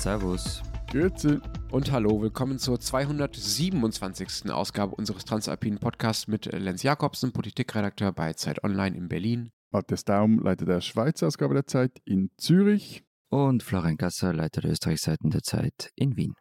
Servus. 0.00 0.62
Grüezi. 0.90 1.40
Und 1.70 1.92
hallo, 1.92 2.22
willkommen 2.22 2.58
zur 2.58 2.80
227. 2.80 4.50
Ausgabe 4.50 4.94
unseres 4.94 5.26
Transalpinen 5.26 5.78
Podcasts 5.78 6.26
mit 6.26 6.46
Lenz 6.46 6.82
Jakobsen, 6.82 7.32
Politikredakteur 7.32 8.10
bei 8.10 8.32
Zeit 8.32 8.64
Online 8.64 8.96
in 8.96 9.08
Berlin. 9.08 9.50
Matthias 9.70 10.04
Daum, 10.06 10.38
Leiter 10.38 10.64
der 10.64 10.80
Schweizer 10.80 11.26
Ausgabe 11.26 11.52
der 11.52 11.66
Zeit 11.66 12.00
in 12.06 12.30
Zürich. 12.38 13.04
Und 13.28 13.62
Florian 13.62 13.98
Gasser, 13.98 14.32
Leiter 14.32 14.62
der 14.62 14.70
Österreichseiten 14.70 15.28
der 15.28 15.42
Zeit 15.42 15.90
in 15.96 16.16
Wien. 16.16 16.32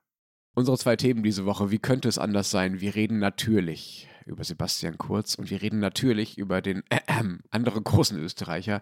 Unsere 0.56 0.78
zwei 0.78 0.96
Themen 0.96 1.22
diese 1.22 1.46
Woche, 1.46 1.70
wie 1.70 1.80
könnte 1.80 2.08
es 2.08 2.18
anders 2.18 2.52
sein? 2.52 2.80
Wir 2.80 2.96
reden 2.96 3.20
natürlich 3.20 4.08
über 4.26 4.46
Sebastian 4.46 4.98
Kurz 4.98 5.36
und 5.36 5.50
wir 5.50 5.62
reden 5.62 5.80
natürlich 5.80 6.38
über 6.38 6.62
den 6.62 6.82
äh, 6.90 7.02
äh, 7.08 7.38
anderen 7.52 7.84
großen 7.84 8.18
Österreicher, 8.18 8.82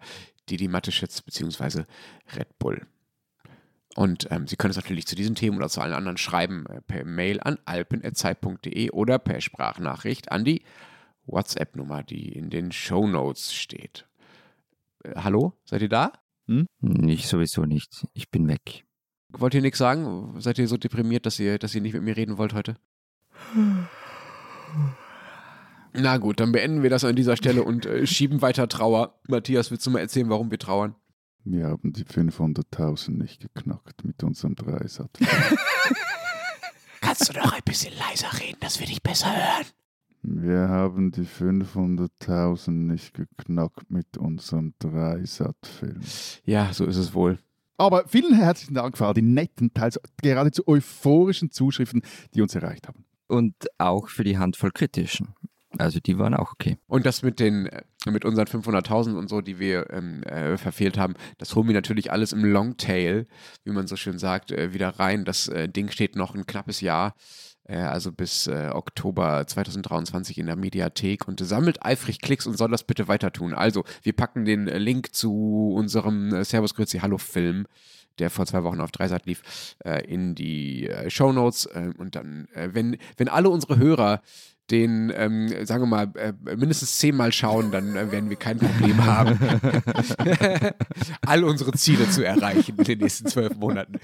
Didi 0.51 0.67
Mateschitz 0.67 1.23
bzw. 1.23 1.85
Red 2.35 2.59
Bull. 2.59 2.85
Und 3.97 4.27
ähm, 4.29 4.45
Sie 4.45 4.57
können 4.57 4.69
es 4.69 4.77
natürlich 4.77 5.07
zu 5.07 5.15
diesen 5.15 5.33
Themen 5.33 5.57
oder 5.57 5.69
zu 5.69 5.81
allen 5.81 5.93
anderen 5.93 6.17
schreiben 6.17 6.67
äh, 6.67 6.81
per 6.81 7.03
Mail 7.03 7.39
an 7.41 7.57
alpen.zeit.de 7.65 8.91
oder 8.91 9.17
per 9.17 9.41
Sprachnachricht 9.41 10.31
an 10.31 10.45
die 10.45 10.61
WhatsApp-Nummer, 11.25 12.03
die 12.03 12.31
in 12.31 12.51
den 12.51 12.71
Show 12.71 13.07
Notes 13.07 13.55
steht. 13.55 14.05
Äh, 15.03 15.15
hallo, 15.15 15.53
seid 15.65 15.81
ihr 15.81 15.89
da? 15.89 16.13
Hm? 16.45 16.67
Ich 17.07 17.27
sowieso 17.27 17.65
nicht. 17.65 18.05
Ich 18.13 18.29
bin 18.29 18.47
weg. 18.47 18.85
Wollt 19.29 19.55
ihr 19.55 19.63
nichts 19.63 19.79
sagen? 19.79 20.39
Seid 20.41 20.59
ihr 20.59 20.67
so 20.67 20.77
deprimiert, 20.77 21.25
dass 21.25 21.39
ihr, 21.39 21.57
dass 21.57 21.73
ihr 21.73 21.81
nicht 21.81 21.93
mit 21.93 22.03
mir 22.03 22.15
reden 22.15 22.37
wollt 22.37 22.53
heute? 22.53 22.75
Na 25.93 26.17
gut, 26.17 26.39
dann 26.39 26.51
beenden 26.51 26.83
wir 26.83 26.91
das 26.91 27.03
an 27.03 27.15
dieser 27.15 27.35
Stelle 27.35 27.63
und 27.63 27.87
äh, 27.87 28.05
schieben 28.05 28.43
weiter 28.43 28.67
Trauer. 28.67 29.19
Matthias, 29.27 29.71
willst 29.71 29.87
du 29.87 29.89
mal 29.89 30.01
erzählen, 30.01 30.29
warum 30.29 30.51
wir 30.51 30.59
trauern? 30.59 30.93
Wir 31.49 31.67
haben 31.67 31.93
die 31.93 32.03
500.000 32.03 33.11
nicht 33.11 33.39
geknackt 33.39 34.03
mit 34.03 34.21
unserem 34.21 34.55
Dreisatz. 34.55 35.11
Kannst 37.01 37.29
du 37.29 37.33
doch 37.33 37.53
ein 37.53 37.61
bisschen 37.63 37.93
leiser 37.97 38.27
reden, 38.41 38.57
dass 38.59 38.81
wir 38.81 38.87
dich 38.87 39.01
besser 39.01 39.33
hören? 39.33 39.65
Wir 40.23 40.67
haben 40.67 41.11
die 41.11 41.25
500.000 41.25 42.71
nicht 42.71 43.13
geknackt 43.13 43.89
mit 43.89 44.17
unserem 44.17 44.73
Dreisat-Film. 44.79 46.01
Ja, 46.43 46.73
so 46.73 46.83
ist 46.85 46.97
es 46.97 47.13
wohl. 47.13 47.39
Aber 47.77 48.05
vielen 48.09 48.35
herzlichen 48.35 48.73
Dank 48.73 48.97
für 48.97 49.05
all 49.05 49.13
die 49.13 49.21
netten, 49.21 49.73
teils 49.73 50.01
geradezu 50.21 50.67
euphorischen 50.67 51.51
Zuschriften, 51.51 52.01
die 52.33 52.41
uns 52.41 52.55
erreicht 52.55 52.89
haben. 52.89 53.05
Und 53.27 53.55
auch 53.77 54.09
für 54.09 54.25
die 54.25 54.37
Handvoll 54.37 54.71
kritischen. 54.71 55.29
Also 55.79 55.99
die 55.99 56.17
waren 56.17 56.33
auch 56.33 56.51
okay. 56.51 56.77
Und 56.87 57.05
das 57.05 57.21
mit 57.21 57.39
den 57.39 57.67
äh, 57.67 57.83
mit 58.11 58.25
unseren 58.25 58.47
500.000 58.47 59.17
und 59.17 59.29
so, 59.29 59.41
die 59.41 59.59
wir 59.59 59.89
ähm, 59.91 60.23
äh, 60.23 60.57
verfehlt 60.57 60.97
haben, 60.97 61.15
das 61.37 61.55
holen 61.55 61.67
wir 61.67 61.73
natürlich 61.73 62.11
alles 62.11 62.33
im 62.33 62.43
Longtail, 62.43 63.27
wie 63.63 63.71
man 63.71 63.87
so 63.87 63.95
schön 63.95 64.19
sagt, 64.19 64.51
äh, 64.51 64.73
wieder 64.73 64.89
rein. 64.99 65.25
Das 65.25 65.47
äh, 65.47 65.67
Ding 65.67 65.89
steht 65.89 66.15
noch 66.15 66.35
ein 66.35 66.45
knappes 66.45 66.81
Jahr, 66.81 67.15
äh, 67.65 67.77
also 67.77 68.11
bis 68.11 68.47
äh, 68.47 68.69
Oktober 68.73 69.45
2023 69.45 70.37
in 70.37 70.47
der 70.47 70.55
Mediathek 70.55 71.27
und 71.27 71.39
sammelt 71.39 71.83
eifrig 71.85 72.21
Klicks 72.21 72.47
und 72.47 72.57
soll 72.57 72.71
das 72.71 72.83
bitte 72.83 73.07
weiter 73.07 73.31
tun. 73.31 73.53
Also, 73.53 73.83
wir 74.03 74.13
packen 74.13 74.45
den 74.45 74.65
Link 74.65 75.13
zu 75.13 75.73
unserem 75.75 76.43
Servus 76.43 76.73
Grüezi 76.73 76.99
Hallo 76.99 77.17
Film 77.17 77.65
der 78.19 78.31
vor 78.31 78.47
zwei 78.47 78.63
Wochen 78.63 78.81
auf 78.81 78.91
Dreisat 78.91 79.27
lief, 79.27 79.75
in 80.07 80.33
die 80.33 80.89
Show 81.07 81.31
Notes. 81.31 81.67
und 81.99 82.15
dann, 82.15 82.47
wenn, 82.55 82.97
wenn 83.15 83.29
alle 83.29 83.47
unsere 83.47 83.77
Hörer 83.77 84.23
den, 84.71 85.11
ähm, 85.15 85.65
sagen 85.65 85.83
wir 85.83 85.87
mal, 85.87 86.11
äh, 86.15 86.33
mindestens 86.55 86.97
zehnmal 86.97 87.31
schauen, 87.31 87.71
dann 87.71 87.95
äh, 87.95 88.11
werden 88.11 88.29
wir 88.29 88.37
kein 88.37 88.57
Problem 88.57 89.05
haben, 89.05 89.39
all 91.25 91.43
unsere 91.43 91.71
Ziele 91.73 92.09
zu 92.09 92.25
erreichen 92.25 92.75
in 92.77 92.83
den 92.83 92.99
nächsten 92.99 93.27
zwölf 93.27 93.55
Monaten. 93.55 93.99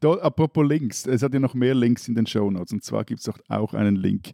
Dort, 0.00 0.22
apropos 0.22 0.66
Links, 0.66 1.06
es 1.06 1.22
hat 1.22 1.34
ja 1.34 1.40
noch 1.40 1.54
mehr 1.54 1.74
Links 1.74 2.06
in 2.08 2.14
den 2.14 2.26
Show 2.26 2.50
Notes. 2.50 2.72
Und 2.72 2.84
zwar 2.84 3.04
gibt 3.04 3.20
es 3.20 3.30
auch 3.48 3.74
einen 3.74 3.96
Link 3.96 4.30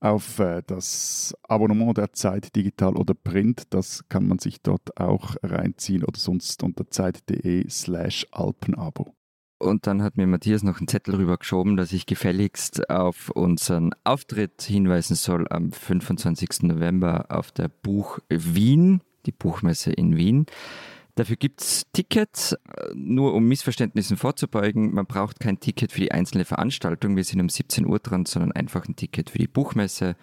auf 0.00 0.38
äh, 0.38 0.62
das 0.66 1.34
Abonnement 1.42 1.96
der 1.98 2.12
Zeit 2.12 2.54
digital 2.56 2.96
oder 2.96 3.14
print. 3.14 3.64
Das 3.70 4.08
kann 4.08 4.26
man 4.26 4.38
sich 4.38 4.62
dort 4.62 4.96
auch 4.98 5.36
reinziehen 5.42 6.04
oder 6.04 6.18
sonst 6.18 6.62
unter 6.62 6.88
zeit.de 6.88 7.68
slash 7.68 8.26
Alpenabo. 8.32 9.14
Und 9.62 9.86
dann 9.86 10.02
hat 10.02 10.16
mir 10.16 10.26
Matthias 10.26 10.64
noch 10.64 10.78
einen 10.78 10.88
Zettel 10.88 11.14
rübergeschoben, 11.14 11.76
dass 11.76 11.92
ich 11.92 12.06
gefälligst 12.06 12.90
auf 12.90 13.30
unseren 13.30 13.94
Auftritt 14.02 14.60
hinweisen 14.62 15.14
soll 15.14 15.46
am 15.48 15.70
25. 15.70 16.64
November 16.64 17.26
auf 17.28 17.52
der 17.52 17.68
Buch 17.68 18.18
Wien, 18.28 19.02
die 19.24 19.30
Buchmesse 19.30 19.92
in 19.92 20.16
Wien. 20.16 20.46
Dafür 21.14 21.36
gibt 21.36 21.60
es 21.60 21.84
Tickets, 21.92 22.56
nur 22.94 23.34
um 23.34 23.46
Missverständnissen 23.46 24.16
vorzubeugen. 24.16 24.94
Man 24.94 25.06
braucht 25.06 25.38
kein 25.38 25.60
Ticket 25.60 25.92
für 25.92 26.00
die 26.00 26.10
einzelne 26.10 26.44
Veranstaltung. 26.44 27.14
Wir 27.14 27.22
sind 27.22 27.40
um 27.40 27.48
17 27.48 27.86
Uhr 27.86 28.00
dran, 28.00 28.26
sondern 28.26 28.50
einfach 28.50 28.88
ein 28.88 28.96
Ticket 28.96 29.30
für 29.30 29.38
die 29.38 29.46
Buchmesse. 29.46 30.16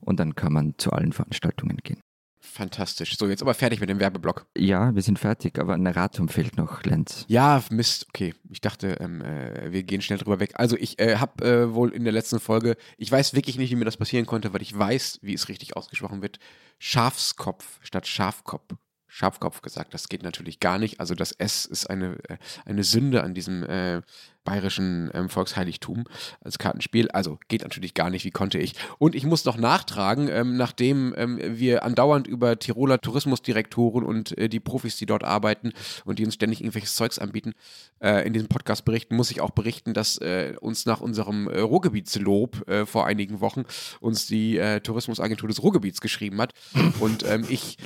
Und 0.00 0.18
dann 0.18 0.34
kann 0.34 0.52
man 0.52 0.74
zu 0.78 0.90
allen 0.90 1.12
Veranstaltungen 1.12 1.76
gehen. 1.84 2.00
Fantastisch. 2.44 3.16
So, 3.16 3.28
jetzt 3.28 3.40
aber 3.40 3.54
fertig 3.54 3.78
mit 3.78 3.88
dem 3.88 4.00
Werbeblock. 4.00 4.46
Ja, 4.58 4.92
wir 4.92 5.02
sind 5.02 5.20
fertig, 5.20 5.60
aber 5.60 5.74
ein 5.74 5.86
Erratum 5.86 6.28
fehlt 6.28 6.56
noch, 6.56 6.82
Lenz. 6.82 7.24
Ja, 7.28 7.62
Mist. 7.70 8.06
Okay, 8.08 8.34
ich 8.50 8.60
dachte, 8.60 8.96
ähm, 8.98 9.22
äh, 9.22 9.70
wir 9.70 9.84
gehen 9.84 10.02
schnell 10.02 10.18
drüber 10.18 10.40
weg. 10.40 10.54
Also 10.56 10.76
ich 10.76 10.98
äh, 10.98 11.16
habe 11.16 11.44
äh, 11.44 11.72
wohl 11.72 11.94
in 11.94 12.02
der 12.02 12.12
letzten 12.12 12.40
Folge, 12.40 12.76
ich 12.98 13.12
weiß 13.12 13.34
wirklich 13.34 13.58
nicht, 13.58 13.70
wie 13.70 13.76
mir 13.76 13.84
das 13.84 13.96
passieren 13.96 14.26
konnte, 14.26 14.52
weil 14.52 14.60
ich 14.60 14.76
weiß, 14.76 15.20
wie 15.22 15.34
es 15.34 15.48
richtig 15.48 15.76
ausgesprochen 15.76 16.20
wird, 16.20 16.40
Schafskopf 16.80 17.78
statt 17.80 18.08
Schafkopf. 18.08 18.74
Schafkopf 19.06 19.60
gesagt. 19.60 19.94
Das 19.94 20.08
geht 20.08 20.22
natürlich 20.22 20.58
gar 20.58 20.78
nicht. 20.78 20.98
Also 20.98 21.14
das 21.14 21.32
S 21.32 21.66
ist 21.66 21.88
eine, 21.88 22.16
äh, 22.28 22.38
eine 22.64 22.82
Sünde 22.82 23.22
an 23.22 23.34
diesem 23.34 23.62
äh, 23.62 24.00
bayerischen 24.44 25.10
ähm, 25.14 25.28
Volksheiligtum 25.28 26.04
als 26.40 26.58
Kartenspiel. 26.58 27.10
Also 27.10 27.38
geht 27.48 27.62
natürlich 27.62 27.94
gar 27.94 28.10
nicht. 28.10 28.24
Wie 28.24 28.30
konnte 28.30 28.58
ich? 28.58 28.74
Und 28.98 29.14
ich 29.14 29.24
muss 29.24 29.44
noch 29.44 29.56
nachtragen, 29.56 30.28
ähm, 30.28 30.56
nachdem 30.56 31.14
ähm, 31.16 31.38
wir 31.42 31.84
andauernd 31.84 32.26
über 32.26 32.58
Tiroler 32.58 33.00
Tourismusdirektoren 33.00 34.04
und 34.04 34.36
äh, 34.38 34.48
die 34.48 34.60
Profis, 34.60 34.96
die 34.96 35.06
dort 35.06 35.24
arbeiten 35.24 35.72
und 36.04 36.18
die 36.18 36.24
uns 36.24 36.34
ständig 36.34 36.60
irgendwelches 36.60 36.96
Zeugs 36.96 37.18
anbieten, 37.18 37.52
äh, 38.00 38.26
in 38.26 38.32
diesem 38.32 38.48
Podcast 38.48 38.84
berichten, 38.84 39.16
muss 39.16 39.30
ich 39.30 39.40
auch 39.40 39.50
berichten, 39.50 39.94
dass 39.94 40.18
äh, 40.18 40.54
uns 40.60 40.86
nach 40.86 41.00
unserem 41.00 41.48
äh, 41.48 41.60
Ruhrgebietslob 41.60 42.42
vor 42.86 43.06
einigen 43.06 43.40
Wochen 43.40 43.64
uns 44.00 44.26
die 44.26 44.60
Tourismusagentur 44.82 45.48
des 45.48 45.62
Ruhrgebiets 45.62 46.00
geschrieben 46.00 46.40
hat. 46.40 46.52
Und 47.00 47.24
ähm, 47.28 47.44
ich 47.48 47.76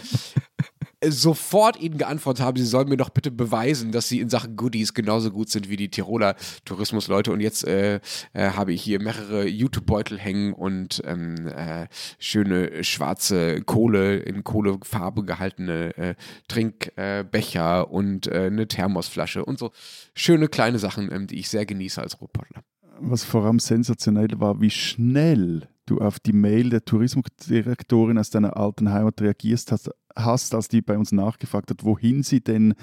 sofort 1.05 1.79
ihnen 1.79 1.99
geantwortet 1.99 2.45
haben, 2.45 2.57
sie 2.57 2.65
sollen 2.65 2.89
mir 2.89 2.97
doch 2.97 3.11
bitte 3.11 3.31
beweisen, 3.31 3.93
dass 3.93 4.09
sie 4.09 4.21
in 4.21 4.31
Sachen 4.31 4.57
Goodies 4.57 4.95
genauso 4.95 5.31
gut 5.31 5.51
sind 5.51 5.69
wie 5.69 5.77
die 5.77 5.91
Tiroler 5.91 6.37
Tourismusleute. 6.65 7.33
Und 7.33 7.41
jetzt 7.41 7.67
äh, 7.67 8.01
äh, 8.33 8.51
habe 8.51 8.73
ich 8.73 8.83
hier 8.83 9.01
mehrere 9.01 9.47
YouTube-Beutel 9.47 10.19
hängen 10.19 10.55
und 10.55 11.03
ähm, 11.05 11.49
äh, 11.49 11.87
schöne 12.19 12.83
schwarze 12.83 13.61
Kohle 13.62 14.17
in 14.17 14.43
Kohlefarbe 14.43 15.25
gehaltene 15.25 15.97
äh, 15.97 16.15
Trinkbecher 16.49 17.91
und 17.91 18.27
äh, 18.27 18.47
eine 18.47 18.67
Thermosflasche 18.67 19.45
und 19.45 19.59
so 19.59 19.73
schöne 20.15 20.49
kleine 20.49 20.78
Sachen, 20.78 21.13
ähm, 21.13 21.27
die 21.27 21.39
ich 21.39 21.51
sehr 21.51 21.67
genieße 21.67 22.01
als 22.01 22.21
Ruhrpottler. 22.21 22.63
Was 22.99 23.25
vor 23.25 23.45
allem 23.45 23.59
sensationell 23.59 24.28
war, 24.37 24.61
wie 24.63 24.71
schnell 24.71 25.69
du 25.87 25.99
auf 25.99 26.21
die 26.21 26.33
Mail 26.33 26.71
der 26.71 26.85
Tourismusdirektorin 26.85 28.19
aus 28.19 28.31
deiner 28.31 28.57
alten 28.57 28.93
Heimat 28.93 29.21
reagierst 29.21 29.73
hast, 29.73 29.91
hast, 30.17 30.55
als 30.55 30.69
die 30.69 30.81
bei 30.81 30.97
uns 30.97 31.13
nachgefragt 31.13 31.71
hat, 31.71 31.85
wohin 31.85 32.23
sie 32.23 32.41
denn 32.41 32.75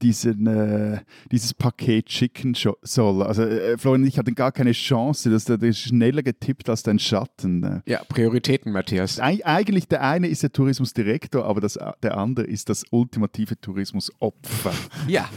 diesen, 0.00 0.46
äh, 0.46 1.00
dieses 1.30 1.54
Paket 1.54 2.10
schicken 2.10 2.54
soll. 2.54 3.22
Also 3.22 3.42
äh, 3.42 3.76
Florian 3.76 4.06
ich 4.06 4.18
hatte 4.18 4.32
gar 4.32 4.52
keine 4.52 4.72
Chance, 4.72 5.30
dass 5.30 5.44
der, 5.44 5.72
schneller 5.72 6.22
getippt 6.22 6.68
als 6.68 6.82
dein 6.82 6.98
Schatten. 6.98 7.60
Ne? 7.60 7.82
Ja, 7.86 8.02
Prioritäten, 8.04 8.72
Matthias. 8.72 9.20
Eig 9.20 9.44
eigentlich 9.44 9.88
der 9.88 10.02
eine 10.02 10.28
ist 10.28 10.42
der 10.42 10.52
Tourismusdirektor, 10.52 11.44
aber 11.44 11.60
das, 11.60 11.78
der 12.02 12.16
andere 12.16 12.46
ist 12.46 12.68
das 12.68 12.84
ultimative 12.90 13.60
Tourismusopfer. 13.60 14.72
Ja, 15.08 15.28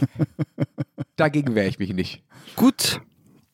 dagegen 1.16 1.54
wehre 1.54 1.68
ich 1.68 1.78
mich 1.78 1.92
nicht. 1.92 2.22
Gut, 2.56 3.00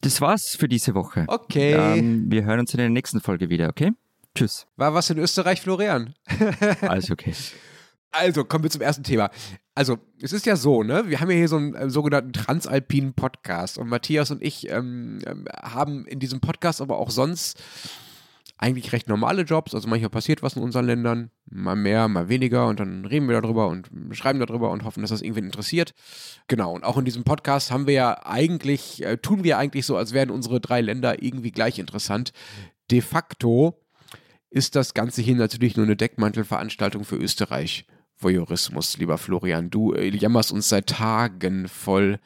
das 0.00 0.20
war's 0.20 0.56
für 0.56 0.68
diese 0.68 0.94
Woche. 0.94 1.24
Okay. 1.26 1.72
Ähm, 1.72 2.30
wir 2.30 2.44
hören 2.44 2.60
uns 2.60 2.72
in 2.72 2.78
der 2.78 2.88
nächsten 2.88 3.20
Folge 3.20 3.48
wieder, 3.48 3.68
okay? 3.68 3.92
Tschüss. 4.34 4.66
War 4.76 4.94
was 4.94 5.10
in 5.10 5.18
Österreich, 5.18 5.60
Florian? 5.60 6.14
Alles 6.82 7.10
okay. 7.10 7.34
Also, 8.10 8.44
kommen 8.44 8.64
wir 8.64 8.70
zum 8.70 8.80
ersten 8.80 9.02
Thema. 9.02 9.30
Also, 9.74 9.98
es 10.22 10.32
ist 10.32 10.46
ja 10.46 10.56
so, 10.56 10.82
ne? 10.82 11.08
Wir 11.08 11.20
haben 11.20 11.30
ja 11.30 11.36
hier 11.36 11.48
so 11.48 11.56
einen 11.56 11.74
äh, 11.74 11.90
sogenannten 11.90 12.32
transalpinen 12.32 13.14
Podcast 13.14 13.78
und 13.78 13.88
Matthias 13.88 14.30
und 14.30 14.42
ich 14.42 14.68
ähm, 14.70 15.18
ähm, 15.26 15.46
haben 15.62 16.06
in 16.06 16.18
diesem 16.20 16.40
Podcast 16.40 16.80
aber 16.80 16.98
auch 16.98 17.10
sonst 17.10 17.62
eigentlich 18.58 18.92
recht 18.92 19.08
normale 19.08 19.42
Jobs. 19.42 19.74
Also 19.74 19.88
manchmal 19.88 20.10
passiert 20.10 20.42
was 20.42 20.56
in 20.56 20.62
unseren 20.62 20.86
Ländern, 20.86 21.30
mal 21.48 21.76
mehr, 21.76 22.08
mal 22.08 22.28
weniger 22.28 22.66
und 22.66 22.80
dann 22.80 23.04
reden 23.04 23.28
wir 23.28 23.40
darüber 23.40 23.68
und 23.68 23.88
schreiben 24.12 24.40
darüber 24.40 24.70
und 24.70 24.84
hoffen, 24.84 25.00
dass 25.00 25.10
das 25.10 25.22
irgendwen 25.22 25.44
interessiert. 25.44 25.94
Genau, 26.48 26.72
und 26.74 26.84
auch 26.84 26.98
in 26.98 27.04
diesem 27.04 27.24
Podcast 27.24 27.70
haben 27.70 27.86
wir 27.86 27.94
ja 27.94 28.26
eigentlich, 28.26 29.02
äh, 29.04 29.16
tun 29.16 29.44
wir 29.44 29.58
eigentlich 29.58 29.86
so, 29.86 29.96
als 29.96 30.12
wären 30.12 30.30
unsere 30.30 30.60
drei 30.60 30.80
Länder 30.80 31.22
irgendwie 31.22 31.52
gleich 31.52 31.78
interessant. 31.78 32.32
De 32.90 33.00
facto 33.00 33.80
ist 34.50 34.76
das 34.76 34.94
Ganze 34.94 35.22
hier 35.22 35.36
natürlich 35.36 35.76
nur 35.76 35.86
eine 35.86 35.96
Deckmantelveranstaltung 35.96 37.04
für 37.04 37.16
Österreich. 37.16 37.86
Voyeurismus, 38.20 38.98
lieber 38.98 39.18
Florian. 39.18 39.70
Du 39.70 39.92
äh, 39.92 40.08
jammerst 40.08 40.52
uns 40.52 40.68
seit 40.68 40.88
Tagen 40.88 41.68
voll, 41.68 42.18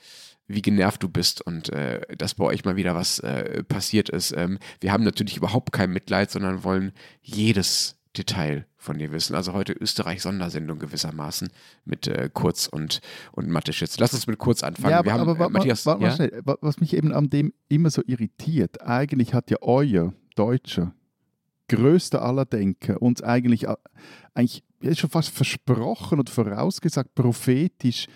wie 0.55 0.63
genervt 0.63 1.03
du 1.03 1.09
bist 1.09 1.41
und 1.41 1.69
äh, 1.71 2.01
dass 2.17 2.35
bei 2.35 2.45
euch 2.45 2.65
mal 2.65 2.77
wieder 2.77 2.95
was 2.95 3.19
äh, 3.21 3.63
passiert 3.65 4.09
ist. 4.09 4.33
Ähm, 4.37 4.59
wir 4.81 4.93
haben 4.93 5.05
natürlich 5.05 5.37
überhaupt 5.37 5.73
kein 5.73 5.91
Mitleid, 5.91 6.31
sondern 6.31 6.65
wollen 6.65 6.93
jedes 7.21 7.97
Detail 8.17 8.67
von 8.77 8.99
dir 8.99 9.11
wissen. 9.13 9.35
Also 9.35 9.55
heute 9.55 9.73
Österreich-Sondersendung 9.73 10.79
gewissermaßen 10.79 11.49
mit 11.87 12.07
äh, 12.09 12.29
Kurz 12.33 12.67
und, 12.67 13.01
und 13.33 13.49
Mathe-Schitz. 13.49 13.99
Lass 13.99 14.13
uns 14.13 14.27
mit 14.27 14.39
Kurz 14.39 14.63
anfangen. 14.63 14.91
Ja, 14.91 14.99
aber, 14.99 15.13
haben, 15.13 15.29
aber 15.31 15.47
äh, 15.47 15.49
Matthias, 15.49 15.87
wa- 15.87 15.99
wa- 15.99 16.05
ja? 16.05 16.15
schnell, 16.15 16.43
wa- 16.45 16.59
was 16.61 16.79
mich 16.81 16.95
eben 16.95 17.13
an 17.13 17.31
dem 17.31 17.55
immer 17.69 17.89
so 17.91 18.03
irritiert, 18.07 18.83
eigentlich 18.83 19.33
hat 19.33 19.51
ja 19.51 19.57
euer 19.63 20.13
Deutscher, 20.35 20.95
größter 21.69 22.21
aller 22.23 22.45
Denker, 22.45 23.01
uns 23.01 23.23
eigentlich, 23.23 23.69
a- 23.69 23.79
eigentlich 24.35 24.63
ist 24.81 24.99
schon 24.99 25.11
fast 25.11 25.31
versprochen 25.31 26.19
und 26.19 26.29
vorausgesagt, 26.29 27.15
prophetisch, 27.15 28.09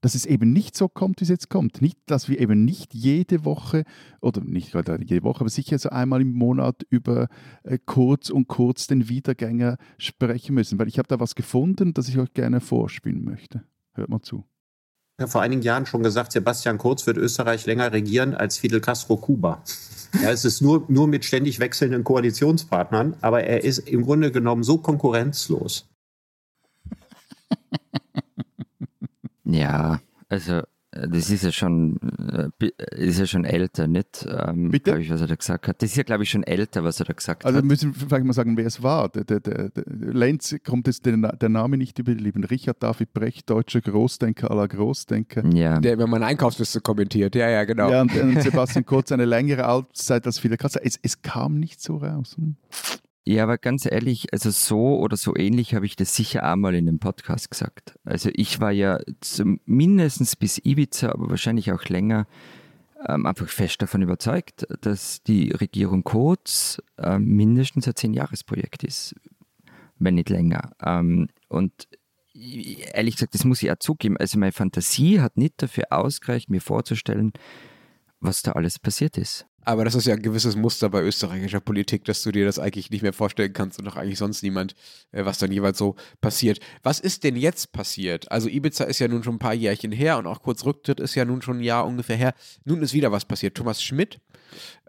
dass 0.00 0.14
es 0.14 0.26
eben 0.26 0.52
nicht 0.52 0.76
so 0.76 0.88
kommt, 0.88 1.20
wie 1.20 1.24
es 1.24 1.30
jetzt 1.30 1.48
kommt. 1.50 1.82
Nicht, 1.82 1.98
dass 2.06 2.28
wir 2.28 2.40
eben 2.40 2.64
nicht 2.64 2.94
jede 2.94 3.44
Woche, 3.44 3.84
oder 4.20 4.42
nicht 4.42 4.72
gerade 4.72 4.98
jede 5.02 5.22
Woche, 5.24 5.40
aber 5.40 5.50
sicher 5.50 5.78
so 5.78 5.88
einmal 5.90 6.20
im 6.20 6.32
Monat 6.32 6.82
über 6.90 7.28
äh, 7.64 7.78
Kurz 7.84 8.30
und 8.30 8.48
Kurz 8.48 8.86
den 8.86 9.08
Wiedergänger 9.08 9.78
sprechen 9.98 10.54
müssen. 10.54 10.78
Weil 10.78 10.88
ich 10.88 10.98
habe 10.98 11.08
da 11.08 11.20
was 11.20 11.34
gefunden, 11.34 11.94
das 11.94 12.08
ich 12.08 12.18
euch 12.18 12.32
gerne 12.34 12.60
vorspielen 12.60 13.24
möchte. 13.24 13.62
Hört 13.94 14.08
mal 14.08 14.20
zu. 14.20 14.44
Ich 15.18 15.22
habe 15.22 15.32
vor 15.32 15.40
einigen 15.40 15.62
Jahren 15.62 15.86
schon 15.86 16.02
gesagt, 16.02 16.32
Sebastian 16.32 16.76
Kurz 16.76 17.06
wird 17.06 17.16
Österreich 17.16 17.64
länger 17.64 17.90
regieren 17.90 18.34
als 18.34 18.58
Fidel 18.58 18.80
Castro 18.80 19.16
Kuba. 19.16 19.62
Ja, 20.22 20.30
es 20.30 20.46
ist 20.46 20.62
nur, 20.62 20.84
nur 20.88 21.08
mit 21.08 21.24
ständig 21.26 21.58
wechselnden 21.58 22.04
Koalitionspartnern, 22.04 23.16
aber 23.20 23.42
er 23.42 23.64
ist 23.64 23.80
im 23.80 24.02
Grunde 24.02 24.30
genommen 24.30 24.62
so 24.62 24.78
konkurrenzlos. 24.78 25.88
Ja, 29.46 30.00
also 30.28 30.62
äh, 30.96 31.08
das 31.08 31.30
ist 31.30 31.44
ja 31.44 31.52
schon, 31.52 31.98
äh, 32.60 32.70
ist 32.96 33.18
ja 33.18 33.26
schon 33.26 33.44
älter, 33.44 33.86
nicht? 33.86 34.26
Ähm, 34.28 34.70
Bitte? 34.70 34.90
Glaube 34.90 35.02
ich, 35.02 35.10
was 35.10 35.20
er 35.20 35.26
da 35.26 35.34
gesagt 35.34 35.68
hat. 35.68 35.82
Das 35.82 35.90
ist 35.90 35.96
ja, 35.96 36.02
glaube 36.02 36.24
ich, 36.24 36.30
schon 36.30 36.42
älter, 36.42 36.84
was 36.84 37.00
er 37.00 37.06
da 37.06 37.12
gesagt 37.12 37.44
Also 37.44 37.58
hat. 37.58 37.64
müssen 37.64 37.94
wir 37.94 38.08
vielleicht 38.08 38.24
mal 38.24 38.32
sagen, 38.32 38.56
wer 38.56 38.66
es 38.66 38.82
war. 38.82 39.08
Der, 39.08 39.24
der, 39.24 39.40
der, 39.40 39.70
Lenz 39.86 40.54
kommt 40.64 40.86
jetzt 40.86 41.06
der, 41.06 41.16
der 41.16 41.48
Name 41.48 41.76
nicht 41.76 41.98
über 41.98 42.14
die 42.14 42.22
Lippen. 42.22 42.44
Richard 42.44 42.82
David 42.82 43.12
Brecht, 43.12 43.50
deutscher 43.50 43.80
Großdenker 43.80 44.50
aller 44.50 44.68
Großdenker. 44.68 45.44
Ja, 45.54 45.80
Der 45.80 45.94
immer 45.94 46.06
meine 46.06 46.26
Einkaufsliste 46.26 46.80
kommentiert. 46.80 47.34
Ja, 47.34 47.48
ja, 47.48 47.64
genau. 47.64 47.90
Ja, 47.90 48.02
und, 48.02 48.14
und 48.14 48.42
Sebastian 48.42 48.84
Kurz 48.84 49.12
eine 49.12 49.24
längere 49.24 49.64
Altzeit 49.66 50.26
als 50.26 50.38
Fidel 50.38 50.56
Castro. 50.56 50.80
Es, 50.82 50.98
es 51.02 51.22
kam 51.22 51.58
nicht 51.58 51.80
so 51.80 51.96
raus. 51.96 52.36
Hm. 52.36 52.56
Ja, 53.28 53.42
aber 53.42 53.58
ganz 53.58 53.86
ehrlich, 53.86 54.32
also 54.32 54.50
so 54.50 55.00
oder 55.00 55.16
so 55.16 55.34
ähnlich 55.34 55.74
habe 55.74 55.84
ich 55.84 55.96
das 55.96 56.14
sicher 56.14 56.44
einmal 56.44 56.76
in 56.76 56.86
dem 56.86 57.00
Podcast 57.00 57.50
gesagt. 57.50 57.98
Also 58.04 58.30
ich 58.32 58.60
war 58.60 58.70
ja 58.70 59.00
zum, 59.20 59.58
mindestens 59.64 60.36
bis 60.36 60.58
Ibiza, 60.64 61.10
aber 61.10 61.28
wahrscheinlich 61.28 61.72
auch 61.72 61.84
länger, 61.86 62.28
ähm, 63.08 63.26
einfach 63.26 63.48
fest 63.48 63.82
davon 63.82 64.02
überzeugt, 64.02 64.68
dass 64.80 65.24
die 65.24 65.50
Regierung 65.50 66.04
Kurz 66.04 66.80
ähm, 66.98 67.24
mindestens 67.24 67.88
ein 67.88 67.96
Zehn-Jahres-Projekt 67.96 68.84
ist, 68.84 69.16
wenn 69.98 70.14
nicht 70.14 70.30
länger. 70.30 70.70
Ähm, 70.80 71.26
und 71.48 71.88
ehrlich 72.32 73.16
gesagt, 73.16 73.34
das 73.34 73.44
muss 73.44 73.60
ich 73.60 73.72
auch 73.72 73.78
zugeben, 73.80 74.16
also 74.18 74.38
meine 74.38 74.52
Fantasie 74.52 75.20
hat 75.20 75.36
nicht 75.36 75.60
dafür 75.60 75.86
ausgereicht, 75.90 76.48
mir 76.48 76.60
vorzustellen, 76.60 77.32
was 78.20 78.42
da 78.42 78.52
alles 78.52 78.78
passiert 78.78 79.18
ist. 79.18 79.46
Aber 79.68 79.84
das 79.84 79.96
ist 79.96 80.06
ja 80.06 80.14
ein 80.14 80.22
gewisses 80.22 80.54
Muster 80.54 80.88
bei 80.88 81.02
österreichischer 81.02 81.58
Politik, 81.58 82.04
dass 82.04 82.22
du 82.22 82.30
dir 82.30 82.46
das 82.46 82.60
eigentlich 82.60 82.90
nicht 82.90 83.02
mehr 83.02 83.12
vorstellen 83.12 83.52
kannst 83.52 83.80
und 83.80 83.88
auch 83.88 83.96
eigentlich 83.96 84.18
sonst 84.18 84.44
niemand, 84.44 84.76
äh, 85.10 85.24
was 85.24 85.38
dann 85.38 85.50
jeweils 85.50 85.76
so 85.76 85.96
passiert. 86.20 86.60
Was 86.84 87.00
ist 87.00 87.24
denn 87.24 87.34
jetzt 87.34 87.72
passiert? 87.72 88.30
Also 88.30 88.48
Ibiza 88.48 88.84
ist 88.84 89.00
ja 89.00 89.08
nun 89.08 89.24
schon 89.24 89.34
ein 89.34 89.40
paar 89.40 89.54
Jährchen 89.54 89.90
her 89.90 90.18
und 90.18 90.28
auch 90.28 90.40
kurz 90.40 90.64
Rücktritt 90.64 91.00
ist 91.00 91.16
ja 91.16 91.24
nun 91.24 91.42
schon 91.42 91.58
ein 91.58 91.64
Jahr 91.64 91.84
ungefähr 91.84 92.14
her. 92.14 92.34
Nun 92.64 92.80
ist 92.80 92.94
wieder 92.94 93.10
was 93.10 93.24
passiert. 93.24 93.56
Thomas 93.56 93.82
Schmidt, 93.82 94.20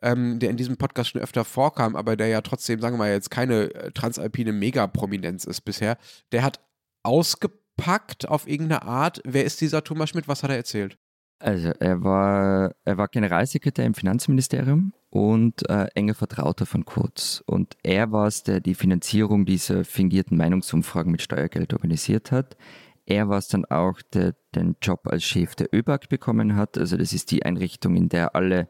ähm, 0.03 0.38
der 0.38 0.51
in 0.51 0.57
diesem 0.57 0.77
Podcast 0.77 1.09
schon 1.09 1.21
öfter 1.21 1.44
vorkam, 1.44 1.95
aber 1.95 2.15
der 2.15 2.27
ja 2.27 2.41
trotzdem, 2.41 2.79
sagen 2.79 2.97
wir 2.97 3.00
mal, 3.00 3.12
jetzt 3.12 3.31
keine 3.31 3.74
äh, 3.74 3.91
transalpine 3.91 4.53
Megaprominenz 4.53 5.45
ist 5.45 5.62
bisher, 5.62 5.97
der 6.31 6.44
hat 6.44 6.59
ausgepackt 7.01 8.27
auf 8.27 8.47
irgendeine 8.47 8.83
Art. 8.83 9.21
Wer 9.25 9.44
ist 9.44 9.59
dieser 9.59 9.83
Thomas 9.83 10.12
Schmidt? 10.12 10.27
Was 10.27 10.44
hat 10.44 10.51
er 10.51 10.57
erzählt? 10.57 11.00
Also 11.39 11.69
er 11.80 12.04
war, 12.04 12.75
er 12.84 12.98
war 12.98 13.07
Generalsekretär 13.10 13.86
im 13.86 13.94
Finanzministerium 13.94 14.94
und 15.12 15.69
äh, 15.69 15.86
enger 15.94 16.16
Vertrauter 16.16 16.66
von 16.66 16.84
Kurz. 16.84 17.44
Und 17.45 17.78
er 17.84 18.12
war 18.12 18.28
es, 18.28 18.44
der 18.44 18.60
die 18.60 18.74
Finanzierung 18.74 19.45
dieser 19.45 19.86
fingierten 19.86 20.38
Meinungsumfragen 20.38 21.12
mit 21.12 21.22
Steuergeld 21.22 21.74
organisiert 21.74 22.31
hat. 22.31 22.57
Er 23.06 23.30
war 23.30 23.38
es 23.38 23.48
dann 23.48 23.66
auch, 23.66 24.01
der 24.13 24.36
den 24.56 24.78
Job 24.81 25.07
als 25.07 25.24
Chef 25.24 25.56
der 25.56 25.74
ÖBAG 25.74 26.10
bekommen 26.10 26.56
hat. 26.56 26.78
Also 26.78 26.98
das 26.98 27.13
ist 27.13 27.30
die 27.31 27.45
Einrichtung, 27.45 27.95
in 27.95 28.10
der 28.10 28.36
alle 28.36 28.68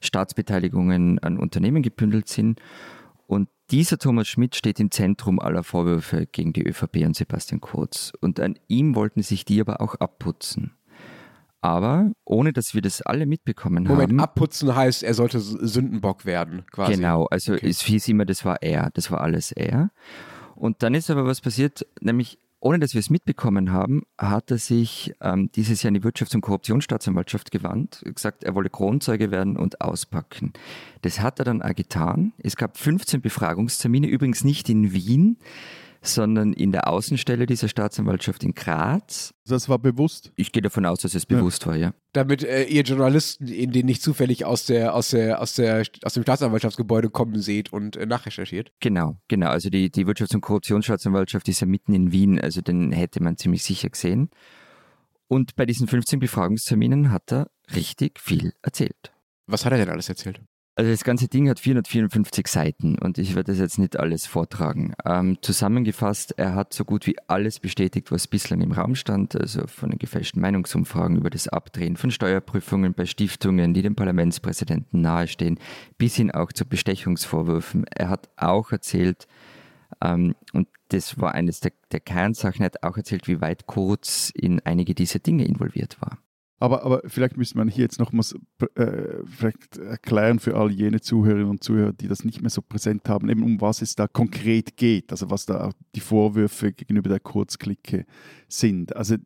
Staatsbeteiligungen 0.00 1.18
an 1.18 1.38
Unternehmen 1.38 1.82
gebündelt 1.82 2.28
sind. 2.28 2.60
Und 3.26 3.48
dieser 3.70 3.96
Thomas 3.96 4.28
Schmidt 4.28 4.54
steht 4.54 4.78
im 4.80 4.90
Zentrum 4.90 5.40
aller 5.40 5.62
Vorwürfe 5.62 6.26
gegen 6.26 6.52
die 6.52 6.62
ÖVP 6.62 7.06
und 7.06 7.16
Sebastian 7.16 7.60
Kurz. 7.60 8.12
Und 8.20 8.38
an 8.38 8.58
ihm 8.68 8.94
wollten 8.94 9.22
sich 9.22 9.46
die 9.46 9.60
aber 9.60 9.80
auch 9.80 9.94
abputzen. 9.94 10.72
Aber 11.62 12.10
ohne 12.24 12.52
dass 12.52 12.74
wir 12.74 12.82
das 12.82 13.02
alle 13.02 13.24
mitbekommen 13.24 13.84
Moment, 13.84 14.10
haben. 14.10 14.20
abputzen 14.20 14.74
heißt, 14.74 15.02
er 15.04 15.14
sollte 15.14 15.38
Sündenbock 15.40 16.26
werden, 16.26 16.64
quasi. 16.72 16.94
Genau, 16.94 17.26
also 17.26 17.54
Okay. 17.54 17.68
es 17.68 17.80
hieß 17.82 18.08
immer, 18.08 18.24
das 18.26 18.44
war 18.44 18.60
er, 18.62 18.90
das 18.94 19.10
war 19.10 19.20
alles 19.20 19.52
er. 19.52 19.90
Und 20.56 20.82
dann 20.82 20.94
ist 20.94 21.08
aber 21.08 21.24
was 21.24 21.40
passiert, 21.40 21.86
nämlich 22.00 22.38
ohne 22.58 22.78
dass 22.78 22.94
wir 22.94 23.00
es 23.00 23.10
mitbekommen 23.10 23.72
haben, 23.72 24.02
hat 24.18 24.50
er 24.52 24.58
sich 24.58 25.12
ähm, 25.20 25.50
dieses 25.56 25.82
Jahr 25.82 25.88
in 25.88 25.94
die 25.94 26.02
Wirtschafts- 26.02 26.34
und 26.36 26.42
Korruptionsstaatsanwaltschaft 26.42 27.50
gewandt, 27.50 28.02
gesagt, 28.04 28.44
er 28.44 28.54
wolle 28.54 28.70
Kronzeuge 28.70 29.30
werden 29.32 29.56
und 29.56 29.80
auspacken. 29.80 30.52
Das 31.02 31.20
hat 31.20 31.40
er 31.40 31.44
dann 31.44 31.60
auch 31.62 31.74
getan. 31.74 32.32
Es 32.38 32.54
gab 32.56 32.76
15 32.76 33.20
Befragungstermine, 33.20 34.06
übrigens 34.06 34.44
nicht 34.44 34.68
in 34.68 34.92
Wien, 34.92 35.38
sondern 36.02 36.52
in 36.52 36.72
der 36.72 36.88
Außenstelle 36.88 37.46
dieser 37.46 37.68
Staatsanwaltschaft 37.68 38.42
in 38.42 38.54
Graz. 38.54 39.32
Das 39.46 39.68
war 39.68 39.78
bewusst. 39.78 40.32
Ich 40.36 40.50
gehe 40.52 40.60
davon 40.62 40.84
aus, 40.84 41.00
dass 41.00 41.14
es 41.14 41.26
Ja. 41.30 41.36
bewusst 41.38 41.66
war, 41.66 41.76
ja. 41.76 41.94
Damit 42.12 42.42
äh, 42.42 42.64
ihr 42.64 42.82
Journalisten, 42.82 43.46
in 43.46 43.70
denen 43.70 43.86
nicht 43.86 44.02
zufällig 44.02 44.44
aus 44.44 44.66
der, 44.66 44.94
aus 44.94 45.10
der, 45.10 45.40
aus 45.40 45.54
der, 45.54 45.84
aus 46.02 46.14
dem 46.14 46.22
Staatsanwaltschaftsgebäude 46.24 47.08
kommen 47.08 47.40
seht 47.40 47.72
und 47.72 47.96
äh, 47.96 48.04
nachrecherchiert. 48.06 48.72
Genau, 48.80 49.16
genau. 49.28 49.48
Also 49.48 49.70
die, 49.70 49.90
die 49.90 50.04
Wirtschafts- 50.06 50.34
und 50.34 50.40
Korruptionsstaatsanwaltschaft 50.40 51.48
ist 51.48 51.60
ja 51.60 51.66
mitten 51.66 51.94
in 51.94 52.10
Wien, 52.12 52.40
also 52.40 52.60
den 52.60 52.90
hätte 52.92 53.22
man 53.22 53.36
ziemlich 53.36 53.62
sicher 53.62 53.88
gesehen. 53.88 54.30
Und 55.28 55.56
bei 55.56 55.64
diesen 55.66 55.86
15 55.88 56.18
Befragungsterminen 56.18 57.10
hat 57.12 57.32
er 57.32 57.48
richtig 57.74 58.20
viel 58.20 58.52
erzählt. 58.60 59.12
Was 59.46 59.64
hat 59.64 59.72
er 59.72 59.78
denn 59.78 59.88
alles 59.88 60.08
erzählt? 60.08 60.40
Also 60.74 60.90
das 60.90 61.04
ganze 61.04 61.28
Ding 61.28 61.50
hat 61.50 61.58
454 61.58 62.46
Seiten 62.46 62.96
und 62.98 63.18
ich 63.18 63.34
werde 63.34 63.52
das 63.52 63.60
jetzt 63.60 63.78
nicht 63.78 63.98
alles 63.98 64.24
vortragen. 64.24 64.94
Ähm, 65.04 65.36
zusammengefasst, 65.42 66.32
er 66.38 66.54
hat 66.54 66.72
so 66.72 66.86
gut 66.86 67.06
wie 67.06 67.16
alles 67.26 67.60
bestätigt, 67.60 68.10
was 68.10 68.26
bislang 68.26 68.62
im 68.62 68.72
Raum 68.72 68.94
stand, 68.94 69.38
also 69.38 69.66
von 69.66 69.90
den 69.90 69.98
gefälschten 69.98 70.40
Meinungsumfragen 70.40 71.18
über 71.18 71.28
das 71.28 71.46
Abdrehen 71.46 71.98
von 71.98 72.10
Steuerprüfungen 72.10 72.94
bei 72.94 73.04
Stiftungen, 73.04 73.74
die 73.74 73.82
dem 73.82 73.96
Parlamentspräsidenten 73.96 75.02
nahestehen, 75.02 75.58
bis 75.98 76.16
hin 76.16 76.30
auch 76.30 76.52
zu 76.52 76.64
Bestechungsvorwürfen. 76.64 77.84
Er 77.94 78.08
hat 78.08 78.30
auch 78.38 78.72
erzählt, 78.72 79.26
ähm, 80.02 80.34
und 80.54 80.68
das 80.88 81.20
war 81.20 81.34
eines 81.34 81.60
der, 81.60 81.72
der 81.92 82.00
Kernsachen, 82.00 82.62
er 82.62 82.66
hat 82.66 82.82
auch 82.82 82.96
erzählt, 82.96 83.28
wie 83.28 83.42
weit 83.42 83.66
Kurz 83.66 84.30
in 84.34 84.58
einige 84.60 84.94
dieser 84.94 85.18
Dinge 85.18 85.44
involviert 85.44 86.00
war. 86.00 86.16
Aber, 86.62 86.84
aber 86.84 87.02
vielleicht 87.06 87.36
müsste 87.36 87.58
man 87.58 87.66
hier 87.66 87.82
jetzt 87.82 87.98
nochmals 87.98 88.36
äh, 88.76 89.24
vielleicht 89.26 89.78
erklären 89.78 90.38
für 90.38 90.56
all 90.56 90.70
jene 90.70 91.00
Zuhörerinnen 91.00 91.50
und 91.50 91.64
Zuhörer, 91.64 91.92
die 91.92 92.06
das 92.06 92.24
nicht 92.24 92.40
mehr 92.40 92.50
so 92.50 92.62
präsent 92.62 93.08
haben, 93.08 93.28
eben 93.28 93.42
um 93.42 93.60
was 93.60 93.82
es 93.82 93.96
da 93.96 94.06
konkret 94.06 94.76
geht, 94.76 95.10
also 95.10 95.28
was 95.28 95.44
da 95.44 95.72
die 95.96 96.00
Vorwürfe 96.00 96.72
gegenüber 96.72 97.08
der 97.08 97.18
Kurzklicke 97.18 98.06
sind. 98.46 98.94
Also 98.94 99.16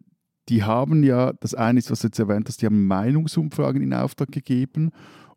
die 0.49 0.62
haben 0.62 1.05
ja, 1.05 1.35
das 1.35 1.52
eine 1.52 1.78
ist, 1.78 1.90
was 1.90 2.00
du 2.00 2.07
jetzt 2.07 2.19
erwähnt 2.19 2.49
hast, 2.49 2.62
die 2.62 2.66
haben 2.66 2.87
Meinungsumfragen 2.87 3.83
in 3.83 3.93
Auftrag 3.93 4.33
gegeben 4.33 4.93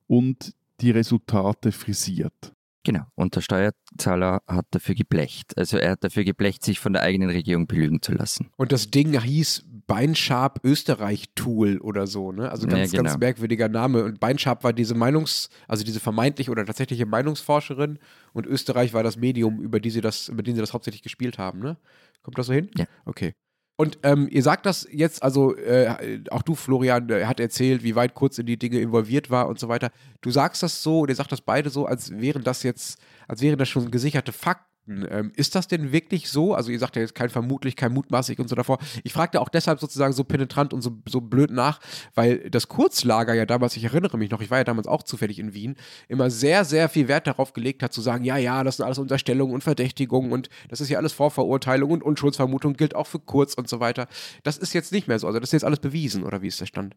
und 0.07 0.53
die 0.79 0.91
Resultate 0.91 1.73
frisiert. 1.73 2.53
Genau. 2.83 3.03
Und 3.15 3.35
der 3.35 3.41
Steuerzahler 3.41 4.41
hat 4.47 4.67
dafür 4.71 4.95
geblecht. 4.95 5.57
Also 5.57 5.77
er 5.77 5.91
hat 5.91 6.03
dafür 6.03 6.23
geblecht, 6.23 6.63
sich 6.63 6.79
von 6.79 6.93
der 6.93 7.01
eigenen 7.01 7.29
Regierung 7.29 7.67
belügen 7.67 8.01
zu 8.01 8.13
lassen. 8.13 8.51
Und 8.55 8.71
das 8.71 8.89
Ding 8.89 9.19
hieß 9.19 9.65
Beinschab 9.89 10.59
Österreich 10.63 11.31
Tool 11.33 11.79
oder 11.79 12.05
so, 12.05 12.31
ne? 12.31 12.51
Also 12.51 12.67
ganz, 12.67 12.91
Ja, 12.93 12.99
genau. 12.99 13.09
ganz 13.09 13.19
merkwürdiger 13.19 13.67
Name. 13.67 14.03
Und 14.03 14.19
Beinschab 14.19 14.63
war 14.63 14.71
diese 14.71 14.93
Meinungs-, 14.93 15.49
also 15.67 15.83
diese 15.83 15.99
vermeintliche 15.99 16.51
oder 16.51 16.63
tatsächliche 16.63 17.07
Meinungsforscherin 17.07 17.97
und 18.33 18.45
Österreich 18.45 18.93
war 18.93 19.01
das 19.01 19.17
Medium, 19.17 19.59
über 19.59 19.79
die 19.79 19.89
sie 19.89 20.01
das, 20.01 20.29
über 20.29 20.43
den 20.43 20.53
sie 20.53 20.61
das 20.61 20.73
hauptsächlich 20.73 21.01
gespielt 21.01 21.39
haben, 21.39 21.59
ne? 21.59 21.75
Kommt 22.21 22.37
das 22.37 22.45
so 22.45 22.53
hin? 22.53 22.69
Ja. 22.77 22.85
Okay. 23.05 23.33
Und 23.77 23.97
ähm, 24.03 24.27
ihr 24.29 24.43
sagt 24.43 24.65
das 24.65 24.87
jetzt, 24.91 25.23
also 25.23 25.55
äh, 25.55 26.21
auch 26.31 26.41
du, 26.43 26.53
Florian, 26.53 27.09
äh, 27.09 27.25
hat 27.25 27.39
erzählt, 27.39 27.81
wie 27.81 27.95
weit 27.95 28.13
Kurz 28.13 28.37
in 28.37 28.45
die 28.45 28.59
Dinge 28.59 28.79
involviert 28.79 29.31
war 29.31 29.47
und 29.47 29.57
so 29.57 29.69
weiter. 29.69 29.89
Du 30.21 30.31
sagst 30.31 30.61
das 30.61 30.83
so, 30.83 30.99
und 30.99 31.09
ihr 31.09 31.15
sagt 31.15 31.31
das 31.31 31.41
beide 31.41 31.69
so, 31.69 31.85
als 31.85 32.11
wären 32.11 32.43
das 32.43 32.61
jetzt, 32.63 33.01
als 33.27 33.41
wären 33.41 33.57
das 33.57 33.69
schon 33.69 33.89
gesicherte 33.89 34.33
Fakten. 34.33 34.68
Fakten. 34.89 35.07
Ähm, 35.09 35.31
ist 35.35 35.55
das 35.55 35.67
denn 35.67 35.91
wirklich 35.91 36.29
so? 36.29 36.53
Also 36.53 36.71
ihr 36.71 36.79
sagt 36.79 36.95
ja 36.95 37.01
jetzt 37.01 37.15
kein 37.15 37.29
vermutlich, 37.29 37.75
kein 37.75 37.93
mutmaßlich 37.93 38.39
und 38.39 38.47
so 38.47 38.55
davor. 38.55 38.79
Ich 39.03 39.13
fragte 39.13 39.41
auch 39.41 39.49
deshalb 39.49 39.79
sozusagen 39.79 40.13
so 40.13 40.23
penetrant 40.23 40.73
und 40.73 40.81
so, 40.81 40.97
so 41.07 41.21
blöd 41.21 41.51
nach, 41.51 41.79
weil 42.15 42.49
das 42.49 42.67
Kurzlager 42.67 43.33
ja 43.33 43.45
damals, 43.45 43.75
ich 43.77 43.83
erinnere 43.83 44.17
mich 44.17 44.31
noch, 44.31 44.41
ich 44.41 44.51
war 44.51 44.59
ja 44.59 44.63
damals 44.63 44.87
auch 44.87 45.03
zufällig 45.03 45.39
in 45.39 45.53
Wien, 45.53 45.75
immer 46.07 46.29
sehr, 46.29 46.65
sehr 46.65 46.89
viel 46.89 47.07
Wert 47.07 47.27
darauf 47.27 47.53
gelegt 47.53 47.83
hat 47.83 47.93
zu 47.93 48.01
sagen, 48.01 48.23
ja, 48.23 48.37
ja, 48.37 48.63
das 48.63 48.77
sind 48.77 48.85
alles 48.85 48.97
Unterstellungen 48.97 49.53
und 49.53 49.63
Verdächtigungen 49.63 50.31
und 50.31 50.49
das 50.69 50.81
ist 50.81 50.89
ja 50.89 50.97
alles 50.97 51.13
Vorverurteilung 51.13 51.91
und 51.91 52.03
Unschuldsvermutung 52.03 52.73
gilt 52.73 52.95
auch 52.95 53.07
für 53.07 53.19
Kurz 53.19 53.53
und 53.53 53.67
so 53.67 53.79
weiter. 53.79 54.07
Das 54.43 54.57
ist 54.57 54.73
jetzt 54.73 54.91
nicht 54.91 55.07
mehr 55.07 55.19
so. 55.19 55.27
Also 55.27 55.39
das 55.39 55.49
ist 55.49 55.53
jetzt 55.53 55.65
alles 55.65 55.79
bewiesen 55.79 56.23
oder 56.23 56.41
wie 56.41 56.47
ist 56.47 56.59
der 56.61 56.65
Stand? 56.65 56.95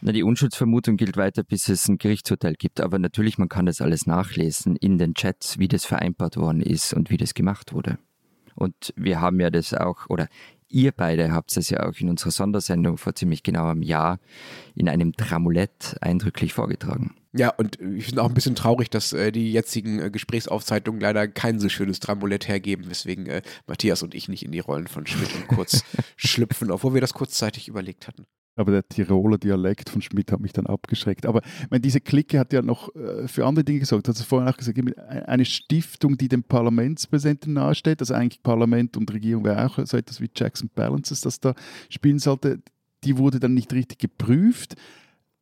Na, 0.00 0.12
die 0.12 0.22
Unschuldsvermutung 0.22 0.96
gilt 0.96 1.16
weiter, 1.16 1.42
bis 1.42 1.68
es 1.68 1.88
ein 1.88 1.98
Gerichtsurteil 1.98 2.54
gibt. 2.54 2.80
Aber 2.80 2.98
natürlich, 2.98 3.38
man 3.38 3.48
kann 3.48 3.66
das 3.66 3.80
alles 3.80 4.06
nachlesen 4.06 4.76
in 4.76 4.98
den 4.98 5.14
Chats, 5.14 5.58
wie 5.58 5.68
das 5.68 5.84
vereinbart 5.84 6.36
worden 6.36 6.62
ist 6.62 6.94
und 6.94 7.10
wie 7.10 7.16
das 7.16 7.34
gemacht 7.34 7.72
wurde. 7.72 7.98
Und 8.54 8.92
wir 8.96 9.20
haben 9.20 9.40
ja 9.40 9.50
das 9.50 9.74
auch, 9.74 10.08
oder 10.08 10.28
ihr 10.68 10.92
beide 10.92 11.32
habt 11.32 11.56
es 11.56 11.70
ja 11.70 11.86
auch 11.86 11.94
in 11.98 12.10
unserer 12.10 12.30
Sondersendung 12.30 12.98
vor 12.98 13.14
ziemlich 13.14 13.42
genau 13.42 13.68
einem 13.68 13.82
Jahr 13.82 14.18
in 14.74 14.88
einem 14.88 15.14
Tramulett 15.14 15.96
eindrücklich 16.00 16.52
vorgetragen. 16.54 17.14
Ja, 17.32 17.50
und 17.50 17.78
ich 17.80 18.06
finde 18.06 18.22
auch 18.22 18.28
ein 18.28 18.34
bisschen 18.34 18.54
traurig, 18.54 18.90
dass 18.90 19.12
äh, 19.12 19.30
die 19.32 19.52
jetzigen 19.52 20.00
äh, 20.00 20.10
Gesprächsaufzeichnungen 20.10 21.00
leider 21.00 21.28
kein 21.28 21.60
so 21.60 21.68
schönes 21.68 22.00
Tramulett 22.00 22.48
hergeben, 22.48 22.88
weswegen 22.88 23.26
äh, 23.26 23.42
Matthias 23.66 24.02
und 24.02 24.14
ich 24.14 24.28
nicht 24.28 24.44
in 24.44 24.52
die 24.52 24.60
Rollen 24.60 24.86
von 24.86 25.06
Schmidt 25.06 25.34
und 25.34 25.46
Kurz 25.48 25.84
schlüpfen, 26.16 26.70
obwohl 26.70 26.94
wir 26.94 27.00
das 27.00 27.14
kurzzeitig 27.14 27.68
überlegt 27.68 28.08
hatten. 28.08 28.26
Aber 28.58 28.72
der 28.72 28.88
Tiroler 28.88 29.38
Dialekt 29.38 29.88
von 29.88 30.02
Schmidt 30.02 30.32
hat 30.32 30.40
mich 30.40 30.52
dann 30.52 30.66
abgeschreckt. 30.66 31.26
Aber 31.26 31.42
meine, 31.70 31.80
diese 31.80 32.00
Clique 32.00 32.38
hat 32.38 32.52
ja 32.52 32.60
noch 32.60 32.94
äh, 32.96 33.28
für 33.28 33.46
andere 33.46 33.64
Dinge 33.64 33.80
gesorgt. 33.80 34.06
Du 34.06 34.10
hast 34.10 34.22
vorhin 34.22 34.48
auch 34.48 34.56
gesagt, 34.56 34.78
eine 35.26 35.44
Stiftung, 35.44 36.18
die 36.18 36.28
dem 36.28 36.42
Parlamentspräsidenten 36.42 37.52
nahesteht, 37.52 38.00
also 38.00 38.14
eigentlich 38.14 38.42
Parlament 38.42 38.96
und 38.96 39.12
Regierung 39.12 39.44
wäre 39.44 39.64
auch 39.64 39.78
so 39.86 39.96
etwas 39.96 40.20
wie 40.20 40.28
Checks 40.28 40.62
and 40.62 40.74
Balances, 40.74 41.20
das 41.20 41.40
da 41.40 41.54
spielen 41.88 42.18
sollte, 42.18 42.60
die 43.04 43.16
wurde 43.16 43.38
dann 43.38 43.54
nicht 43.54 43.72
richtig 43.72 43.98
geprüft. 43.98 44.74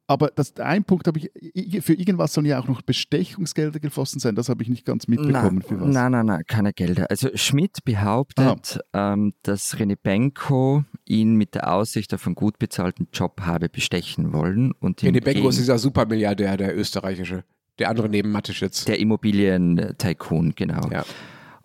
Aber 0.09 0.31
das, 0.35 0.57
ein 0.57 0.85
Punkt 0.85 1.09
habe 1.09 1.19
ich, 1.19 1.85
für 1.85 1.95
irgendwas 1.95 2.33
sollen 2.33 2.47
ja 2.47 2.61
auch 2.61 2.69
noch 2.69 2.81
Bestechungsgelder 2.83 3.81
geflossen 3.81 4.21
sein. 4.21 4.37
Das 4.37 4.49
habe 4.49 4.63
ich 4.63 4.69
nicht 4.69 4.85
ganz 4.85 5.09
mitbekommen. 5.09 5.59
Nein, 5.59 5.63
für 5.63 5.81
was. 5.81 5.89
nein, 5.89 6.13
nein, 6.13 6.27
nein, 6.27 6.43
keine 6.47 6.73
Gelder. 6.73 7.11
Also 7.11 7.29
Schmidt 7.35 7.85
behauptet, 7.85 8.81
ähm, 8.93 9.35
dass 9.43 9.77
René 9.77 9.97
Benko 10.01 10.85
ihn 11.07 11.35
mit 11.35 11.57
der 11.57 11.73
Aussicht 11.73 12.15
auf 12.15 12.25
einen 12.27 12.37
gut 12.37 12.59
bezahlten 12.59 13.09
Job 13.13 13.41
habe 13.41 13.69
bestechen 13.69 14.33
wollen. 14.33 14.73
Und 14.73 15.01
René 15.01 15.23
Benko 15.23 15.49
ist 15.49 15.59
dieser 15.59 15.79
Supermilliardär, 15.79 16.57
der 16.57 16.77
österreichische. 16.79 17.43
Der 17.81 17.91
andere 17.91 18.09
neben 18.09 18.31
Mateschitz. 18.31 18.85
Der 18.85 19.01
Immobilien-Tycoon, 19.01 20.55
genau. 20.55 20.89
Ja. 20.91 21.05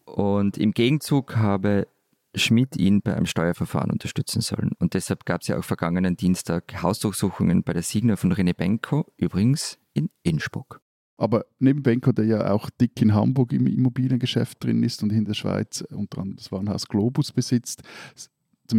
Und 0.05 0.57
im 0.57 0.71
Gegenzug 0.73 1.37
habe 1.37 1.87
Schmidt 2.35 2.77
ihn 2.77 3.01
bei 3.01 3.15
einem 3.15 3.25
Steuerverfahren 3.25 3.91
unterstützen 3.91 4.41
sollen. 4.41 4.71
Und 4.79 4.93
deshalb 4.93 5.25
gab 5.25 5.41
es 5.41 5.47
ja 5.47 5.57
auch 5.57 5.63
vergangenen 5.63 6.15
Dienstag 6.15 6.81
Hausdurchsuchungen 6.81 7.63
bei 7.63 7.73
der 7.73 7.83
Signer 7.83 8.17
von 8.17 8.33
René 8.33 8.53
Benko, 8.55 9.11
übrigens 9.17 9.77
in 9.93 10.09
Innsbruck. 10.23 10.81
Aber 11.17 11.45
neben 11.59 11.83
Benko, 11.83 12.13
der 12.13 12.25
ja 12.25 12.51
auch 12.51 12.69
dick 12.69 12.99
in 13.01 13.13
Hamburg 13.13 13.53
im 13.53 13.67
Immobiliengeschäft 13.67 14.63
drin 14.63 14.81
ist 14.81 15.03
und 15.03 15.11
in 15.11 15.25
der 15.25 15.35
Schweiz 15.35 15.81
unter 15.91 16.19
anderem 16.19 16.37
das 16.37 16.51
Warenhaus 16.51 16.87
Globus 16.87 17.31
besitzt, 17.31 17.83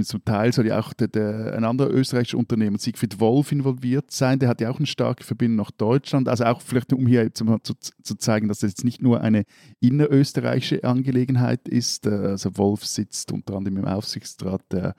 zum 0.00 0.24
Teil 0.24 0.52
soll 0.52 0.66
ja 0.68 0.80
auch 0.80 0.92
der, 0.92 1.08
der, 1.08 1.54
ein 1.54 1.64
anderer 1.64 1.90
österreichischer 1.90 2.38
Unternehmer, 2.38 2.78
Siegfried 2.78 3.20
Wolf, 3.20 3.52
involviert 3.52 4.10
sein. 4.10 4.38
Der 4.38 4.48
hat 4.48 4.60
ja 4.60 4.70
auch 4.70 4.78
eine 4.78 4.86
starke 4.86 5.24
Verbindung 5.24 5.56
nach 5.56 5.70
Deutschland. 5.70 6.28
Also 6.28 6.44
auch 6.44 6.60
vielleicht, 6.60 6.92
um 6.92 7.06
hier 7.06 7.32
zu, 7.34 7.44
zu, 7.62 7.74
zu 8.02 8.14
zeigen, 8.16 8.48
dass 8.48 8.60
das 8.60 8.70
jetzt 8.70 8.84
nicht 8.84 9.02
nur 9.02 9.20
eine 9.20 9.44
innerösterreichische 9.80 10.84
Angelegenheit 10.84 11.68
ist. 11.68 12.06
Äh, 12.06 12.10
also 12.10 12.56
Wolf 12.56 12.84
sitzt 12.86 13.32
unter 13.32 13.54
anderem 13.54 13.78
im 13.78 13.84
Aufsichtsrat 13.84 14.62
der 14.72 14.94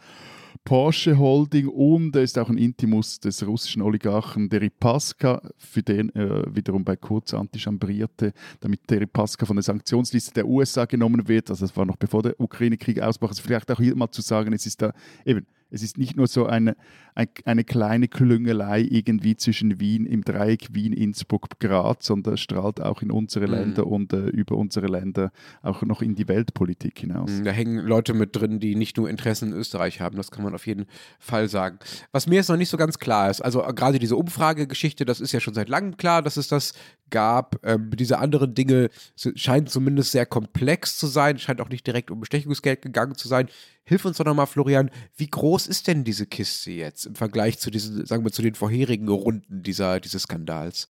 Porsche 0.64 1.18
Holding 1.18 1.68
und 1.68 2.16
er 2.16 2.24
ist 2.24 2.38
auch 2.38 2.50
ein 2.50 2.58
Intimus 2.58 3.20
des 3.20 3.46
russischen 3.46 3.82
Oligarchen 3.82 4.50
Deripaska, 4.50 5.42
für 5.58 5.84
den 5.84 6.10
er 6.16 6.44
wiederum 6.54 6.84
bei 6.84 6.96
Kurz 6.96 7.34
antichambrierte, 7.34 8.34
damit 8.60 8.90
Deripaska 8.90 9.46
von 9.46 9.56
der 9.56 9.64
Sanktionsliste 9.64 10.34
der 10.34 10.48
USA 10.48 10.86
genommen 10.86 11.28
wird. 11.28 11.50
Also 11.50 11.66
das 11.66 11.76
war 11.76 11.86
noch 11.86 11.98
bevor 11.98 12.24
der 12.24 12.40
Ukraine-Krieg 12.40 13.02
ausbrach. 13.02 13.30
Also 13.30 13.42
vielleicht 13.42 13.72
auch 13.72 13.80
hier 13.80 13.96
mal 13.96 14.12
zu 14.12 14.22
sagen, 14.22 14.54
es 14.54 14.66
ist 14.66 14.82
da 14.82 14.94
eben 15.26 15.46
es 15.74 15.82
ist 15.82 15.98
nicht 15.98 16.16
nur 16.16 16.28
so 16.28 16.46
eine, 16.46 16.78
eine 17.16 17.64
kleine 17.64 18.08
Klüngelei 18.08 18.82
irgendwie 18.82 19.36
zwischen 19.36 19.80
Wien 19.80 20.06
im 20.06 20.24
Dreieck 20.24 20.74
Wien, 20.74 20.94
Innsbruck, 20.94 21.60
Graz, 21.60 22.06
sondern 22.06 22.38
strahlt 22.38 22.80
auch 22.80 23.02
in 23.02 23.10
unsere 23.10 23.48
mhm. 23.48 23.54
Länder 23.54 23.88
und 23.88 24.14
äh, 24.14 24.28
über 24.28 24.56
unsere 24.56 24.86
Länder 24.86 25.32
auch 25.64 25.82
noch 25.82 26.04
in 26.04 26.14
die 26.14 26.28
Weltpolitik 26.28 27.00
hinaus. 27.00 27.32
Mhm, 27.32 27.44
da 27.44 27.52
hängen 27.52 27.80
Leute 27.80 28.14
mit 28.14 28.36
drin, 28.36 28.60
die 28.60 28.76
nicht 28.76 28.98
nur 28.98 29.10
Interessen 29.10 29.52
in 29.52 29.58
Österreich 29.58 30.00
haben, 30.00 30.16
das 30.16 30.30
kann 30.30 30.44
man 30.44 30.54
auf 30.54 30.68
jeden 30.68 30.86
Fall 31.20 31.50
sagen. 31.50 31.80
Was 32.12 32.28
mir 32.28 32.36
jetzt 32.36 32.50
noch 32.50 32.58
nicht 32.58 32.70
so 32.70 32.78
ganz 32.78 33.00
klar 33.00 33.32
ist, 33.32 33.42
also 33.42 33.64
äh, 33.64 33.74
gerade 33.74 33.98
diese 33.98 34.16
Umfragegeschichte, 34.16 35.06
das 35.06 35.20
ist 35.20 35.32
ja 35.32 35.40
schon 35.40 35.56
seit 35.56 35.70
langem 35.70 35.98
klar, 35.98 36.22
dass 36.22 36.38
es 36.38 36.48
das 36.48 36.74
gab. 37.14 37.60
Ähm, 37.64 37.92
diese 37.96 38.18
anderen 38.18 38.56
Dinge 38.56 38.90
scheinen 39.16 39.68
zumindest 39.68 40.12
sehr 40.12 40.26
komplex 40.26 40.98
zu 40.98 41.08
sein, 41.08 41.38
scheint 41.38 41.62
auch 41.62 41.70
nicht 41.70 41.88
direkt 41.88 42.12
um 42.12 42.20
Bestechungsgeld 42.20 42.82
gegangen 42.82 43.16
zu 43.16 43.28
sein. 43.30 43.48
Hilf 43.86 44.04
uns 44.04 44.18
doch 44.18 44.26
nochmal, 44.26 44.48
Florian, 44.48 44.90
wie 45.16 45.28
groß 45.28 45.68
ist 45.68 45.88
denn 45.88 46.04
diese 46.04 46.26
Kiste 46.26 46.72
jetzt 46.72 47.06
im 47.06 47.16
Vergleich 47.16 47.60
zu 47.60 47.70
diesen, 47.70 48.06
sagen 48.06 48.26
wir, 48.26 48.32
zu 48.32 48.42
den 48.42 48.56
vorherigen 48.56 49.08
Runden 49.08 49.62
dieser, 49.62 50.00
dieses 50.00 50.24
Skandals? 50.24 50.90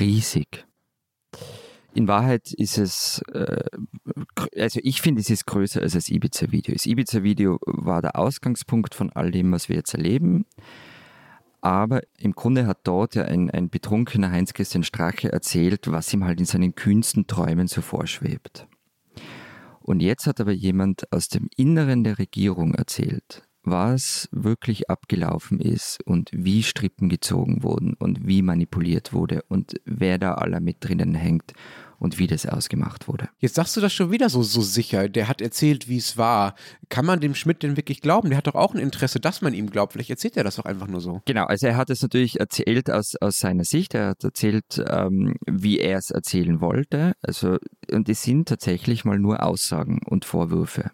Riesig. 0.00 0.66
In 1.94 2.08
Wahrheit 2.08 2.52
ist 2.52 2.78
es, 2.78 3.20
äh, 3.32 3.64
also 4.56 4.80
ich 4.82 5.02
finde, 5.02 5.20
es 5.20 5.30
ist 5.30 5.46
größer 5.46 5.82
als 5.82 5.92
das 5.92 6.08
Ibiza-Video. 6.08 6.72
Das 6.72 6.86
Ibiza-Video 6.86 7.58
war 7.66 8.00
der 8.00 8.16
Ausgangspunkt 8.16 8.94
von 8.94 9.10
all 9.10 9.30
dem, 9.30 9.52
was 9.52 9.68
wir 9.68 9.76
jetzt 9.76 9.94
erleben. 9.94 10.46
Aber 11.60 12.02
im 12.18 12.32
Grunde 12.32 12.66
hat 12.66 12.78
dort 12.84 13.14
ja 13.14 13.24
ein, 13.24 13.50
ein 13.50 13.68
betrunkener 13.68 14.30
Heinz-Christian 14.30 14.84
Strache 14.84 15.32
erzählt, 15.32 15.90
was 15.90 16.12
ihm 16.12 16.24
halt 16.24 16.38
in 16.38 16.46
seinen 16.46 16.74
kühnsten 16.74 17.26
Träumen 17.26 17.66
so 17.66 17.80
vorschwebt. 17.80 18.66
Und 19.80 20.00
jetzt 20.00 20.26
hat 20.26 20.40
aber 20.40 20.52
jemand 20.52 21.10
aus 21.12 21.28
dem 21.28 21.48
Inneren 21.56 22.04
der 22.04 22.18
Regierung 22.18 22.74
erzählt, 22.74 23.42
was 23.62 24.28
wirklich 24.32 24.90
abgelaufen 24.90 25.60
ist 25.60 25.98
und 26.04 26.30
wie 26.32 26.62
Strippen 26.62 27.08
gezogen 27.08 27.62
wurden 27.62 27.94
und 27.94 28.26
wie 28.26 28.42
manipuliert 28.42 29.12
wurde 29.12 29.42
und 29.48 29.80
wer 29.84 30.18
da 30.18 30.34
aller 30.34 30.60
mit 30.60 30.76
drinnen 30.80 31.14
hängt 31.14 31.54
und 31.98 32.18
wie 32.18 32.26
das 32.26 32.46
ausgemacht 32.46 33.08
wurde. 33.08 33.28
Jetzt 33.38 33.56
sagst 33.56 33.76
du 33.76 33.80
das 33.80 33.92
schon 33.92 34.10
wieder 34.10 34.28
so, 34.28 34.42
so 34.42 34.60
sicher. 34.60 35.08
Der 35.08 35.28
hat 35.28 35.40
erzählt, 35.40 35.88
wie 35.88 35.96
es 35.96 36.16
war. 36.16 36.54
Kann 36.88 37.04
man 37.04 37.20
dem 37.20 37.34
Schmidt 37.34 37.62
denn 37.62 37.76
wirklich 37.76 38.00
glauben? 38.00 38.28
Der 38.30 38.38
hat 38.38 38.46
doch 38.46 38.54
auch 38.54 38.74
ein 38.74 38.80
Interesse, 38.80 39.18
dass 39.20 39.42
man 39.42 39.52
ihm 39.52 39.70
glaubt. 39.70 39.92
Vielleicht 39.92 40.10
erzählt 40.10 40.36
er 40.36 40.44
das 40.44 40.56
doch 40.56 40.64
einfach 40.64 40.86
nur 40.86 41.00
so. 41.00 41.22
Genau, 41.24 41.44
also 41.44 41.66
er 41.66 41.76
hat 41.76 41.90
es 41.90 42.02
natürlich 42.02 42.38
erzählt 42.38 42.90
aus, 42.90 43.16
aus 43.16 43.38
seiner 43.38 43.64
Sicht. 43.64 43.94
Er 43.94 44.10
hat 44.10 44.22
erzählt, 44.22 44.82
ähm, 44.88 45.34
wie 45.46 45.80
er 45.80 45.98
es 45.98 46.10
erzählen 46.10 46.60
wollte. 46.60 47.14
Also, 47.22 47.58
und 47.90 48.08
es 48.08 48.22
sind 48.22 48.48
tatsächlich 48.48 49.04
mal 49.04 49.18
nur 49.18 49.42
Aussagen 49.42 50.00
und 50.06 50.24
Vorwürfe. 50.24 50.90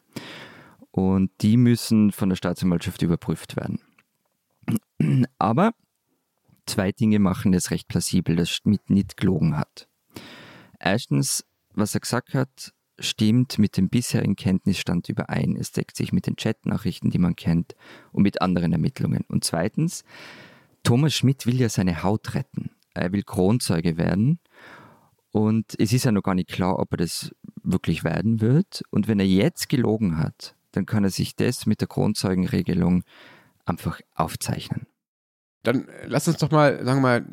Und 0.91 1.31
die 1.43 1.57
müssen 1.57 2.13
von 2.13 2.31
der 2.31 2.37
Staatsanwaltschaft 2.37 3.03
überprüft 3.03 3.57
werden. 3.57 3.81
Aber 5.39 5.73
zwei 6.67 6.93
Dinge 6.93 7.19
machen 7.19 7.53
es 7.53 7.71
recht 7.71 7.89
plausibel, 7.89 8.37
dass 8.37 8.51
Schmidt 8.51 8.89
nicht 8.89 9.17
gelogen 9.17 9.57
hat. 9.57 9.89
Erstens, 10.85 11.47
was 11.73 11.95
er 11.95 12.01
gesagt 12.01 12.35
hat, 12.35 12.75
stimmt 12.99 13.59
mit 13.59 13.79
dem 13.79 13.89
bisherigen 13.89 14.37
Kenntnisstand 14.37 15.09
überein. 15.09 15.57
Es 15.57 15.73
deckt 15.73 15.97
sich 15.97 16.13
mit 16.13 16.27
den 16.27 16.37
Chatnachrichten, 16.37 17.11
die 17.11 17.19
man 17.19 17.37
kennt, 17.37 17.75
und 18.13 18.23
mit 18.23 18.43
anderen 18.43 18.73
Ermittlungen. 18.73 19.25
Und 19.29 19.45
zweitens, 19.45 20.05
Thomas 20.83 21.15
Schmidt 21.15 21.47
will 21.47 21.59
ja 21.59 21.71
seine 21.71 22.03
Haut 22.03 22.35
retten. 22.35 22.71
Er 22.93 23.13
will 23.13 23.23
Kronzeuge 23.23 23.97
werden. 23.97 24.41
Und 25.33 25.75
es 25.79 25.95
ist 25.95 26.05
ja 26.05 26.13
noch 26.13 26.23
gar 26.23 26.35
nicht 26.35 26.51
klar, 26.51 26.79
ob 26.79 26.93
er 26.93 26.99
das 26.99 27.35
wirklich 27.63 28.05
werden 28.05 28.43
wird. 28.43 28.83
Und 28.91 29.09
wenn 29.09 29.19
er 29.19 29.27
jetzt 29.27 29.71
gelogen 29.71 30.19
hat, 30.19 30.55
dann 30.73 30.85
kann 30.85 31.03
er 31.03 31.11
sich 31.11 31.35
das 31.35 31.65
mit 31.65 31.81
der 31.81 31.89
Kronzeugenregelung 31.89 33.05
einfach 33.65 34.03
aufzeichnen. 34.15 34.87
Dann 35.65 35.89
äh, 35.89 36.07
lass 36.07 36.29
uns 36.29 36.39
doch 36.39 36.51
mal, 36.51 36.85
sagen 36.85 37.01
wir 37.01 37.21
mal, 37.21 37.25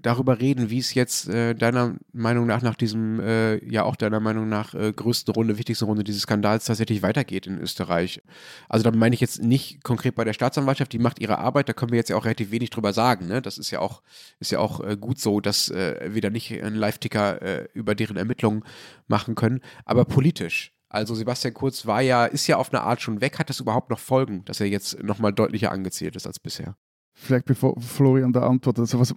darüber 0.00 0.40
reden, 0.40 0.70
wie 0.70 0.78
es 0.78 0.94
jetzt 0.94 1.28
äh, 1.28 1.54
deiner 1.54 1.96
Meinung 2.12 2.46
nach, 2.46 2.62
nach 2.62 2.76
diesem, 2.76 3.18
äh, 3.18 3.64
ja 3.64 3.82
auch 3.82 3.96
deiner 3.96 4.20
Meinung 4.20 4.48
nach 4.48 4.74
äh, 4.74 4.92
größten 4.92 5.34
Runde, 5.34 5.58
wichtigsten 5.58 5.86
Runde 5.86 6.04
dieses 6.04 6.22
Skandals 6.22 6.66
tatsächlich 6.66 7.02
weitergeht 7.02 7.46
in 7.46 7.58
Österreich. 7.58 8.22
Also 8.68 8.88
da 8.88 8.96
meine 8.96 9.14
ich 9.14 9.20
jetzt 9.20 9.42
nicht 9.42 9.82
konkret 9.82 10.14
bei 10.14 10.24
der 10.24 10.34
Staatsanwaltschaft, 10.34 10.92
die 10.92 10.98
macht 10.98 11.18
ihre 11.18 11.38
Arbeit, 11.38 11.68
da 11.68 11.72
können 11.72 11.92
wir 11.92 11.98
jetzt 11.98 12.10
ja 12.10 12.16
auch 12.16 12.24
relativ 12.24 12.50
wenig 12.50 12.70
drüber 12.70 12.92
sagen. 12.92 13.26
Ne? 13.26 13.40
Das 13.42 13.58
ist 13.58 13.70
ja 13.70 13.80
auch, 13.80 14.02
ist 14.38 14.52
ja 14.52 14.58
auch 14.58 14.80
äh, 14.80 14.96
gut 14.96 15.18
so, 15.18 15.40
dass 15.40 15.70
äh, 15.70 16.10
wir 16.12 16.20
da 16.20 16.30
nicht 16.30 16.52
einen 16.52 16.76
Live-Ticker 16.76 17.42
äh, 17.42 17.68
über 17.72 17.94
deren 17.94 18.18
Ermittlungen 18.18 18.64
machen 19.08 19.34
können. 19.34 19.60
Aber 19.86 20.04
politisch, 20.04 20.72
also 20.88 21.14
Sebastian 21.14 21.54
Kurz 21.54 21.86
war 21.86 22.02
ja, 22.02 22.26
ist 22.26 22.46
ja 22.46 22.58
auf 22.58 22.72
eine 22.72 22.82
Art 22.82 23.00
schon 23.00 23.20
weg. 23.20 23.38
Hat 23.38 23.48
das 23.48 23.60
überhaupt 23.60 23.90
noch 23.90 23.98
Folgen, 23.98 24.44
dass 24.44 24.60
er 24.60 24.66
jetzt 24.66 25.02
nochmal 25.02 25.32
deutlicher 25.32 25.72
angezählt 25.72 26.16
ist 26.16 26.26
als 26.26 26.38
bisher? 26.38 26.76
Vielleicht 27.16 27.46
bevor 27.46 27.80
Florian 27.80 28.32
da 28.32 28.46
antwortet, 28.46 28.80
also 28.80 29.00
was 29.00 29.14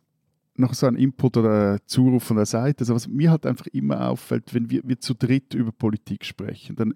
noch 0.56 0.74
so 0.74 0.88
ein 0.88 0.96
Input 0.96 1.38
oder 1.38 1.80
Zuruf 1.86 2.24
von 2.24 2.38
der 2.38 2.46
Seite. 2.46 2.82
Also 2.82 2.94
was 2.94 3.08
mir 3.08 3.32
halt 3.32 3.46
einfach 3.46 3.68
immer 3.68 4.10
auffällt, 4.10 4.54
wenn 4.54 4.70
wir, 4.70 4.82
wir 4.84 5.00
zu 5.00 5.14
dritt 5.14 5.54
über 5.54 5.72
Politik 5.72 6.26
sprechen, 6.26 6.76
dann 6.76 6.96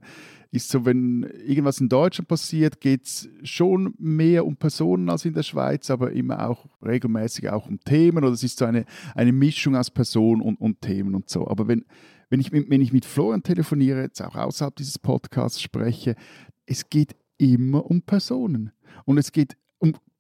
ist 0.52 0.70
so, 0.70 0.86
wenn 0.86 1.24
irgendwas 1.24 1.80
in 1.80 1.88
Deutschland 1.88 2.28
passiert, 2.28 2.82
geht 2.82 3.06
es 3.06 3.30
schon 3.44 3.94
mehr 3.98 4.46
um 4.46 4.58
Personen 4.58 5.10
als 5.10 5.26
in 5.26 5.34
der 5.34 5.44
Schweiz, 5.44 5.90
aber 5.90 6.12
immer 6.12 6.48
auch 6.48 6.66
regelmäßig 6.86 7.50
auch 7.50 7.68
um 7.68 7.80
Themen 7.80 8.24
oder 8.24 8.34
es 8.34 8.44
ist 8.44 8.60
so 8.60 8.66
eine, 8.66 8.86
eine 9.16 9.32
Mischung 9.32 9.76
aus 9.76 9.90
Personen 9.90 10.42
und, 10.42 10.60
und 10.60 10.82
Themen 10.82 11.16
und 11.16 11.30
so. 11.30 11.48
Aber 11.48 11.68
wenn, 11.68 11.86
wenn, 12.30 12.40
ich, 12.40 12.52
wenn 12.52 12.82
ich 12.82 12.94
mit 12.94 13.06
Florian 13.06 13.44
telefoniere, 13.44 14.02
jetzt 14.02 14.22
auch 14.22 14.36
außerhalb 14.36 14.76
dieses 14.76 15.00
Podcasts 15.00 15.62
spreche, 15.62 16.16
es 16.66 16.90
geht 16.90 17.16
immer 17.38 17.86
um 17.86 18.02
Personen. 18.02 18.72
Und 19.06 19.18
es 19.18 19.32
geht 19.32 19.58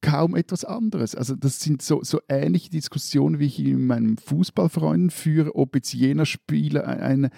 kaum 0.03 0.35
etwas 0.35 0.65
anderes. 0.65 1.15
Also 1.15 1.35
das 1.35 1.61
sind 1.61 1.81
so, 1.81 2.03
so 2.03 2.19
ähnliche 2.27 2.69
Diskussionen, 2.69 3.39
wie 3.39 3.45
ich 3.45 3.59
mit 3.59 3.79
meinen 3.79 4.17
Fußballfreunden 4.17 5.09
führe, 5.09 5.55
ob 5.55 5.75
jetzt 5.75 5.93
jener 5.93 6.25
Spieler 6.25 6.85
ein, 6.85 7.25
ein, 7.25 7.29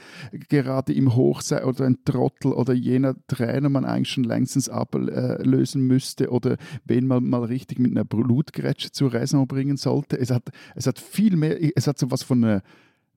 gerade 0.49 0.91
im 0.91 1.15
Hoch 1.15 1.41
sei 1.41 1.63
oder 1.63 1.85
ein 1.85 2.03
Trottel 2.03 2.51
oder 2.51 2.73
jener 2.73 3.15
Trainer 3.27 3.69
man 3.69 3.85
eigentlich 3.85 4.09
schon 4.09 4.23
längstens 4.23 4.67
ablösen 4.67 5.83
müsste 5.83 6.31
oder 6.31 6.57
wen 6.83 7.05
man 7.05 7.23
mal 7.25 7.43
richtig 7.43 7.77
mit 7.79 7.91
einer 7.91 8.03
Blutgrätsche 8.03 8.91
zur 8.91 9.13
Raison 9.13 9.47
bringen 9.47 9.77
sollte. 9.77 10.19
Es 10.19 10.31
hat, 10.31 10.49
es 10.73 10.87
hat 10.87 10.99
viel 10.99 11.37
mehr, 11.37 11.57
es 11.77 11.85
hat 11.85 11.99
so 11.99 12.09
was 12.09 12.23
von 12.23 12.43
einer 12.43 12.63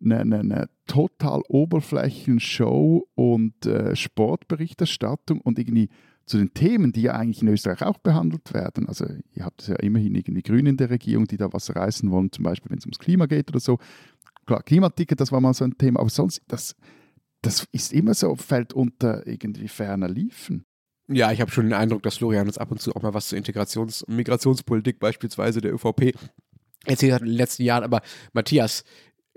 eine, 0.00 0.20
eine, 0.20 0.38
eine 0.38 0.68
total 0.86 1.40
oberflächlichen 1.48 2.38
Show 2.38 3.08
und 3.16 3.66
äh, 3.66 3.96
Sportberichterstattung 3.96 5.40
und 5.40 5.58
irgendwie 5.58 5.88
zu 6.28 6.38
den 6.38 6.54
Themen, 6.54 6.92
die 6.92 7.02
ja 7.02 7.12
eigentlich 7.12 7.42
in 7.42 7.48
Österreich 7.48 7.82
auch 7.82 7.98
behandelt 7.98 8.52
werden. 8.54 8.86
Also 8.88 9.06
ihr 9.34 9.44
habt 9.44 9.66
ja 9.66 9.76
immerhin 9.76 10.14
irgendwie 10.14 10.42
Grüne 10.42 10.70
in 10.70 10.76
der 10.76 10.90
Regierung, 10.90 11.26
die 11.26 11.36
da 11.36 11.52
was 11.52 11.74
reißen 11.74 12.10
wollen, 12.10 12.30
zum 12.32 12.44
Beispiel 12.44 12.70
wenn 12.70 12.78
es 12.78 12.84
ums 12.84 12.98
Klima 12.98 13.26
geht 13.26 13.50
oder 13.50 13.60
so. 13.60 13.78
Klar, 14.46 14.62
Klimaticket, 14.62 15.20
das 15.20 15.32
war 15.32 15.40
mal 15.40 15.54
so 15.54 15.64
ein 15.64 15.76
Thema, 15.76 16.00
aber 16.00 16.10
sonst, 16.10 16.42
das, 16.48 16.76
das 17.42 17.66
ist 17.72 17.92
immer 17.92 18.14
so, 18.14 18.34
fällt 18.36 18.72
unter 18.72 19.26
irgendwie 19.26 19.68
ferner 19.68 20.08
Liefen. 20.08 20.64
Ja, 21.10 21.32
ich 21.32 21.40
habe 21.40 21.50
schon 21.50 21.64
den 21.64 21.72
Eindruck, 21.72 22.02
dass 22.02 22.18
Florian 22.18 22.46
uns 22.46 22.58
ab 22.58 22.70
und 22.70 22.80
zu 22.80 22.94
auch 22.94 23.02
mal 23.02 23.14
was 23.14 23.28
zur 23.28 23.38
Integrations- 23.38 24.02
und 24.02 24.16
Migrationspolitik 24.16 24.98
beispielsweise 24.98 25.60
der 25.60 25.72
ÖVP 25.72 26.14
erzählt 26.84 27.14
hat 27.14 27.22
in 27.22 27.28
den 27.28 27.36
letzten 27.36 27.62
Jahren. 27.62 27.84
Aber 27.84 28.02
Matthias, 28.32 28.84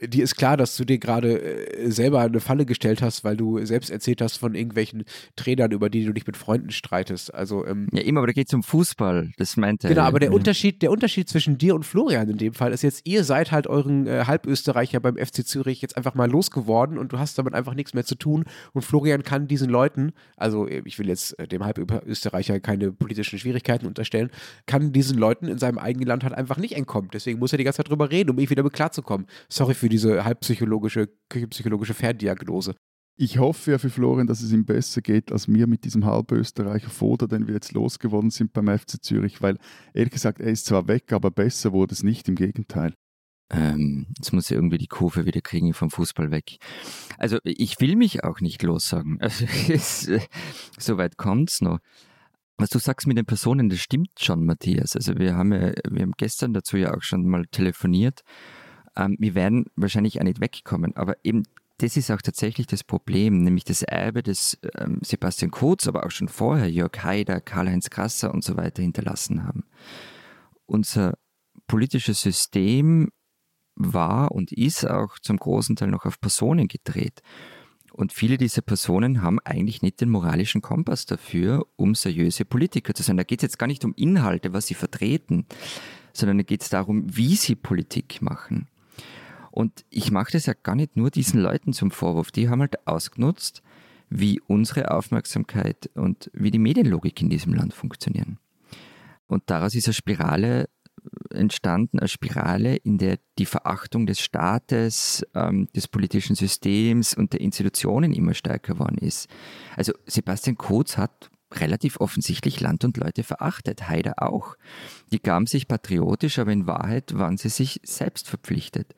dir 0.01 0.23
ist 0.23 0.35
klar, 0.35 0.57
dass 0.57 0.75
du 0.77 0.85
dir 0.85 0.97
gerade 0.97 1.41
äh, 1.41 1.91
selber 1.91 2.21
eine 2.21 2.39
Falle 2.39 2.65
gestellt 2.65 3.01
hast, 3.01 3.23
weil 3.23 3.37
du 3.37 3.63
selbst 3.65 3.89
erzählt 3.89 4.21
hast 4.21 4.37
von 4.37 4.55
irgendwelchen 4.55 5.03
Trainern, 5.35 5.71
über 5.71 5.89
die 5.89 6.05
du 6.05 6.13
dich 6.13 6.25
mit 6.25 6.37
Freunden 6.37 6.71
streitest. 6.71 7.33
Also, 7.33 7.65
ähm, 7.65 7.87
ja, 7.91 8.01
immer, 8.01 8.19
aber 8.19 8.27
da 8.27 8.33
geht 8.33 8.47
es 8.47 8.53
um 8.53 8.63
Fußball, 8.63 9.31
das 9.37 9.57
meinte 9.57 9.87
er. 9.87 9.93
Genau, 9.93 10.03
aber 10.03 10.19
der 10.19 10.29
ja. 10.29 10.35
Unterschied, 10.35 10.81
der 10.81 10.91
Unterschied 10.91 11.29
zwischen 11.29 11.57
dir 11.57 11.75
und 11.75 11.85
Florian 11.85 12.29
in 12.29 12.37
dem 12.37 12.53
Fall 12.53 12.71
ist 12.71 12.81
jetzt, 12.81 13.05
ihr 13.05 13.23
seid 13.23 13.51
halt 13.51 13.67
euren 13.67 14.07
äh, 14.07 14.23
Halbösterreicher 14.25 14.99
beim 14.99 15.17
FC 15.17 15.45
Zürich 15.45 15.81
jetzt 15.81 15.97
einfach 15.97 16.15
mal 16.15 16.29
losgeworden 16.29 16.97
und 16.97 17.13
du 17.13 17.19
hast 17.19 17.37
damit 17.37 17.53
einfach 17.53 17.73
nichts 17.73 17.93
mehr 17.93 18.05
zu 18.05 18.15
tun 18.15 18.45
und 18.73 18.81
Florian 18.81 19.23
kann 19.23 19.47
diesen 19.47 19.69
Leuten, 19.69 20.13
also 20.37 20.67
äh, 20.67 20.81
ich 20.85 20.97
will 20.99 21.07
jetzt 21.07 21.37
äh, 21.39 21.47
dem 21.47 21.63
Halbösterreicher 21.63 22.59
keine 22.59 22.91
politischen 22.91 23.37
Schwierigkeiten 23.37 23.85
unterstellen, 23.85 24.31
kann 24.65 24.91
diesen 24.91 25.17
Leuten 25.17 25.47
in 25.47 25.57
seinem 25.57 25.77
eigenen 25.77 26.07
Land 26.07 26.23
halt 26.23 26.33
einfach 26.33 26.57
nicht 26.57 26.75
entkommen. 26.75 27.09
Deswegen 27.13 27.39
muss 27.39 27.51
er 27.51 27.57
die 27.57 27.63
ganze 27.63 27.77
Zeit 27.77 27.89
drüber 27.89 28.09
reden, 28.09 28.31
um 28.31 28.35
mich 28.35 28.49
wieder 28.49 28.67
klarzukommen. 28.69 29.27
Sorry 29.49 29.73
für 29.73 29.89
diese 29.91 30.25
halbpsychologische, 30.25 31.09
küchenpsychologische 31.29 31.93
Ferndiagnose. 31.93 32.75
Ich 33.17 33.37
hoffe 33.37 33.71
ja 33.71 33.77
für 33.77 33.89
Florian, 33.89 34.25
dass 34.25 34.41
es 34.41 34.51
ihm 34.51 34.65
besser 34.65 35.01
geht 35.01 35.31
als 35.31 35.47
mir 35.47 35.67
mit 35.67 35.83
diesem 35.83 36.05
Halbösterreicher 36.05 36.89
Foder, 36.89 37.27
den 37.27 37.45
wir 37.45 37.53
jetzt 37.53 37.73
losgeworden 37.73 38.31
sind 38.31 38.53
beim 38.53 38.67
FC 38.67 39.03
Zürich, 39.03 39.41
weil 39.41 39.57
ehrlich 39.93 40.13
gesagt, 40.13 40.39
er 40.39 40.49
ist 40.49 40.65
zwar 40.65 40.87
weg, 40.87 41.13
aber 41.13 41.29
besser 41.29 41.71
wurde 41.71 41.93
es 41.93 42.03
nicht, 42.03 42.27
im 42.29 42.35
Gegenteil. 42.35 42.95
Ähm, 43.51 44.07
jetzt 44.17 44.31
muss 44.31 44.49
er 44.49 44.55
irgendwie 44.55 44.77
die 44.77 44.87
Kurve 44.87 45.25
wieder 45.25 45.41
kriegen 45.41 45.73
vom 45.73 45.91
Fußball 45.91 46.31
weg. 46.31 46.57
Also 47.17 47.37
ich 47.43 47.81
will 47.81 47.97
mich 47.97 48.23
auch 48.23 48.39
nicht 48.39 48.63
lossagen. 48.63 49.19
Also 49.21 49.45
es, 49.67 50.07
äh, 50.07 50.21
so 50.79 50.97
weit 50.97 51.17
kommt 51.17 51.51
es 51.51 51.61
noch. 51.61 51.79
Was 52.57 52.69
du 52.69 52.79
sagst 52.79 53.07
mit 53.07 53.17
den 53.17 53.25
Personen, 53.25 53.69
das 53.69 53.79
stimmt 53.79 54.11
schon, 54.19 54.45
Matthias. 54.45 54.95
Also 54.95 55.17
wir 55.17 55.35
haben 55.35 55.51
ja, 55.51 55.73
wir 55.89 56.01
haben 56.01 56.13
gestern 56.17 56.53
dazu 56.53 56.77
ja 56.77 56.93
auch 56.95 57.01
schon 57.01 57.27
mal 57.27 57.45
telefoniert 57.47 58.21
ähm, 58.95 59.15
wir 59.19 59.35
werden 59.35 59.65
wahrscheinlich 59.75 60.19
auch 60.19 60.23
nicht 60.23 60.41
wegkommen, 60.41 60.95
aber 60.95 61.15
eben 61.23 61.43
das 61.81 61.97
ist 61.97 62.11
auch 62.11 62.21
tatsächlich 62.21 62.67
das 62.67 62.83
Problem, 62.83 63.43
nämlich 63.43 63.63
das 63.63 63.81
Erbe 63.81 64.21
des 64.21 64.59
ähm, 64.77 64.99
Sebastian 65.01 65.49
Kurz, 65.49 65.87
aber 65.87 66.05
auch 66.05 66.11
schon 66.11 66.27
vorher 66.27 66.69
Jörg 66.69 67.03
Haider, 67.03 67.41
Karl-Heinz 67.41 67.89
Krasser 67.89 68.31
und 68.33 68.43
so 68.43 68.55
weiter 68.55 68.83
hinterlassen 68.83 69.43
haben. 69.45 69.63
Unser 70.67 71.17
politisches 71.65 72.21
System 72.21 73.09
war 73.75 74.31
und 74.31 74.51
ist 74.51 74.87
auch 74.87 75.17
zum 75.19 75.37
großen 75.37 75.75
Teil 75.75 75.89
noch 75.89 76.05
auf 76.05 76.21
Personen 76.21 76.67
gedreht. 76.67 77.21
Und 77.93 78.13
viele 78.13 78.37
dieser 78.37 78.61
Personen 78.61 79.21
haben 79.21 79.39
eigentlich 79.39 79.81
nicht 79.81 80.01
den 80.01 80.09
moralischen 80.09 80.61
Kompass 80.61 81.05
dafür, 81.05 81.65
um 81.75 81.95
seriöse 81.95 82.45
Politiker 82.45 82.93
zu 82.93 83.03
sein. 83.03 83.17
Da 83.17 83.23
geht 83.23 83.39
es 83.39 83.43
jetzt 83.43 83.59
gar 83.59 83.67
nicht 83.67 83.83
um 83.83 83.93
Inhalte, 83.95 84.53
was 84.53 84.67
sie 84.67 84.75
vertreten, 84.75 85.45
sondern 86.13 86.37
da 86.37 86.43
geht 86.43 86.61
es 86.61 86.69
darum, 86.69 87.05
wie 87.15 87.35
sie 87.35 87.55
Politik 87.55 88.21
machen. 88.21 88.67
Und 89.51 89.85
ich 89.89 90.11
mache 90.11 90.31
das 90.31 90.45
ja 90.45 90.53
gar 90.53 90.75
nicht 90.75 90.97
nur 90.97 91.11
diesen 91.11 91.39
Leuten 91.39 91.73
zum 91.73 91.91
Vorwurf. 91.91 92.31
Die 92.31 92.49
haben 92.49 92.61
halt 92.61 92.87
ausgenutzt, 92.87 93.61
wie 94.09 94.41
unsere 94.41 94.91
Aufmerksamkeit 94.91 95.89
und 95.95 96.29
wie 96.33 96.51
die 96.51 96.59
Medienlogik 96.59 97.21
in 97.21 97.29
diesem 97.29 97.53
Land 97.53 97.73
funktionieren. 97.73 98.39
Und 99.27 99.43
daraus 99.45 99.75
ist 99.75 99.87
eine 99.87 99.93
Spirale 99.93 100.69
entstanden, 101.29 101.99
eine 101.99 102.07
Spirale, 102.07 102.75
in 102.75 102.97
der 102.97 103.17
die 103.39 103.45
Verachtung 103.45 104.05
des 104.05 104.19
Staates, 104.19 105.25
ähm, 105.33 105.67
des 105.75 105.87
politischen 105.87 106.35
Systems 106.35 107.13
und 107.13 107.33
der 107.33 107.41
Institutionen 107.41 108.13
immer 108.13 108.33
stärker 108.33 108.73
geworden 108.73 108.97
ist. 108.97 109.27
Also 109.75 109.93
Sebastian 110.05 110.57
Kurz 110.57 110.97
hat 110.97 111.31
relativ 111.53 111.99
offensichtlich 111.99 112.59
Land 112.59 112.83
und 112.85 112.97
Leute 112.97 113.23
verachtet, 113.23 113.89
Haider 113.89 114.21
auch. 114.21 114.55
Die 115.11 115.21
gaben 115.21 115.47
sich 115.47 115.67
patriotisch, 115.67 116.39
aber 116.39 116.51
in 116.51 116.67
Wahrheit 116.67 117.17
waren 117.17 117.37
sie 117.37 117.49
sich 117.49 117.81
selbst 117.83 118.29
verpflichtet. 118.29 118.95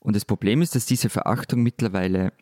Und 0.00 0.16
das 0.16 0.24
Problem 0.24 0.62
ist, 0.62 0.74
dass 0.74 0.86
diese 0.86 1.08
Verachtung 1.08 1.62
mittlerweile 1.62 2.32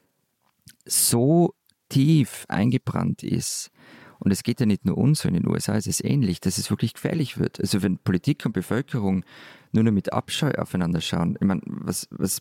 so 0.84 1.54
tief 1.88 2.44
eingebrannt 2.48 3.22
ist, 3.22 3.70
und 4.18 4.30
es 4.30 4.42
geht 4.42 4.60
ja 4.60 4.66
nicht 4.66 4.84
nur 4.84 4.96
uns, 4.96 5.20
so 5.20 5.28
in 5.28 5.34
den 5.34 5.46
USA 5.46 5.74
ist 5.74 5.86
es 5.86 6.02
ähnlich, 6.02 6.40
dass 6.40 6.58
es 6.58 6.70
wirklich 6.70 6.94
gefährlich 6.94 7.38
wird. 7.38 7.60
Also 7.60 7.82
wenn 7.82 7.98
Politik 7.98 8.46
und 8.46 8.52
Bevölkerung 8.52 9.24
nur 9.72 9.84
noch 9.84 9.92
mit 9.92 10.12
Abscheu 10.12 10.52
aufeinander 10.52 11.00
schauen, 11.00 11.36
ich 11.38 11.46
meine, 11.46 11.60
was, 11.66 12.08
was 12.10 12.40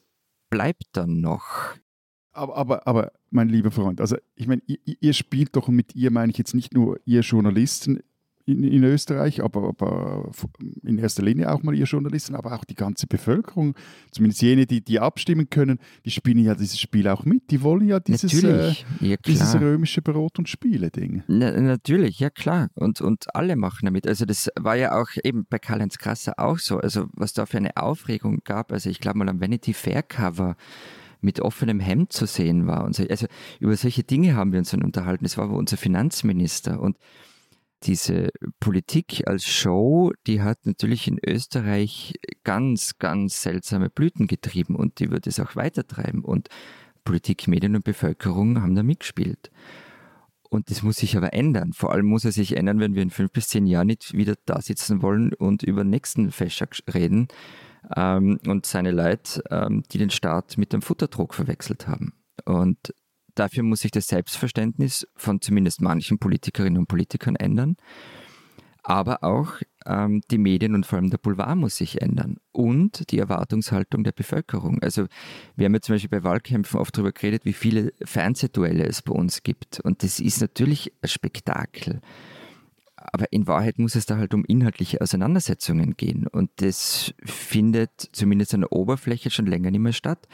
bleibt 0.49 0.85
dann 0.93 1.19
noch? 1.19 1.75
Aber, 2.31 2.55
aber, 2.57 2.87
aber, 2.87 3.11
mein 3.29 3.49
lieber 3.49 3.71
Freund, 3.71 3.99
also 4.01 4.17
ich 4.35 4.47
meine, 4.47 4.61
ihr, 4.67 4.77
ihr 4.99 5.13
spielt 5.13 5.55
doch 5.55 5.67
mit 5.67 5.95
ihr, 5.95 6.11
meine 6.11 6.31
ich 6.31 6.37
jetzt 6.37 6.53
nicht 6.53 6.73
nur 6.73 6.99
ihr 7.05 7.21
Journalisten, 7.21 8.01
in, 8.45 8.63
in 8.63 8.83
Österreich, 8.83 9.43
aber, 9.43 9.69
aber, 9.69 10.31
in 10.83 10.97
erster 10.97 11.23
Linie 11.23 11.51
auch 11.51 11.63
mal 11.63 11.75
ihr 11.75 11.85
Journalisten, 11.85 12.35
aber 12.35 12.53
auch 12.53 12.63
die 12.63 12.75
ganze 12.75 13.07
Bevölkerung, 13.07 13.75
zumindest 14.11 14.41
jene, 14.41 14.67
die, 14.67 14.81
die 14.81 14.99
abstimmen 14.99 15.49
können, 15.49 15.79
die 16.05 16.11
spielen 16.11 16.39
ja 16.39 16.53
dieses 16.53 16.79
Spiel 16.79 17.07
auch 17.07 17.25
mit. 17.25 17.49
Die 17.49 17.63
wollen 17.63 17.87
ja 17.87 17.99
dieses, 17.99 18.43
äh, 18.43 18.73
ja, 19.01 19.15
dieses 19.25 19.55
römische 19.55 20.01
Brot- 20.01 20.37
und 20.37 20.47
Spiele-Ding. 20.47 21.23
Na, 21.27 21.59
natürlich, 21.59 22.19
ja 22.19 22.29
klar. 22.29 22.69
Und, 22.75 23.01
und 23.01 23.35
alle 23.35 23.55
machen 23.55 23.85
damit. 23.85 24.07
Also 24.07 24.25
das 24.25 24.49
war 24.55 24.75
ja 24.75 24.99
auch 24.99 25.09
eben 25.23 25.45
bei 25.49 25.57
Karl-Heinz 25.57 25.97
Krasser 25.97 26.33
auch 26.37 26.59
so. 26.59 26.77
Also 26.77 27.07
was 27.13 27.33
da 27.33 27.45
für 27.45 27.57
eine 27.57 27.77
Aufregung 27.77 28.41
gab. 28.43 28.71
Also 28.71 28.89
ich 28.89 28.99
glaube 28.99 29.17
mal 29.17 29.29
am 29.29 29.41
Vanity 29.41 29.73
Fair 29.73 30.03
Cover 30.03 30.55
mit 31.21 31.39
offenem 31.39 31.79
Hemd 31.79 32.13
zu 32.13 32.27
sehen 32.27 32.67
war. 32.67 32.85
Und 32.85 32.95
so. 32.95 33.03
Also 33.09 33.25
über 33.59 33.75
solche 33.75 34.03
Dinge 34.03 34.35
haben 34.35 34.51
wir 34.51 34.59
uns 34.59 34.69
dann 34.69 34.83
unterhalten. 34.83 35.23
Das 35.23 35.37
war 35.37 35.49
unser 35.49 35.77
Finanzminister. 35.77 36.79
Und 36.79 36.97
diese 37.85 38.29
Politik 38.59 39.27
als 39.27 39.45
Show, 39.45 40.11
die 40.27 40.41
hat 40.41 40.65
natürlich 40.65 41.07
in 41.07 41.19
Österreich 41.25 42.15
ganz, 42.43 42.97
ganz 42.97 43.41
seltsame 43.41 43.89
Blüten 43.89 44.27
getrieben 44.27 44.75
und 44.75 44.99
die 44.99 45.11
wird 45.11 45.27
es 45.27 45.39
auch 45.39 45.55
weitertreiben. 45.55 46.23
Und 46.23 46.49
Politik, 47.03 47.47
Medien 47.47 47.75
und 47.75 47.85
Bevölkerung 47.85 48.61
haben 48.61 48.75
da 48.75 48.83
mitgespielt. 48.83 49.51
Und 50.49 50.69
das 50.69 50.83
muss 50.83 50.97
sich 50.97 51.17
aber 51.17 51.33
ändern. 51.33 51.73
Vor 51.73 51.91
allem 51.91 52.05
muss 52.05 52.25
er 52.25 52.31
sich 52.31 52.55
ändern, 52.57 52.79
wenn 52.79 52.95
wir 52.95 53.01
in 53.01 53.09
fünf 53.09 53.31
bis 53.31 53.49
zehn 53.49 53.67
Jahren 53.67 53.87
nicht 53.87 54.13
wieder 54.13 54.35
da 54.45 54.61
sitzen 54.61 55.01
wollen 55.01 55.33
und 55.33 55.63
über 55.63 55.83
den 55.83 55.89
nächsten 55.89 56.31
Feschak 56.31 56.77
reden 56.93 57.27
ähm, 57.95 58.39
und 58.47 58.65
seine 58.65 58.91
Leute, 58.91 59.43
ähm, 59.51 59.83
die 59.91 59.97
den 59.97 60.09
Staat 60.09 60.57
mit 60.57 60.73
dem 60.73 60.81
Futterdruck 60.81 61.33
verwechselt 61.33 61.87
haben. 61.87 62.13
Und 62.45 62.93
Dafür 63.35 63.63
muss 63.63 63.81
sich 63.81 63.91
das 63.91 64.07
Selbstverständnis 64.07 65.07
von 65.15 65.41
zumindest 65.41 65.81
manchen 65.81 66.17
Politikerinnen 66.17 66.79
und 66.79 66.87
Politikern 66.87 67.35
ändern. 67.35 67.75
Aber 68.87 69.23
auch 69.23 69.53
ähm, 69.87 70.21
die 70.29 70.37
Medien 70.37 70.75
und 70.75 70.85
vor 70.85 70.99
allem 70.99 71.09
der 71.09 71.17
Boulevard 71.17 71.57
muss 71.57 71.75
sich 71.75 72.03
ändern 72.03 72.37
und 72.51 73.11
die 73.11 73.17
Erwartungshaltung 73.17 74.03
der 74.03 74.11
Bevölkerung. 74.11 74.79
Also 74.83 75.07
wir 75.55 75.65
haben 75.65 75.73
ja 75.73 75.81
zum 75.81 75.95
Beispiel 75.95 76.19
bei 76.19 76.23
Wahlkämpfen 76.23 76.79
oft 76.79 76.95
darüber 76.95 77.11
geredet, 77.11 77.45
wie 77.45 77.53
viele 77.53 77.93
Fernsehduelle 78.03 78.85
es 78.85 79.01
bei 79.01 79.11
uns 79.11 79.41
gibt. 79.41 79.79
Und 79.79 80.03
das 80.03 80.19
ist 80.19 80.39
natürlich 80.39 80.93
ein 81.01 81.09
Spektakel. 81.09 81.99
Aber 82.95 83.31
in 83.33 83.47
Wahrheit 83.47 83.79
muss 83.79 83.95
es 83.95 84.05
da 84.05 84.17
halt 84.17 84.35
um 84.35 84.45
inhaltliche 84.45 85.01
Auseinandersetzungen 85.01 85.97
gehen. 85.97 86.27
Und 86.27 86.51
das 86.57 87.13
findet 87.23 88.09
zumindest 88.11 88.53
an 88.53 88.61
der 88.61 88.71
Oberfläche 88.71 89.31
schon 89.31 89.47
länger 89.47 89.71
nicht 89.71 89.81
mehr 89.81 89.93
statt. 89.93 90.27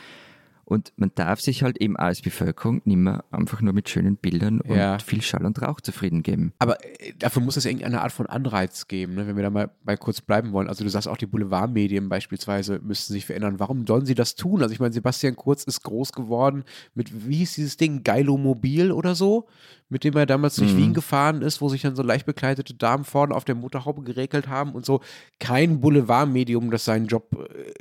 Und 0.72 0.94
man 0.96 1.12
darf 1.16 1.42
sich 1.42 1.64
halt 1.64 1.82
eben 1.82 1.98
als 1.98 2.22
Bevölkerung 2.22 2.82
nicht 2.86 2.96
mehr 2.96 3.26
einfach 3.30 3.60
nur 3.60 3.74
mit 3.74 3.90
schönen 3.90 4.16
Bildern 4.16 4.62
und 4.62 4.78
Ja. 4.78 5.00
viel 5.00 5.22
Schall 5.22 5.46
und 5.46 5.62
Rauch 5.62 5.82
zufrieden 5.82 6.24
geben. 6.24 6.54
Aber 6.60 6.78
äh, 7.02 7.12
dafür 7.20 7.42
muss 7.42 7.58
es 7.58 7.66
irgendeine 7.66 8.00
Art 8.02 8.14
von 8.14 8.26
Anreiz 8.28 8.88
geben, 8.88 9.16
ne? 9.16 9.28
wenn 9.28 9.36
wir 9.36 9.44
da 9.44 9.50
mal 9.50 9.70
bei 9.84 9.98
kurz 9.98 10.22
bleiben 10.22 10.54
wollen. 10.54 10.70
Also 10.70 10.86
du 10.86 10.90
sagst 10.90 11.10
auch, 11.10 11.18
die 11.18 11.26
Boulevardmedien 11.26 12.08
beispielsweise 12.08 12.80
müssten 12.82 13.12
sich 13.12 13.26
verändern. 13.26 13.60
Warum 13.60 13.86
sollen 13.86 14.06
sie 14.06 14.16
das 14.16 14.36
tun? 14.36 14.62
Also 14.62 14.72
ich 14.74 14.80
meine, 14.80 14.94
Sebastian 14.94 15.36
Kurz 15.36 15.66
ist 15.66 15.84
groß 15.84 16.14
geworden 16.14 16.64
mit, 16.96 17.28
wie 17.28 17.36
hieß 17.40 17.56
dieses 17.56 17.76
Ding, 17.76 18.04
Geilomobil 18.04 18.94
oder 18.94 19.14
so, 19.14 19.48
mit 19.90 20.06
dem 20.06 20.16
er 20.16 20.26
damals 20.26 20.56
durch 20.56 20.72
Mhm. 20.74 20.78
Wien 20.78 20.94
gefahren 20.94 21.42
ist, 21.42 21.60
wo 21.60 21.68
sich 21.68 21.82
dann 21.82 21.98
so 21.98 22.04
leicht 22.04 22.26
bekleidete 22.26 22.74
Damen 22.76 23.04
vorne 23.04 23.36
auf 23.36 23.44
der 23.44 23.56
Motorhaube 23.56 24.04
geregelt 24.04 24.48
haben 24.48 24.72
und 24.72 24.86
so. 24.86 25.02
Kein 25.40 25.82
Boulevardmedium, 25.82 26.72
das 26.72 26.86
seinen 26.86 27.08
Job 27.08 27.28
äh, 27.34 27.74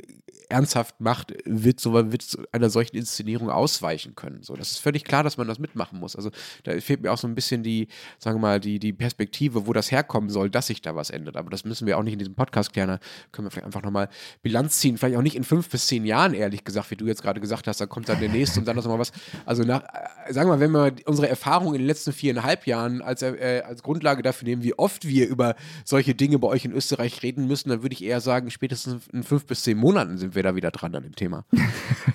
ernsthaft 0.51 0.99
macht, 0.99 1.33
wird 1.45 1.79
so 1.79 1.93
wird 1.93 2.37
einer 2.51 2.69
solchen 2.69 2.95
Inszenierung 2.95 3.49
ausweichen 3.49 4.15
können. 4.15 4.43
So, 4.43 4.55
das 4.55 4.71
ist 4.71 4.79
völlig 4.79 5.03
klar, 5.03 5.23
dass 5.23 5.37
man 5.37 5.47
das 5.47 5.59
mitmachen 5.59 5.99
muss. 5.99 6.15
Also 6.15 6.29
da 6.63 6.79
fehlt 6.79 7.01
mir 7.01 7.11
auch 7.11 7.17
so 7.17 7.27
ein 7.27 7.35
bisschen 7.35 7.63
die, 7.63 7.87
sagen 8.19 8.37
wir 8.37 8.41
mal, 8.41 8.59
die, 8.59 8.79
die 8.79 8.93
Perspektive, 8.93 9.67
wo 9.67 9.73
das 9.73 9.91
herkommen 9.91 10.29
soll, 10.29 10.49
dass 10.49 10.67
sich 10.67 10.81
da 10.81 10.95
was 10.95 11.09
ändert. 11.09 11.37
Aber 11.37 11.49
das 11.49 11.65
müssen 11.65 11.87
wir 11.87 11.97
auch 11.97 12.03
nicht 12.03 12.13
in 12.13 12.19
diesem 12.19 12.35
Podcast 12.35 12.73
klären. 12.73 12.89
Da 12.89 12.99
können 13.31 13.47
wir 13.47 13.51
vielleicht 13.51 13.65
einfach 13.65 13.81
nochmal 13.81 14.09
Bilanz 14.41 14.77
ziehen. 14.79 14.97
Vielleicht 14.97 15.17
auch 15.17 15.21
nicht 15.21 15.35
in 15.35 15.43
fünf 15.43 15.69
bis 15.69 15.87
zehn 15.87 16.05
Jahren, 16.05 16.33
ehrlich 16.33 16.63
gesagt, 16.63 16.91
wie 16.91 16.95
du 16.95 17.05
jetzt 17.05 17.21
gerade 17.21 17.39
gesagt 17.39 17.67
hast. 17.67 17.81
Da 17.81 17.85
kommt 17.85 18.09
dann 18.09 18.19
der 18.19 18.29
nächste 18.29 18.59
und 18.59 18.67
dann 18.67 18.75
noch 18.75 18.85
mal 18.85 18.99
was. 18.99 19.11
Also 19.45 19.63
nach, 19.63 19.83
äh, 19.83 20.33
sagen 20.33 20.49
wir 20.49 20.57
mal, 20.57 20.59
wenn 20.59 20.71
wir 20.71 20.93
unsere 21.05 21.29
Erfahrung 21.29 21.73
in 21.73 21.79
den 21.79 21.87
letzten 21.87 22.11
viereinhalb 22.11 22.67
Jahren 22.67 23.01
als, 23.01 23.21
äh, 23.21 23.63
als 23.65 23.83
Grundlage 23.83 24.21
dafür 24.21 24.47
nehmen, 24.47 24.63
wie 24.63 24.77
oft 24.77 25.07
wir 25.07 25.27
über 25.27 25.55
solche 25.85 26.15
Dinge 26.15 26.39
bei 26.39 26.47
euch 26.47 26.65
in 26.65 26.71
Österreich 26.71 27.23
reden 27.23 27.47
müssen, 27.47 27.69
dann 27.69 27.81
würde 27.83 27.93
ich 27.93 28.03
eher 28.03 28.21
sagen, 28.21 28.51
spätestens 28.51 29.07
in 29.11 29.23
fünf 29.23 29.45
bis 29.45 29.63
zehn 29.63 29.77
Monaten 29.77 30.17
sind 30.17 30.35
wir 30.35 30.40
da 30.43 30.55
wieder 30.55 30.71
dran 30.71 30.95
an 30.95 31.03
dem 31.03 31.15
Thema. 31.15 31.45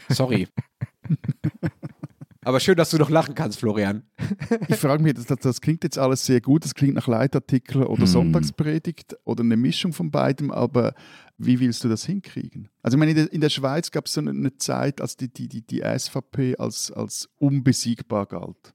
Sorry. 0.09 0.49
Aber 2.47 2.61
schön, 2.61 2.77
dass 2.77 2.91
du 2.91 2.97
noch 2.97 3.11
lachen 3.11 3.35
kannst, 3.35 3.59
Florian. 3.59 4.05
Ich 4.69 4.77
frage 4.77 5.03
mich, 5.03 5.15
das, 5.15 5.27
das, 5.27 5.41
das 5.41 5.61
klingt 5.61 5.83
jetzt 5.83 5.99
alles 5.99 6.25
sehr 6.25 6.41
gut, 6.41 6.65
das 6.65 6.75
klingt 6.75 6.95
nach 6.95 7.09
Leitartikel 7.09 7.83
oder 7.83 8.03
Hm. 8.03 8.07
Sonntagspredigt 8.07 9.17
oder 9.25 9.43
eine 9.43 9.57
Mischung 9.57 9.93
von 9.93 10.13
beidem, 10.13 10.53
aber 10.53 10.95
wie 11.39 11.59
willst 11.59 11.83
du 11.83 11.89
das 11.89 12.07
hinkriegen? 12.07 12.69
Also 12.85 12.97
ich 12.97 12.99
meine, 13.01 13.11
in 13.11 13.17
der, 13.17 13.33
in 13.33 13.41
der 13.41 13.49
Schweiz 13.49 13.91
gab 13.91 14.07
es 14.07 14.13
so 14.13 14.21
eine, 14.21 14.31
eine 14.31 14.57
Zeit, 14.59 15.01
als 15.01 15.17
die, 15.17 15.27
die, 15.27 15.49
die, 15.49 15.63
die 15.63 15.83
SVP 15.83 16.57
als, 16.57 16.93
als 16.93 17.29
unbesiegbar 17.39 18.27
galt. 18.27 18.75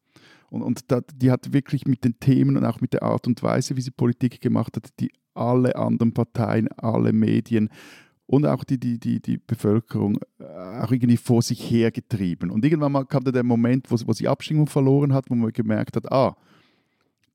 Und, 0.50 0.64
und 0.64 0.92
da, 0.92 1.00
die 1.16 1.32
hat 1.32 1.54
wirklich 1.54 1.86
mit 1.86 2.04
den 2.04 2.20
Themen 2.20 2.58
und 2.58 2.66
auch 2.66 2.82
mit 2.82 2.92
der 2.92 3.04
Art 3.04 3.26
und 3.26 3.42
Weise, 3.42 3.78
wie 3.78 3.82
sie 3.82 3.92
Politik 3.92 4.42
gemacht 4.42 4.76
hat, 4.76 4.90
die 5.00 5.14
alle 5.34 5.78
anderen 5.78 6.14
Parteien, 6.14 6.68
alle 6.74 7.14
Medien 7.14 7.70
und 8.32 8.46
auch 8.46 8.64
die, 8.64 8.80
die, 8.80 8.98
die, 8.98 9.20
die 9.20 9.38
Bevölkerung 9.38 10.18
äh, 10.40 10.46
auch 10.46 10.92
irgendwie 10.92 11.18
vor 11.18 11.42
sich 11.42 11.70
hergetrieben. 11.70 12.50
Und 12.50 12.64
irgendwann 12.64 12.94
mal 12.94 13.06
kam 13.06 13.26
da 13.26 13.32
der 13.32 13.44
Moment, 13.44 13.92
wo, 13.92 13.98
wo 14.06 14.14
sie 14.14 14.30
Abstimmung 14.30 14.68
verloren 14.68 15.14
hat, 15.14 15.30
wo 15.30 15.36
man 15.36 15.52
gemerkt 15.52 15.98
hat, 15.98 16.10
ah, 16.10 16.38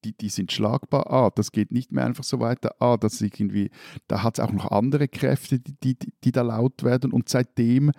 die, 0.05 0.17
die 0.17 0.31
sind 0.31 0.51
schlagbar, 0.53 1.13
ah, 1.13 1.31
das 1.35 1.53
geht 1.53 1.71
nicht 1.71 1.93
mehr 1.93 2.07
einfach 2.07 2.25
so 2.25 2.41
weiter, 2.41 2.75
ah, 2.79 2.97
das 2.97 3.21
irgendwie, 3.21 3.71
da 4.09 4.23
hat 4.23 4.39
es 4.39 4.45
auch 4.45 4.53
noch 4.53 4.71
andere 4.71 5.07
Kräfte, 5.07 5.61
die, 5.61 5.75
die, 5.75 5.99
die 6.25 6.33
da 6.33 6.41
laut 6.41 6.83
werden. 6.83 7.13
Und 7.13 7.29
seitdem 7.29 7.93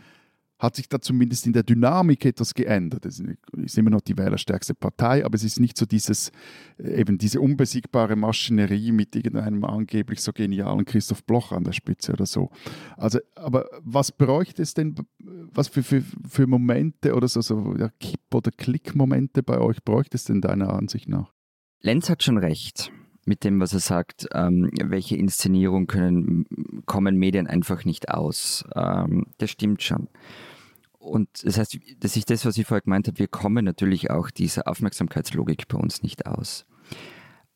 hat 0.59 0.75
sich 0.75 0.89
da 0.89 0.99
zumindest 0.99 1.45
in 1.45 1.53
der 1.53 1.63
Dynamik 1.63 2.25
etwas 2.25 2.53
geändert. 2.53 3.05
Es 3.05 3.21
ist 3.57 3.77
immer 3.77 3.89
noch 3.89 4.01
die 4.01 4.17
wählerstärkste 4.17 4.73
Partei, 4.73 5.23
aber 5.23 5.35
es 5.35 5.43
ist 5.43 5.59
nicht 5.59 5.77
so 5.77 5.85
dieses, 5.85 6.31
äh, 6.77 6.99
eben 6.99 7.17
diese 7.17 7.39
unbesiegbare 7.41 8.15
Maschinerie 8.15 8.91
mit 8.91 9.15
irgendeinem 9.15 9.63
angeblich 9.63 10.21
so 10.21 10.33
genialen 10.33 10.85
Christoph 10.85 11.23
Bloch 11.23 11.51
an 11.51 11.63
der 11.63 11.73
Spitze 11.73 12.13
oder 12.13 12.25
so. 12.25 12.49
Also, 12.95 13.19
aber 13.35 13.69
was 13.81 14.11
bräuchte 14.11 14.61
es 14.63 14.73
denn, 14.73 14.95
was 15.19 15.67
für, 15.67 15.83
für, 15.83 16.03
für 16.27 16.47
Momente 16.47 17.13
oder 17.13 17.27
so, 17.27 17.41
so 17.41 17.75
ja, 17.77 17.89
Kipp- 17.99 18.33
oder 18.33 18.51
Klickmomente 18.51 19.43
bei 19.43 19.59
euch 19.59 19.83
bräuchte 19.83 20.17
es 20.17 20.23
denn 20.23 20.41
deiner 20.41 20.73
Ansicht 20.73 21.07
nach? 21.07 21.33
Lenz 21.81 22.09
hat 22.09 22.23
schon 22.23 22.37
recht 22.37 22.91
mit 23.27 23.43
dem, 23.43 23.59
was 23.59 23.73
er 23.73 23.79
sagt. 23.79 24.27
Ähm, 24.33 24.71
welche 24.81 25.17
Inszenierung 25.17 25.87
können, 25.87 26.45
kommen 26.85 27.17
Medien 27.17 27.47
einfach 27.47 27.85
nicht 27.85 28.09
aus? 28.09 28.63
Ähm, 28.75 29.27
das 29.37 29.51
stimmt 29.51 29.83
schon. 29.83 30.09
Und 30.97 31.29
das 31.43 31.57
heißt, 31.57 31.77
das 31.99 32.17
ist 32.17 32.29
das, 32.29 32.45
was 32.45 32.57
ich 32.57 32.67
vorher 32.67 32.81
gemeint 32.81 33.07
habe, 33.07 33.19
wir 33.19 33.27
kommen 33.27 33.63
natürlich 33.63 34.09
auch 34.11 34.29
dieser 34.29 34.67
Aufmerksamkeitslogik 34.67 35.67
bei 35.67 35.77
uns 35.77 36.03
nicht 36.03 36.25
aus. 36.25 36.65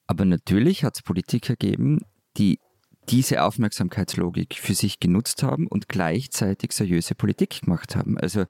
Aber 0.07 0.25
natürlich 0.25 0.83
hat 0.83 0.95
es 0.97 1.03
Politiker 1.03 1.55
gegeben, 1.55 1.99
die 2.37 2.59
diese 3.09 3.43
Aufmerksamkeitslogik 3.43 4.55
für 4.55 4.73
sich 4.73 4.99
genutzt 4.99 5.43
haben 5.43 5.67
und 5.67 5.89
gleichzeitig 5.89 6.71
seriöse 6.71 7.15
Politik 7.15 7.61
gemacht 7.61 7.95
haben. 7.95 8.17
Also 8.17 8.45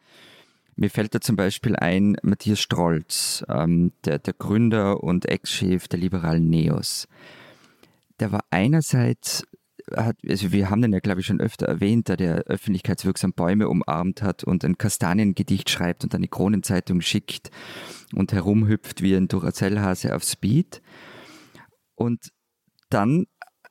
mir 0.75 0.89
fällt 0.89 1.13
da 1.13 1.21
zum 1.21 1.35
Beispiel 1.35 1.75
ein 1.75 2.17
Matthias 2.23 2.59
Strolz, 2.59 3.43
ähm, 3.49 3.91
der, 4.05 4.19
der 4.19 4.33
Gründer 4.33 5.03
und 5.03 5.27
Ex-Chef 5.27 5.87
der 5.87 5.99
liberalen 5.99 6.49
Neos. 6.49 7.07
Der 8.19 8.31
war 8.31 8.41
einerseits, 8.51 9.43
hat, 9.95 10.17
also 10.27 10.51
wir 10.51 10.69
haben 10.69 10.81
den 10.81 10.93
ja 10.93 10.99
glaube 10.99 11.21
ich 11.21 11.25
schon 11.25 11.41
öfter 11.41 11.67
erwähnt, 11.67 12.09
da 12.09 12.15
der 12.15 12.43
öffentlichkeitswirksam 12.43 13.33
Bäume 13.33 13.67
umarmt 13.67 14.21
hat 14.21 14.43
und 14.43 14.63
ein 14.63 14.77
Kastaniengedicht 14.77 15.69
schreibt 15.69 16.03
und 16.03 16.15
eine 16.15 16.27
Kronenzeitung 16.27 17.01
schickt 17.01 17.49
und 18.13 18.31
herumhüpft 18.31 19.01
wie 19.01 19.15
ein 19.15 19.27
Duracellhase 19.27 20.15
auf 20.15 20.23
Speed. 20.23 20.81
Und 21.95 22.31
dann 22.89 23.25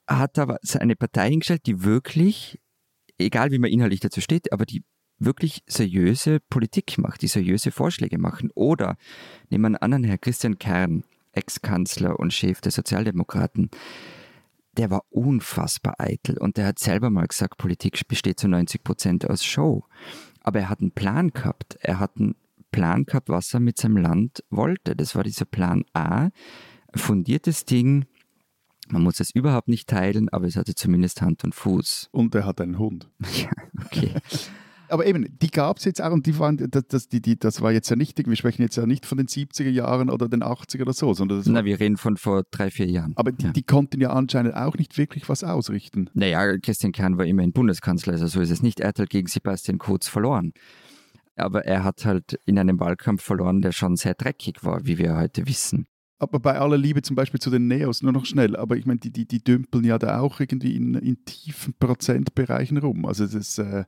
hat 0.07 0.39
er 0.39 0.43
aber 0.43 0.59
eine 0.79 0.97
Partei 0.97 1.31
hingestellt, 1.31 1.67
die 1.67 1.85
wirklich, 1.85 2.61
egal 3.19 3.53
wie 3.53 3.59
man 3.59 3.71
inhaltlich 3.71 4.01
dazu 4.01 4.21
steht, 4.21 4.53
aber 4.53 4.67
die 4.67 4.85
wirklich 5.21 5.63
seriöse 5.67 6.41
Politik 6.41 6.99
macht, 6.99 7.23
die 7.23 7.29
seriöse 7.29 7.71
Vorschläge 7.71 8.19
machen. 8.19 8.51
Oder 8.55 8.97
nehmen 9.51 9.63
wir 9.63 9.67
einen 9.67 9.77
anderen 9.77 10.05
Herr 10.05 10.19
Christian 10.19 10.59
Kern, 10.59 11.05
Ex-Kanzler 11.33 12.19
und 12.19 12.33
Chef 12.33 12.61
der 12.61 12.73
Sozialdemokraten, 12.73 13.71
der 14.77 14.91
war 14.91 15.05
unfassbar 15.11 15.95
eitel 15.99 16.39
und 16.39 16.57
der 16.57 16.67
hat 16.67 16.79
selber 16.79 17.11
mal 17.11 17.27
gesagt, 17.27 17.59
Politik 17.59 18.07
besteht 18.09 18.41
zu 18.41 18.49
90 18.49 18.83
Prozent 18.83 19.29
aus 19.29 19.45
Show. 19.45 19.85
Aber 20.43 20.61
er 20.61 20.69
hat 20.69 20.81
einen 20.81 20.93
Plan 20.93 21.33
gehabt. 21.33 21.77
Er 21.81 21.99
hat 21.99 22.17
einen 22.17 22.35
Plan 22.71 23.05
gehabt, 23.05 23.29
was 23.29 23.53
er 23.53 23.61
mit 23.61 23.79
seinem 23.79 23.99
Land 23.99 24.45
wollte. 24.49 24.97
Das 24.97 25.15
war 25.15 25.25
dieser 25.25 25.45
Plan 25.45 25.85
A. 25.93 26.29
Fundiertes 26.95 27.65
Ding. 27.65 28.07
Man 28.89 29.03
muss 29.03 29.21
es 29.21 29.31
überhaupt 29.31 29.69
nicht 29.69 29.89
teilen, 29.89 30.29
aber 30.31 30.47
es 30.47 30.57
hatte 30.57 30.75
zumindest 30.75 31.21
Hand 31.21 31.45
und 31.45 31.55
Fuß. 31.55 32.09
Und 32.13 32.35
er 32.35 32.47
hat 32.47 32.61
einen 32.61 32.79
Hund. 32.79 33.09
Ja, 33.37 33.51
okay. 33.85 34.15
Aber 34.91 35.07
eben, 35.07 35.27
die 35.41 35.51
gab 35.51 35.79
es 35.79 35.85
jetzt 35.85 36.03
auch 36.03 36.13
und 36.13 36.27
die 36.27 36.39
waren, 36.39 36.57
das, 36.71 36.87
das, 36.89 37.09
die, 37.09 37.21
die, 37.21 37.39
das 37.39 37.61
war 37.61 37.73
jetzt 37.73 37.89
ja 37.91 37.97
nicht, 37.97 38.19
wir 38.19 38.37
sprechen 38.37 38.63
jetzt 38.63 38.77
ja 38.77 38.87
nicht 38.87 39.07
von 39.07 39.19
den 39.19 39.27
70er 39.27 39.71
Jahren 39.71 40.11
oder 40.11 40.29
den 40.29 40.43
80er 40.43 40.83
oder 40.83 40.93
so, 40.93 41.15
sondern 41.15 41.43
Na, 41.47 41.55
war, 41.55 41.65
wir 41.65 41.81
reden 41.81 41.97
von 41.97 42.17
vor 42.17 42.43
drei, 42.51 42.71
vier 42.71 42.87
Jahren. 42.87 43.13
aber 43.17 43.33
die, 43.33 43.47
ja. 43.47 43.53
die 43.53 43.63
konnten 43.63 44.01
ja 44.01 44.11
anscheinend 44.11 44.55
auch 44.55 44.77
nicht 44.77 44.99
wirklich 44.99 45.29
was 45.29 45.45
ausrichten. 45.45 46.11
Naja, 46.15 46.59
Christian 46.59 46.93
Kern 46.93 47.19
war 47.19 47.27
immerhin 47.27 47.53
Bundeskanzler, 47.53 48.15
also 48.15 48.27
so 48.27 48.41
ist 48.41 48.51
es 48.51 48.63
nicht. 48.63 48.81
Er 48.81 48.89
hat 48.89 48.99
halt 48.99 49.11
gegen 49.11 49.29
Sebastian 49.29 49.79
Kurz 49.79 50.09
verloren. 50.09 50.53
Aber 51.37 51.65
er 51.65 51.85
hat 51.85 52.05
halt 52.05 52.39
in 52.45 52.59
einem 52.59 52.81
Wahlkampf 52.81 53.23
verloren, 53.23 53.63
der 53.63 53.73
schon 53.73 53.97
sehr 53.97 54.15
dreckig 54.15 54.63
war, 54.63 54.85
wie 54.85 54.99
wir 54.99 55.17
heute 55.17 55.47
wissen. 55.47 55.87
Aber 56.19 56.39
bei 56.39 56.59
aller 56.59 56.77
Liebe 56.77 57.01
zum 57.01 57.17
Beispiel 57.17 57.41
zu 57.41 57.49
den 57.49 57.67
Neos, 57.67 58.03
nur 58.03 58.13
noch 58.13 58.27
schnell, 58.27 58.55
aber 58.55 58.77
ich 58.77 58.85
meine, 58.85 59.01
die, 59.01 59.11
die, 59.11 59.27
die 59.27 59.43
dümpeln 59.43 59.85
ja 59.85 59.99
da 59.99 60.21
auch 60.21 60.39
irgendwie 60.39 60.77
in, 60.77 60.93
in 60.95 61.25
tiefen 61.25 61.73
Prozentbereichen 61.79 62.77
rum. 62.77 63.07
Also 63.07 63.27
das, 63.27 63.57
äh, 63.57 63.85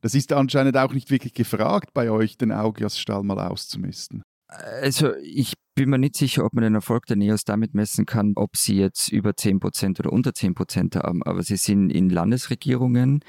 das 0.00 0.14
ist 0.14 0.32
anscheinend 0.32 0.76
auch 0.76 0.92
nicht 0.92 1.10
wirklich 1.10 1.34
gefragt 1.34 1.92
bei 1.94 2.10
euch, 2.10 2.36
den 2.38 2.52
Augiasstall 2.52 3.22
mal 3.22 3.38
auszumisten. 3.38 4.22
Also 4.50 5.14
ich 5.16 5.52
bin 5.74 5.90
mir 5.90 5.98
nicht 5.98 6.16
sicher, 6.16 6.44
ob 6.44 6.54
man 6.54 6.64
den 6.64 6.74
Erfolg 6.74 7.04
der 7.06 7.16
Neos 7.16 7.44
damit 7.44 7.74
messen 7.74 8.06
kann, 8.06 8.32
ob 8.34 8.56
sie 8.56 8.76
jetzt 8.78 9.12
über 9.12 9.30
10% 9.30 10.00
oder 10.00 10.10
unter 10.10 10.30
10% 10.30 10.96
haben. 10.96 11.22
Aber 11.22 11.42
sie 11.42 11.56
sind 11.56 11.90
in 11.90 12.08
Landesregierungen 12.08 13.20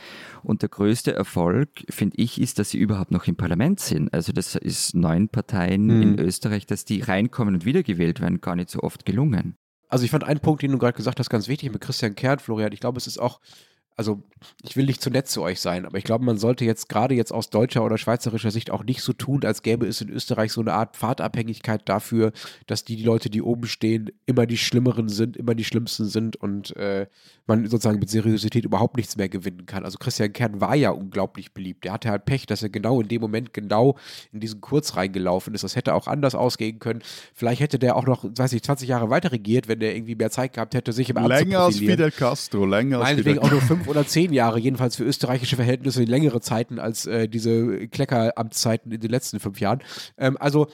und 0.43 0.61
der 0.61 0.69
größte 0.69 1.13
Erfolg, 1.13 1.69
finde 1.89 2.15
ich, 2.17 2.39
ist, 2.39 2.57
dass 2.57 2.69
sie 2.69 2.77
überhaupt 2.77 3.11
noch 3.11 3.27
im 3.27 3.35
Parlament 3.35 3.81
sind. 3.81 4.13
Also 4.13 4.31
das 4.31 4.55
ist 4.55 4.95
neun 4.95 5.27
Parteien 5.27 5.87
Mhm. 5.87 6.01
in 6.01 6.19
Österreich, 6.19 6.65
dass 6.65 6.85
die 6.85 7.01
reinkommen 7.01 7.55
und 7.55 7.65
wiedergewählt 7.65 8.21
werden, 8.21 8.39
gar 8.39 8.55
nicht 8.55 8.69
so 8.69 8.79
oft 8.79 9.05
gelungen. 9.05 9.55
Also 9.89 10.05
ich 10.05 10.11
fand 10.11 10.23
einen 10.23 10.39
Punkt, 10.39 10.61
den 10.61 10.71
du 10.71 10.77
gerade 10.77 10.95
gesagt 10.95 11.19
hast, 11.19 11.29
ganz 11.29 11.47
wichtig 11.47 11.71
mit 11.71 11.81
Christian 11.81 12.15
Kern, 12.15 12.39
Florian. 12.39 12.71
Ich 12.71 12.79
glaube, 12.79 12.97
es 12.97 13.07
ist 13.07 13.17
auch 13.17 13.41
also 13.99 14.23
ich 14.63 14.77
will 14.77 14.85
nicht 14.85 15.01
zu 15.01 15.09
nett 15.09 15.27
zu 15.27 15.41
euch 15.41 15.59
sein, 15.59 15.85
aber 15.85 15.97
ich 15.97 16.05
glaube, 16.05 16.23
man 16.23 16.37
sollte 16.37 16.63
jetzt 16.63 16.87
gerade 16.87 17.15
jetzt 17.15 17.33
aus 17.33 17.49
deutscher 17.49 17.83
oder 17.83 17.97
schweizerischer 17.97 18.49
Sicht 18.49 18.71
auch 18.71 18.85
nicht 18.85 19.01
so 19.01 19.11
tun, 19.11 19.43
als 19.43 19.61
gäbe 19.61 19.85
es 19.85 19.99
in 19.99 20.07
Österreich 20.07 20.53
so 20.53 20.61
eine 20.61 20.71
Art 20.71 20.95
Pfadabhängigkeit 20.95 21.81
dafür, 21.83 22.31
dass 22.65 22.85
die, 22.85 22.95
die 22.95 23.03
Leute, 23.03 23.29
die 23.29 23.41
oben 23.41 23.67
stehen, 23.67 24.09
immer 24.25 24.45
die 24.45 24.55
Schlimmeren 24.55 25.09
sind, 25.09 25.35
immer 25.35 25.53
die 25.53 25.65
Schlimmsten 25.65 26.05
sind 26.05 26.37
und 26.37 26.73
äh, 26.77 27.07
man 27.45 27.67
sozusagen 27.67 27.99
mit 27.99 28.09
Seriosität 28.09 28.63
überhaupt 28.63 28.95
nichts 28.95 29.17
mehr 29.17 29.27
gewinnen 29.27 29.65
kann. 29.65 29.83
Also 29.83 29.97
Christian 29.97 30.31
Kern 30.31 30.61
war 30.61 30.75
ja 30.75 30.91
unglaublich 30.91 31.53
beliebt. 31.53 31.83
Der 31.83 31.91
hatte 31.91 32.09
halt 32.09 32.23
Pech, 32.23 32.45
dass 32.45 32.63
er 32.63 32.69
genau 32.69 33.01
in 33.01 33.09
dem 33.09 33.19
Moment 33.19 33.53
genau 33.53 33.97
in 34.31 34.39
diesen 34.39 34.61
Kurz 34.61 34.95
reingelaufen 34.95 35.53
ist. 35.53 35.65
Das 35.65 35.75
hätte 35.75 35.93
auch 35.93 36.07
anders 36.07 36.35
ausgehen 36.35 36.79
können. 36.79 37.01
Vielleicht 37.33 37.59
hätte 37.59 37.79
der 37.79 37.97
auch 37.97 38.05
noch, 38.05 38.23
weiß 38.23 38.53
ich, 38.53 38.63
20 38.63 38.87
Jahre 38.87 39.09
weiter 39.09 39.33
regiert, 39.33 39.67
wenn 39.67 39.81
der 39.81 39.93
irgendwie 39.93 40.15
mehr 40.15 40.31
Zeit 40.31 40.53
gehabt 40.53 40.73
hätte, 40.73 40.93
sich 40.93 41.09
im 41.09 41.17
Amt 41.17 41.27
Länger 41.27 41.59
als 41.59 41.79
Fidel 41.79 42.11
Castro, 42.11 42.65
länger 42.65 43.01
als 43.01 43.17
Fidel 43.17 43.39
auch 43.39 43.51
nur 43.51 43.61
fünf 43.61 43.88
oder 43.89 44.05
zehn 44.05 44.31
Jahre, 44.31 44.59
jedenfalls 44.59 44.95
für 44.95 45.03
österreichische 45.03 45.55
Verhältnisse 45.55 46.03
längere 46.03 46.41
Zeiten 46.41 46.79
als 46.79 47.05
äh, 47.05 47.27
diese 47.27 47.87
Kleckeramtszeiten 47.87 48.91
in 48.91 48.99
den 48.99 49.09
letzten 49.09 49.39
fünf 49.39 49.59
Jahren. 49.59 49.81
Ähm, 50.17 50.37
also 50.39 50.67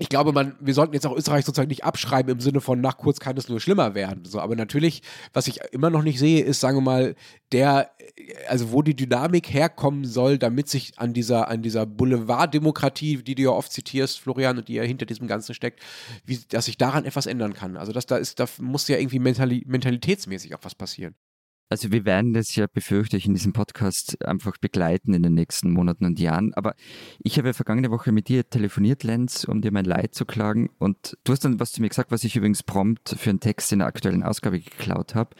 ich 0.00 0.08
glaube, 0.08 0.32
man, 0.32 0.54
wir 0.60 0.74
sollten 0.74 0.94
jetzt 0.94 1.06
auch 1.06 1.16
Österreich 1.16 1.44
sozusagen 1.44 1.68
nicht 1.68 1.84
abschreiben 1.84 2.30
im 2.30 2.40
Sinne 2.40 2.60
von 2.60 2.80
nach 2.80 2.98
kurz 2.98 3.18
kann 3.18 3.36
es 3.36 3.48
nur 3.48 3.60
schlimmer 3.60 3.94
werden. 3.94 4.24
So, 4.24 4.38
aber 4.38 4.54
natürlich, 4.54 5.02
was 5.32 5.48
ich 5.48 5.60
immer 5.72 5.90
noch 5.90 6.02
nicht 6.02 6.20
sehe, 6.20 6.44
ist, 6.44 6.60
sagen 6.60 6.76
wir 6.76 6.82
mal, 6.82 7.14
der, 7.50 7.90
also 8.48 8.70
wo 8.70 8.82
die 8.82 8.94
Dynamik 8.94 9.52
herkommen 9.52 10.04
soll, 10.04 10.38
damit 10.38 10.68
sich 10.68 10.92
an 10.98 11.14
dieser, 11.14 11.48
an 11.48 11.62
dieser 11.62 11.84
Boulevarddemokratie, 11.84 13.24
die 13.24 13.34
du 13.34 13.42
ja 13.42 13.50
oft 13.50 13.72
zitierst, 13.72 14.20
Florian, 14.20 14.58
und 14.58 14.68
die 14.68 14.74
ja 14.74 14.84
hinter 14.84 15.06
diesem 15.06 15.26
Ganzen 15.26 15.54
steckt, 15.54 15.80
wie, 16.24 16.38
dass 16.48 16.66
sich 16.66 16.78
daran 16.78 17.04
etwas 17.04 17.26
ändern 17.26 17.54
kann. 17.54 17.76
Also 17.76 17.92
das, 17.92 18.06
da 18.06 18.18
ist, 18.18 18.38
da 18.38 18.46
muss 18.60 18.86
ja 18.86 18.98
irgendwie 18.98 19.18
mentali 19.18 19.64
mentalitätsmäßig 19.66 20.54
auch 20.54 20.60
was 20.62 20.76
passieren. 20.76 21.16
Also 21.70 21.92
wir 21.92 22.06
werden 22.06 22.32
das 22.32 22.56
ja, 22.56 22.66
befürchte 22.66 23.18
ich, 23.18 23.26
in 23.26 23.34
diesem 23.34 23.52
Podcast 23.52 24.24
einfach 24.24 24.56
begleiten 24.56 25.12
in 25.12 25.22
den 25.22 25.34
nächsten 25.34 25.70
Monaten 25.70 26.06
und 26.06 26.18
Jahren. 26.18 26.54
Aber 26.54 26.74
ich 27.22 27.36
habe 27.36 27.48
ja 27.48 27.52
vergangene 27.52 27.90
Woche 27.90 28.10
mit 28.10 28.28
dir 28.28 28.48
telefoniert, 28.48 29.04
Lenz, 29.04 29.44
um 29.44 29.60
dir 29.60 29.70
mein 29.70 29.84
Leid 29.84 30.14
zu 30.14 30.24
klagen. 30.24 30.70
Und 30.78 31.18
du 31.24 31.32
hast 31.32 31.44
dann 31.44 31.60
was 31.60 31.72
zu 31.72 31.82
mir 31.82 31.90
gesagt, 31.90 32.10
was 32.10 32.24
ich 32.24 32.36
übrigens 32.36 32.62
prompt 32.62 33.14
für 33.18 33.28
einen 33.28 33.40
Text 33.40 33.70
in 33.72 33.80
der 33.80 33.88
aktuellen 33.88 34.22
Ausgabe 34.22 34.60
geklaut 34.60 35.14
habe. 35.14 35.36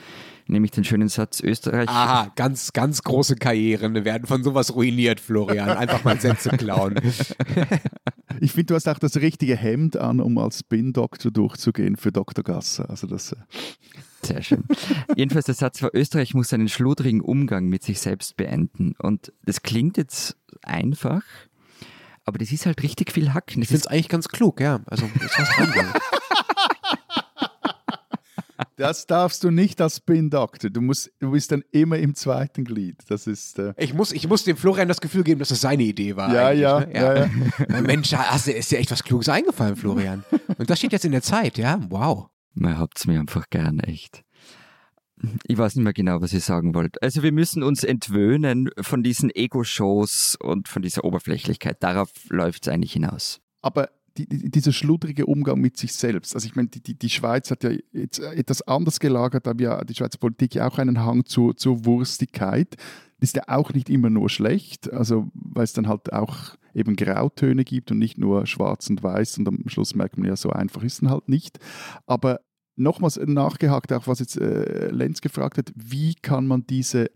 Nämlich 0.46 0.70
den 0.70 0.84
schönen 0.84 1.08
Satz, 1.08 1.40
Österreich... 1.40 1.88
Aha, 1.88 2.30
ganz, 2.36 2.72
ganz 2.74 3.02
große 3.02 3.36
Karrieren 3.36 4.04
werden 4.04 4.26
von 4.26 4.42
sowas 4.42 4.74
ruiniert, 4.74 5.20
Florian. 5.20 5.70
Einfach 5.70 6.04
mal 6.04 6.20
Sätze 6.20 6.50
klauen. 6.50 6.94
ich 8.40 8.52
finde, 8.52 8.66
du 8.66 8.74
hast 8.74 8.88
auch 8.88 8.98
das 8.98 9.16
richtige 9.16 9.56
Hemd 9.56 9.96
an, 9.96 10.20
um 10.20 10.36
als 10.36 10.60
Spin-Doktor 10.60 11.30
durchzugehen 11.30 11.96
für 11.96 12.12
Dr. 12.12 12.44
Gasser. 12.44 12.88
Also 12.90 13.06
das... 13.06 13.34
Sehr 14.28 14.42
schön. 14.42 14.64
Jedenfalls 15.16 15.46
der 15.46 15.54
Satz 15.54 15.82
war, 15.82 15.90
Österreich 15.94 16.34
muss 16.34 16.52
einen 16.52 16.68
schludrigen 16.68 17.22
Umgang 17.22 17.66
mit 17.66 17.82
sich 17.82 17.98
selbst 17.98 18.36
beenden. 18.36 18.94
Und 18.98 19.32
das 19.46 19.62
klingt 19.62 19.96
jetzt 19.96 20.36
einfach, 20.62 21.22
aber 22.26 22.36
das 22.36 22.52
ist 22.52 22.66
halt 22.66 22.82
richtig 22.82 23.10
viel 23.12 23.32
Hacken. 23.32 23.62
Das 23.62 23.64
ich 23.64 23.68
finde 23.68 23.80
es 23.80 23.86
eigentlich 23.86 24.08
ganz 24.10 24.28
klug, 24.28 24.60
ja. 24.60 24.80
Also. 24.86 25.08
Das 28.76 29.06
darfst 29.06 29.42
du 29.42 29.50
nicht 29.50 29.80
als 29.80 29.96
Spin-Doktor. 29.96 30.70
Du, 30.70 30.80
du 31.18 31.30
bist 31.32 31.50
dann 31.50 31.64
immer 31.72 31.98
im 31.98 32.14
zweiten 32.14 32.64
Glied. 32.64 32.96
Das 33.08 33.26
ist. 33.26 33.58
Äh 33.58 33.74
ich, 33.76 33.92
muss, 33.92 34.12
ich 34.12 34.28
muss 34.28 34.44
dem 34.44 34.56
Florian 34.56 34.86
das 34.86 35.00
Gefühl 35.00 35.24
geben, 35.24 35.40
dass 35.40 35.50
es 35.50 35.60
seine 35.60 35.82
Idee 35.82 36.14
war. 36.14 36.32
Ja, 36.32 36.52
ja, 36.52 36.80
ne? 36.80 36.94
ja, 36.94 37.14
ja, 37.16 37.30
ja. 37.68 37.80
Mensch, 37.80 38.12
hast, 38.12 38.46
ist 38.46 38.70
dir 38.70 38.78
echt 38.78 38.92
was 38.92 39.02
Kluges 39.02 39.28
eingefallen, 39.28 39.74
Florian. 39.74 40.24
Und 40.58 40.70
das 40.70 40.78
steht 40.78 40.92
jetzt 40.92 41.04
in 41.04 41.10
der 41.10 41.22
Zeit, 41.22 41.58
ja? 41.58 41.80
Wow. 41.88 42.30
Man 42.58 42.78
habt 42.78 42.98
es 42.98 43.06
mir 43.06 43.20
einfach 43.20 43.48
gern, 43.50 43.78
echt. 43.80 44.24
Ich 45.46 45.58
weiß 45.58 45.76
nicht 45.76 45.84
mehr 45.84 45.92
genau, 45.92 46.20
was 46.20 46.32
ich 46.32 46.44
sagen 46.44 46.74
wollte. 46.74 47.02
Also 47.02 47.22
wir 47.22 47.32
müssen 47.32 47.62
uns 47.62 47.82
entwöhnen 47.82 48.70
von 48.80 49.02
diesen 49.02 49.30
Ego-Shows 49.30 50.36
und 50.40 50.68
von 50.68 50.82
dieser 50.82 51.04
Oberflächlichkeit. 51.04 51.82
Darauf 51.82 52.10
läuft 52.28 52.66
es 52.66 52.72
eigentlich 52.72 52.92
hinaus. 52.92 53.40
Aber 53.62 53.90
die, 54.16 54.28
die, 54.28 54.50
dieser 54.50 54.72
schludrige 54.72 55.26
Umgang 55.26 55.60
mit 55.60 55.76
sich 55.76 55.92
selbst. 55.92 56.34
Also 56.34 56.46
ich 56.46 56.56
meine, 56.56 56.68
die, 56.68 56.98
die, 56.98 57.10
Schweiz 57.10 57.50
hat 57.50 57.62
ja 57.64 57.70
jetzt 57.92 58.18
etwas 58.18 58.62
anders 58.62 59.00
gelagert, 59.00 59.46
aber 59.46 59.62
ja 59.62 59.84
die 59.84 59.94
Schweizer 59.94 60.18
Politik 60.18 60.56
ja 60.56 60.68
auch 60.68 60.78
einen 60.78 61.00
Hang 61.04 61.24
zur, 61.24 61.56
zur 61.56 61.84
Wurstigkeit. 61.84 62.76
Ist 63.20 63.36
ja 63.36 63.42
auch 63.46 63.72
nicht 63.72 63.90
immer 63.90 64.10
nur 64.10 64.28
schlecht, 64.28 64.92
also 64.92 65.28
weil 65.34 65.64
es 65.64 65.72
dann 65.72 65.88
halt 65.88 66.12
auch 66.12 66.56
eben 66.72 66.94
Grautöne 66.94 67.64
gibt 67.64 67.90
und 67.90 67.98
nicht 67.98 68.18
nur 68.18 68.46
schwarz 68.46 68.88
und 68.90 69.02
weiß 69.02 69.38
und 69.38 69.48
am 69.48 69.68
Schluss 69.68 69.96
merkt 69.96 70.18
man 70.18 70.28
ja, 70.28 70.36
so 70.36 70.50
einfach 70.50 70.84
ist 70.84 71.02
es 71.02 71.08
halt 71.08 71.28
nicht. 71.28 71.58
Aber 72.06 72.40
nochmals 72.78 73.20
nachgehakt, 73.24 73.92
auch 73.92 74.06
was 74.06 74.20
jetzt 74.20 74.40
äh, 74.40 74.90
Lenz 74.90 75.20
gefragt 75.20 75.58
hat, 75.58 75.72
wie 75.74 76.14
kann 76.14 76.46
man 76.46 76.66
diese 76.66 77.10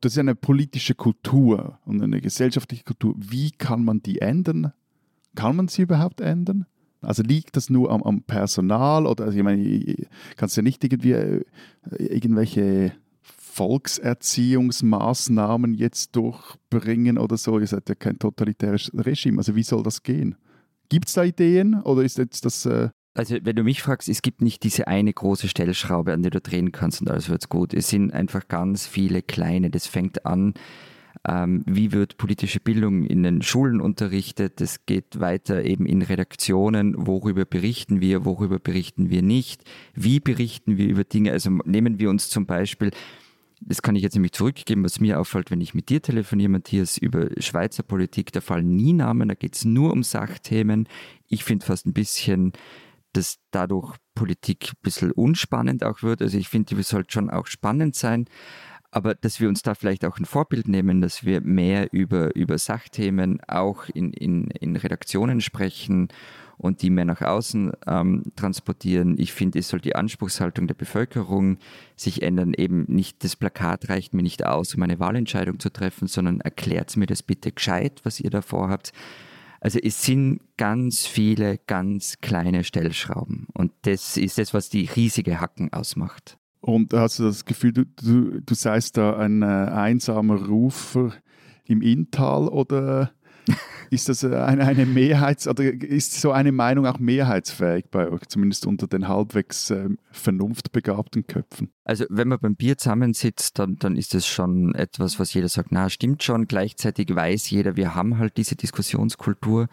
das 0.00 0.12
ist 0.12 0.18
eine 0.18 0.34
politische 0.34 0.94
Kultur 0.94 1.78
und 1.84 2.02
eine 2.02 2.20
gesellschaftliche 2.20 2.84
Kultur. 2.84 3.14
Wie 3.16 3.50
kann 3.52 3.84
man 3.84 4.02
die 4.02 4.20
ändern? 4.20 4.72
Kann 5.36 5.54
man 5.56 5.68
sie 5.68 5.82
überhaupt 5.82 6.20
ändern? 6.20 6.66
Also 7.02 7.22
liegt 7.22 7.56
das 7.56 7.70
nur 7.70 7.90
am, 7.90 8.02
am 8.02 8.22
Personal 8.22 9.06
oder 9.06 9.24
also 9.24 9.38
ich 9.38 9.44
meine, 9.44 9.96
kannst 10.36 10.56
ja 10.56 10.62
nicht 10.62 10.84
irgendwie 10.84 11.12
äh, 11.12 11.44
irgendwelche 11.96 12.92
Volkserziehungsmaßnahmen 13.22 15.74
jetzt 15.74 16.16
durchbringen 16.16 17.16
oder 17.16 17.36
so? 17.36 17.58
Ihr 17.58 17.66
seid 17.66 17.88
ja 17.88 17.94
kein 17.94 18.18
totalitäres 18.18 18.90
Regime. 18.94 19.38
Also 19.38 19.56
wie 19.56 19.62
soll 19.62 19.82
das 19.82 20.02
gehen? 20.02 20.36
Gibt 20.88 21.08
es 21.08 21.14
da 21.14 21.24
Ideen 21.24 21.80
oder 21.82 22.02
ist 22.02 22.18
jetzt 22.18 22.44
das... 22.44 22.66
Äh 22.66 22.90
also 23.14 23.36
wenn 23.42 23.56
du 23.56 23.64
mich 23.64 23.82
fragst, 23.82 24.08
es 24.08 24.22
gibt 24.22 24.40
nicht 24.40 24.62
diese 24.62 24.86
eine 24.88 25.12
große 25.12 25.48
Stellschraube, 25.48 26.12
an 26.12 26.22
der 26.22 26.30
du 26.30 26.40
drehen 26.40 26.72
kannst 26.72 27.00
und 27.00 27.10
alles 27.10 27.28
wird 27.28 27.48
gut. 27.48 27.74
Es 27.74 27.88
sind 27.88 28.12
einfach 28.12 28.48
ganz 28.48 28.86
viele 28.86 29.22
kleine. 29.22 29.70
Das 29.70 29.86
fängt 29.86 30.26
an 30.26 30.54
ähm, 31.28 31.62
wie 31.66 31.92
wird 31.92 32.16
politische 32.16 32.60
Bildung 32.60 33.04
in 33.04 33.22
den 33.22 33.42
Schulen 33.42 33.80
unterrichtet. 33.80 34.60
Es 34.60 34.86
geht 34.86 35.20
weiter 35.20 35.64
eben 35.64 35.86
in 35.86 36.02
Redaktionen, 36.02 36.94
worüber 36.96 37.44
berichten 37.44 38.00
wir, 38.00 38.24
worüber 38.24 38.58
berichten 38.58 39.10
wir 39.10 39.22
nicht, 39.22 39.64
wie 39.94 40.20
berichten 40.20 40.78
wir 40.78 40.88
über 40.88 41.04
Dinge. 41.04 41.32
Also 41.32 41.50
nehmen 41.64 41.98
wir 41.98 42.10
uns 42.10 42.30
zum 42.30 42.46
Beispiel 42.46 42.90
das 43.62 43.82
kann 43.82 43.94
ich 43.94 44.02
jetzt 44.02 44.14
nämlich 44.14 44.32
zurückgeben, 44.32 44.82
was 44.84 45.00
mir 45.00 45.20
auffällt, 45.20 45.50
wenn 45.50 45.60
ich 45.60 45.74
mit 45.74 45.90
dir 45.90 46.00
telefoniere, 46.00 46.48
Matthias, 46.48 46.96
über 46.96 47.28
Schweizer 47.36 47.82
Politik, 47.82 48.32
da 48.32 48.40
fallen 48.40 48.74
nie 48.74 48.94
Namen, 48.94 49.28
da 49.28 49.34
geht 49.34 49.54
es 49.54 49.66
nur 49.66 49.92
um 49.92 50.02
Sachthemen. 50.02 50.88
Ich 51.28 51.44
finde 51.44 51.66
fast 51.66 51.86
ein 51.86 51.92
bisschen, 51.92 52.52
dass 53.12 53.38
dadurch 53.50 53.96
Politik 54.14 54.72
ein 54.72 54.82
bisschen 54.82 55.12
unspannend 55.12 55.84
auch 55.84 56.02
wird. 56.02 56.22
Also 56.22 56.38
ich 56.38 56.48
finde, 56.48 56.74
die 56.74 56.82
sollte 56.82 57.12
schon 57.12 57.30
auch 57.30 57.46
spannend 57.46 57.94
sein 57.96 58.26
aber 58.90 59.14
dass 59.14 59.40
wir 59.40 59.48
uns 59.48 59.62
da 59.62 59.74
vielleicht 59.74 60.04
auch 60.04 60.18
ein 60.18 60.24
Vorbild 60.24 60.68
nehmen, 60.68 61.00
dass 61.00 61.24
wir 61.24 61.40
mehr 61.40 61.92
über, 61.92 62.34
über 62.34 62.58
Sachthemen 62.58 63.40
auch 63.46 63.88
in, 63.88 64.12
in, 64.12 64.48
in 64.50 64.76
Redaktionen 64.76 65.40
sprechen 65.40 66.08
und 66.56 66.82
die 66.82 66.90
mehr 66.90 67.04
nach 67.04 67.22
außen 67.22 67.72
ähm, 67.86 68.24
transportieren. 68.36 69.16
Ich 69.18 69.32
finde, 69.32 69.60
es 69.60 69.68
soll 69.68 69.80
die 69.80 69.96
Anspruchshaltung 69.96 70.66
der 70.66 70.74
Bevölkerung 70.74 71.58
sich 71.96 72.22
ändern. 72.22 72.52
Eben 72.54 72.84
nicht 72.88 73.24
das 73.24 73.36
Plakat 73.36 73.88
reicht 73.88 74.12
mir 74.12 74.22
nicht 74.22 74.44
aus, 74.44 74.74
um 74.74 74.82
eine 74.82 74.98
Wahlentscheidung 74.98 75.58
zu 75.58 75.70
treffen, 75.70 76.06
sondern 76.06 76.40
erklärt 76.40 76.96
mir 76.96 77.06
das 77.06 77.22
bitte 77.22 77.52
gescheit, 77.52 78.00
was 78.02 78.20
ihr 78.20 78.30
da 78.30 78.42
vorhabt. 78.42 78.92
Also 79.60 79.78
es 79.78 80.02
sind 80.02 80.40
ganz 80.56 81.06
viele 81.06 81.58
ganz 81.66 82.16
kleine 82.20 82.64
Stellschrauben 82.64 83.46
und 83.52 83.72
das 83.82 84.16
ist 84.16 84.38
das, 84.38 84.54
was 84.54 84.70
die 84.70 84.86
riesige 84.86 85.40
Hacken 85.40 85.72
ausmacht. 85.72 86.38
Und 86.60 86.92
hast 86.92 87.18
du 87.18 87.24
das 87.24 87.44
Gefühl, 87.44 87.72
du, 87.72 87.84
du, 87.84 88.40
du 88.40 88.54
seist 88.54 88.96
da 88.96 89.16
ein 89.16 89.42
äh, 89.42 89.46
einsamer 89.46 90.46
Rufer 90.46 91.12
im 91.64 91.82
Inntal 91.82 92.48
oder 92.48 93.12
ist 93.90 94.08
das 94.08 94.22
äh, 94.22 94.34
eine, 94.34 94.64
eine 94.64 94.86
Mehrheits- 94.86 95.48
oder 95.48 95.64
ist 95.64 96.20
so 96.20 96.32
eine 96.32 96.52
Meinung 96.52 96.86
auch 96.86 96.98
mehrheitsfähig 96.98 97.86
bei 97.90 98.08
euch, 98.10 98.26
zumindest 98.28 98.66
unter 98.66 98.86
den 98.86 99.08
halbwegs 99.08 99.70
äh, 99.70 99.88
vernunftbegabten 100.12 101.26
Köpfen? 101.26 101.70
Also 101.84 102.04
wenn 102.08 102.28
man 102.28 102.38
beim 102.38 102.56
Bier 102.56 102.78
zusammensitzt, 102.78 103.58
dann, 103.58 103.76
dann 103.76 103.96
ist 103.96 104.14
das 104.14 104.26
schon 104.26 104.74
etwas, 104.74 105.18
was 105.18 105.34
jeder 105.34 105.48
sagt, 105.48 105.72
na 105.72 105.88
stimmt 105.90 106.22
schon. 106.22 106.46
Gleichzeitig 106.46 107.14
weiß 107.14 107.50
jeder, 107.50 107.76
wir 107.76 107.94
haben 107.94 108.18
halt 108.18 108.36
diese 108.36 108.56
Diskussionskultur 108.56 109.68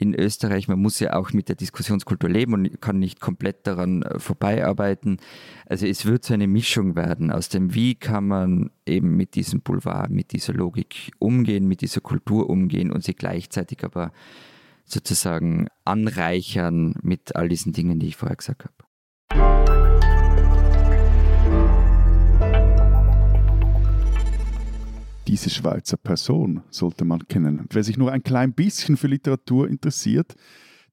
in 0.00 0.14
Österreich. 0.14 0.68
Man 0.68 0.80
muss 0.80 0.98
ja 1.00 1.14
auch 1.14 1.32
mit 1.32 1.48
der 1.48 1.56
Diskussionskultur 1.56 2.30
leben 2.30 2.54
und 2.54 2.80
kann 2.80 2.98
nicht 2.98 3.20
komplett 3.20 3.66
daran 3.66 4.02
äh, 4.02 4.18
vorbeiarbeiten. 4.18 5.18
Also 5.66 5.86
es 5.86 6.06
wird 6.06 6.24
so 6.24 6.34
eine 6.34 6.46
Mischung 6.46 6.96
werden 6.96 7.30
aus 7.30 7.48
dem, 7.48 7.74
wie 7.74 7.94
kann 7.94 8.26
man 8.26 8.70
eben 8.86 9.16
mit 9.16 9.34
diesem 9.34 9.60
Boulevard, 9.60 10.10
mit 10.10 10.32
dieser 10.32 10.52
Logik 10.52 11.12
umgehen, 11.18 11.68
mit 11.68 11.82
dieser 11.82 12.00
Kultur 12.00 12.48
umgehen 12.48 12.90
und 12.90 13.04
sie 13.04 13.14
gleichzeitig 13.14 13.84
aber 13.84 14.12
sozusagen 14.84 15.68
anreichern 15.84 16.94
mit 17.02 17.36
all 17.36 17.48
diesen 17.48 17.72
Dingen, 17.72 18.00
die 18.00 18.08
ich 18.08 18.16
vorher 18.16 18.36
gesagt 18.36 18.64
habe. 18.64 18.89
Diese 25.26 25.50
Schweizer 25.50 25.96
Person 25.96 26.62
sollte 26.70 27.04
man 27.04 27.28
kennen. 27.28 27.66
Wer 27.70 27.84
sich 27.84 27.98
nur 27.98 28.10
ein 28.10 28.22
klein 28.22 28.52
bisschen 28.52 28.96
für 28.96 29.06
Literatur 29.06 29.68
interessiert, 29.68 30.34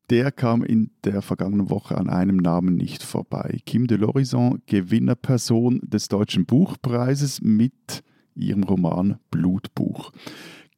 der 0.10 0.32
kam 0.32 0.64
in 0.64 0.92
der 1.04 1.22
vergangenen 1.22 1.70
Woche 1.70 1.98
an 1.98 2.10
einem 2.10 2.38
Namen 2.38 2.76
nicht 2.76 3.04
vorbei. 3.04 3.60
Kim 3.66 3.88
de 3.88 3.98
l'Horizon, 3.98 4.60
Gewinnerperson 4.66 5.82
des 5.84 6.08
Deutschen 6.08 6.46
Buchpreises 6.46 7.42
mit 7.42 8.04
ihrem 8.36 8.64
Roman 8.64 9.18
Blutbuch. 9.32 10.12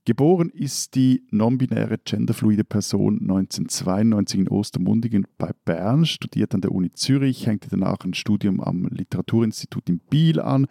Geboren 0.05 0.49
ist 0.49 0.95
die 0.95 1.23
non-binäre 1.29 1.99
genderfluide 2.03 2.63
Person 2.63 3.19
1992 3.21 4.39
in 4.39 4.49
Ostermundigen 4.49 5.27
bei 5.37 5.51
Bern, 5.65 6.05
studiert 6.05 6.55
an 6.55 6.61
der 6.61 6.71
Uni 6.71 6.91
Zürich, 6.93 7.45
hängte 7.45 7.69
danach 7.69 7.99
ein 8.05 8.15
Studium 8.15 8.61
am 8.61 8.87
Literaturinstitut 8.87 9.87
in 9.89 9.99
Biel 9.99 10.39
an 10.39 10.65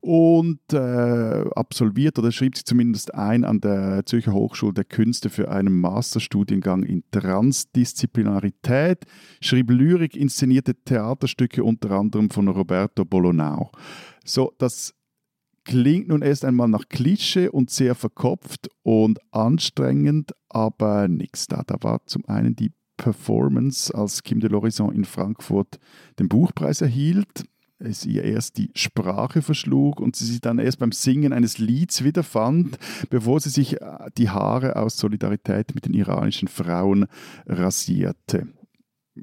und 0.00 0.60
äh, 0.72 1.44
absolviert 1.54 2.18
oder 2.18 2.32
schrieb 2.32 2.56
sie 2.56 2.64
zumindest 2.64 3.14
ein 3.14 3.44
an 3.44 3.60
der 3.60 4.04
Zürcher 4.06 4.32
Hochschule 4.32 4.72
der 4.72 4.84
Künste 4.84 5.30
für 5.30 5.50
einen 5.50 5.78
Masterstudiengang 5.80 6.82
in 6.84 7.04
Transdisziplinarität, 7.10 9.04
schrieb 9.40 9.70
Lyrik, 9.70 10.16
inszenierte 10.16 10.74
Theaterstücke 10.74 11.62
unter 11.62 11.90
anderem 11.92 12.30
von 12.30 12.48
Roberto 12.48 13.04
Bolonau. 13.04 13.70
So, 14.24 14.52
das 14.58 14.94
klingt 15.64 16.08
nun 16.08 16.22
erst 16.22 16.44
einmal 16.44 16.68
nach 16.68 16.88
Klischee 16.88 17.48
und 17.48 17.70
sehr 17.70 17.94
verkopft 17.94 18.68
und 18.82 19.18
anstrengend, 19.32 20.32
aber 20.48 21.08
nichts 21.08 21.46
da. 21.46 21.62
Da 21.66 21.76
war 21.82 22.06
zum 22.06 22.24
einen 22.26 22.56
die 22.56 22.72
Performance, 22.96 23.94
als 23.94 24.22
Kim 24.22 24.40
de 24.40 24.50
l'Horizon 24.50 24.92
in 24.92 25.04
Frankfurt 25.04 25.78
den 26.18 26.28
Buchpreis 26.28 26.82
erhielt, 26.82 27.44
es 27.80 28.06
ihr 28.06 28.24
erst 28.24 28.58
die 28.58 28.70
Sprache 28.74 29.42
verschlug 29.42 30.00
und 30.00 30.16
sie 30.16 30.26
sich 30.26 30.40
dann 30.40 30.58
erst 30.58 30.78
beim 30.78 30.92
Singen 30.92 31.32
eines 31.32 31.58
Lieds 31.58 32.04
wiederfand, 32.04 32.78
bevor 33.08 33.40
sie 33.40 33.50
sich 33.50 33.80
äh, 33.80 34.10
die 34.16 34.30
Haare 34.30 34.76
aus 34.76 34.96
Solidarität 34.96 35.74
mit 35.74 35.86
den 35.86 35.94
iranischen 35.94 36.48
Frauen 36.48 37.06
rasierte 37.46 38.48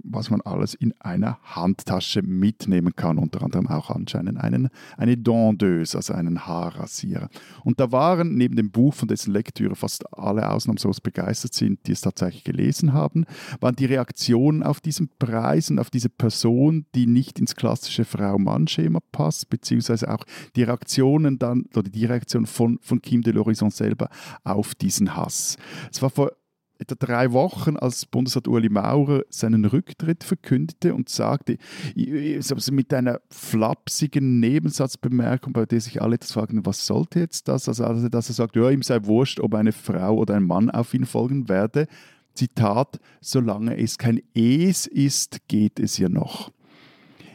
was 0.04 0.30
man 0.30 0.42
alles 0.42 0.74
in 0.74 0.94
einer 1.00 1.40
Handtasche 1.44 2.22
mitnehmen 2.22 2.96
kann, 2.96 3.18
unter 3.18 3.42
anderem 3.42 3.68
auch 3.68 3.90
anscheinend 3.90 4.40
einen, 4.40 4.70
eine 4.98 5.18
Dondeuse, 5.18 5.98
also 5.98 6.14
einen 6.14 6.46
Haarrasierer. 6.46 7.30
Und 7.64 7.80
da 7.80 7.92
waren 7.92 8.36
neben 8.36 8.56
dem 8.56 8.72
Buch, 8.72 8.94
von 8.94 9.08
dessen 9.08 9.34
Lektüre 9.34 9.76
fast 9.76 10.06
alle 10.18 10.50
ausnahmslos 10.50 11.02
begeistert 11.02 11.54
sind, 11.54 11.86
die 11.88 11.92
es 11.92 12.02
tatsächlich 12.02 12.44
gelesen 12.44 12.94
haben, 12.94 13.26
waren 13.60 13.76
die 13.76 13.86
Reaktionen 13.86 14.64
auf 14.64 14.82
diesen 14.82 15.10
Preis 15.20 15.70
und 15.70 15.80
auf 15.80 15.90
diese 15.90 16.10
Person, 16.10 16.86
die 16.96 17.08
nicht 17.08 17.40
ins 17.40 17.56
klassische 17.56 18.06
Frau-Mann-Schema 18.06 19.00
passt, 19.12 19.50
beziehungsweise 19.50 20.12
auch 20.12 20.24
die 20.56 20.64
Reaktionen 20.64 21.40
dann, 21.40 21.66
oder 21.76 21.90
die 21.90 22.06
Reaktion 22.06 22.46
von, 22.46 22.80
von 22.82 23.02
Kim 23.02 23.22
de 23.22 23.34
l'Horizon 23.34 23.72
selber 23.72 24.10
auf 24.44 24.76
diesen 24.76 25.16
Hass. 25.16 25.58
Es 25.92 26.02
war 26.02 26.10
vor 26.10 26.32
etwa 26.80 26.96
drei 26.96 27.32
Wochen, 27.32 27.78
als 27.78 28.06
Bundesrat 28.06 28.48
Ueli 28.48 28.70
Maurer 28.70 29.24
seinen 29.30 29.66
Rücktritt 29.66 30.24
verkündete 30.24 30.94
und 30.94 31.10
sagte, 31.10 31.58
mit 31.96 32.94
einer 32.94 33.22
flapsigen 33.30 34.40
Nebensatzbemerkung, 34.40 35.54
bei 35.54 35.66
der 35.66 35.82
sich 35.82 36.02
alle 36.02 36.16
etwas 36.16 36.32
fragen, 36.32 36.66
was 36.66 36.86
sollte 36.86 37.20
jetzt 37.20 37.48
das? 37.48 37.68
Also, 37.68 38.10
dass 38.10 38.30
er 38.30 38.34
sagt, 38.34 38.56
ja, 38.56 38.70
ihm 38.70 38.82
sei 38.82 39.00
wurscht, 39.04 39.40
ob 39.40 39.56
eine 39.56 39.72
Frau 39.72 40.18
oder 40.18 40.36
ein 40.36 40.44
Mann 40.44 40.70
auf 40.70 40.94
ihn 40.94 41.06
folgen 41.06 41.50
werde. 41.50 41.88
Zitat, 42.34 43.00
solange 43.20 43.78
es 43.78 43.98
kein 43.98 44.22
Es 44.34 44.86
ist, 44.86 45.48
geht 45.48 45.80
es 45.80 45.98
ja 45.98 46.08
noch. 46.08 46.52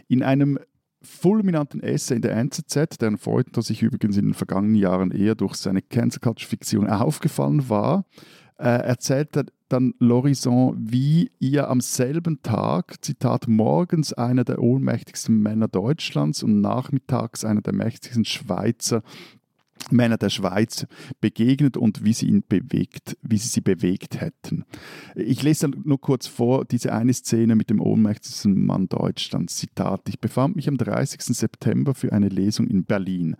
In 0.08 0.22
einem 0.22 0.58
fulminanten 1.02 1.82
Essay 1.82 2.16
in 2.16 2.22
der 2.22 2.36
NZZ, 2.36 2.98
deren 3.00 3.18
Feuilleton 3.18 3.62
sich 3.62 3.82
übrigens 3.82 4.16
in 4.16 4.26
den 4.26 4.34
vergangenen 4.34 4.76
Jahren 4.76 5.10
eher 5.10 5.34
durch 5.34 5.56
seine 5.56 5.82
Cancel 5.82 6.20
Culture 6.20 6.48
Fiktion 6.48 6.88
aufgefallen 6.88 7.68
war, 7.68 8.04
äh, 8.62 8.68
erzählt 8.68 9.36
er 9.36 9.46
dann 9.68 9.94
Lorison, 9.98 10.76
wie 10.78 11.32
ihr 11.40 11.68
am 11.68 11.80
selben 11.80 12.42
Tag, 12.42 13.02
Zitat, 13.02 13.48
morgens 13.48 14.12
einer 14.12 14.44
der 14.44 14.60
ohnmächtigsten 14.60 15.40
Männer 15.40 15.66
Deutschlands 15.66 16.42
und 16.42 16.60
nachmittags 16.60 17.44
einer 17.44 17.62
der 17.62 17.72
mächtigsten 17.72 18.24
Schweizer 18.24 19.02
Männer 19.90 20.18
der 20.18 20.30
Schweiz 20.30 20.86
begegnet 21.20 21.76
und 21.76 22.04
wie 22.04 22.12
sie 22.12 22.26
ihn 22.26 22.44
bewegt, 22.48 23.16
wie 23.22 23.38
sie 23.38 23.48
sie 23.48 23.60
bewegt 23.60 24.20
hätten. 24.20 24.64
Ich 25.14 25.42
lese 25.42 25.68
nur 25.68 26.00
kurz 26.00 26.26
vor 26.26 26.64
diese 26.64 26.92
eine 26.92 27.12
Szene 27.12 27.56
mit 27.56 27.70
dem 27.70 27.80
ohnmächtigsten 27.80 28.64
Mann 28.64 28.88
Deutschlands. 28.88 29.56
Zitat: 29.56 30.08
Ich 30.08 30.20
befand 30.20 30.56
mich 30.56 30.68
am 30.68 30.76
30. 30.76 31.22
September 31.22 31.94
für 31.94 32.12
eine 32.12 32.28
Lesung 32.28 32.66
in 32.66 32.84
Berlin. 32.84 33.36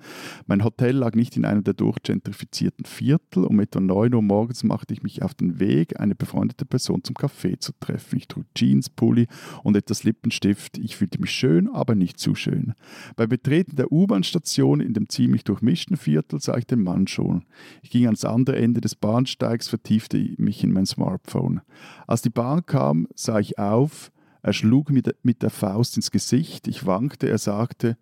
Mein 0.47 0.65
Hotel 0.65 0.97
lag 0.97 1.15
nicht 1.15 1.37
in 1.37 1.45
einem 1.45 1.65
der 1.65 1.75
durchgentrifizierten 1.75 2.85
Viertel. 2.85 3.45
Um 3.45 3.61
etwa 3.61 3.81
9 3.81 4.15
Uhr 4.15 4.23
morgens 4.23 4.65
machte 4.65 4.95
ich 4.95 5.03
mich 5.03 5.23
auf 5.23 5.35
den 5.35 5.61
Weg, 5.61 6.01
eine 6.01 6.15
befreundete 6.15 6.65
Person 6.65 7.05
zum 7.05 7.17
Café 7.17 7.59
zu 7.59 7.73
treffen. 7.79 8.17
Ich 8.17 8.29
trug 8.29 8.45
Jeans, 8.55 8.91
Pulli 8.91 9.27
und 9.63 9.77
etwas 9.77 10.05
Lippenstift. 10.05 10.79
Ich 10.79 10.97
fühlte 10.97 11.21
mich 11.21 11.31
schön, 11.31 11.69
aber 11.69 11.95
nicht 11.95 12.19
zu 12.19 12.35
schön. 12.35 12.75
Beim 13.17 13.29
Betreten 13.29 13.77
der 13.77 13.93
U-Bahn-Station 13.93 14.81
in 14.81 14.95
dem 14.95 15.09
ziemlich 15.09 15.45
durchmischten 15.45 15.97
Viertel 15.97 16.32
Viertel 16.33 16.41
sah 16.41 16.57
ich 16.57 16.67
den 16.67 16.83
Mann 16.83 17.07
schon. 17.07 17.45
Ich 17.83 17.91
ging 17.91 18.07
ans 18.07 18.25
andere 18.25 18.57
Ende 18.57 18.81
des 18.81 18.95
Bahnsteigs, 18.95 19.69
vertiefte 19.69 20.17
mich 20.39 20.65
in 20.65 20.73
mein 20.73 20.87
Smartphone. 20.87 21.61
Als 22.07 22.23
die 22.23 22.31
Bahn 22.31 22.65
kam, 22.65 23.07
sah 23.15 23.39
ich 23.39 23.59
auf. 23.59 24.11
Er 24.43 24.55
schlug 24.55 24.91
mir 24.91 25.03
mit 25.23 25.43
der 25.43 25.51
Faust 25.51 25.97
ins 25.97 26.11
Gesicht. 26.11 26.67
Ich 26.69 26.87
wankte. 26.87 27.29
Er 27.29 27.39
sagte, 27.39 27.99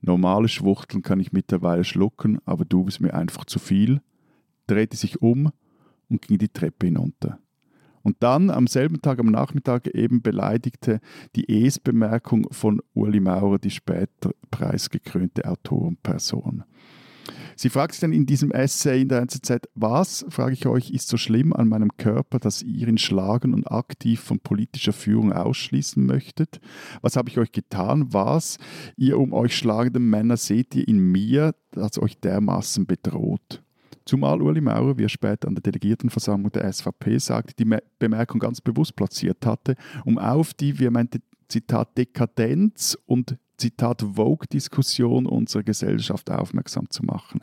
normale 0.00 0.48
Schwuchteln 0.48 1.02
kann 1.02 1.18
ich 1.18 1.32
mittlerweile 1.32 1.84
schlucken, 1.84 2.38
aber 2.44 2.64
du 2.64 2.84
bist 2.84 3.00
mir 3.00 3.12
einfach 3.12 3.44
zu 3.44 3.58
viel. 3.58 4.00
Drehte 4.68 4.96
sich 4.96 5.20
um 5.20 5.50
und 6.08 6.22
ging 6.22 6.38
die 6.38 6.48
Treppe 6.48 6.86
hinunter. 6.86 7.38
Und 8.04 8.16
dann 8.20 8.50
am 8.50 8.66
selben 8.66 9.00
Tag 9.00 9.18
am 9.18 9.30
Nachmittag 9.30 9.88
eben 9.88 10.20
beleidigte 10.20 11.00
die 11.36 11.66
Es-Bemerkung 11.66 12.46
von 12.52 12.82
Uli 12.92 13.18
Maurer 13.18 13.58
die 13.58 13.70
später 13.70 14.32
preisgekrönte 14.50 15.46
Autorenperson. 15.46 16.64
Sie 17.56 17.70
fragt 17.70 17.94
sich 17.94 18.00
dann 18.00 18.12
in 18.12 18.26
diesem 18.26 18.50
Essay 18.50 19.02
in 19.02 19.08
der 19.08 19.20
NZZ, 19.20 19.68
was, 19.74 20.26
frage 20.28 20.54
ich 20.54 20.66
euch, 20.66 20.90
ist 20.90 21.08
so 21.08 21.16
schlimm 21.16 21.52
an 21.52 21.68
meinem 21.68 21.96
Körper, 21.96 22.38
dass 22.38 22.62
ihr 22.62 22.88
ihn 22.88 22.98
schlagen 22.98 23.54
und 23.54 23.70
aktiv 23.70 24.20
von 24.20 24.40
politischer 24.40 24.92
Führung 24.92 25.32
ausschließen 25.32 26.04
möchtet? 26.04 26.60
Was 27.00 27.16
habe 27.16 27.28
ich 27.28 27.38
euch 27.38 27.52
getan? 27.52 28.12
Was, 28.12 28.58
ihr 28.96 29.18
um 29.18 29.32
euch 29.32 29.56
schlagenden 29.56 30.08
Männer, 30.10 30.36
seht 30.36 30.74
ihr 30.74 30.86
in 30.88 30.98
mir, 30.98 31.54
das 31.70 31.98
euch 31.98 32.18
dermaßen 32.18 32.86
bedroht? 32.86 33.62
Zumal 34.06 34.42
Uli 34.42 34.60
Maurer, 34.60 34.98
wie 34.98 35.04
er 35.04 35.08
später 35.08 35.48
an 35.48 35.54
der 35.54 35.62
Delegiertenversammlung 35.62 36.52
der 36.52 36.70
SVP 36.70 37.18
sagte, 37.18 37.54
die 37.58 37.78
Bemerkung 37.98 38.38
ganz 38.38 38.60
bewusst 38.60 38.94
platziert 38.96 39.46
hatte, 39.46 39.76
um 40.04 40.18
auf 40.18 40.52
die, 40.52 40.78
wie 40.78 40.86
er 40.86 40.90
meinte, 40.90 41.20
Zitat, 41.48 41.96
Dekadenz 41.96 42.98
und 43.06 43.36
Zitat 43.56 44.02
Vogue-Diskussion 44.02 45.26
unserer 45.26 45.62
Gesellschaft 45.62 46.30
aufmerksam 46.30 46.90
zu 46.90 47.04
machen. 47.04 47.40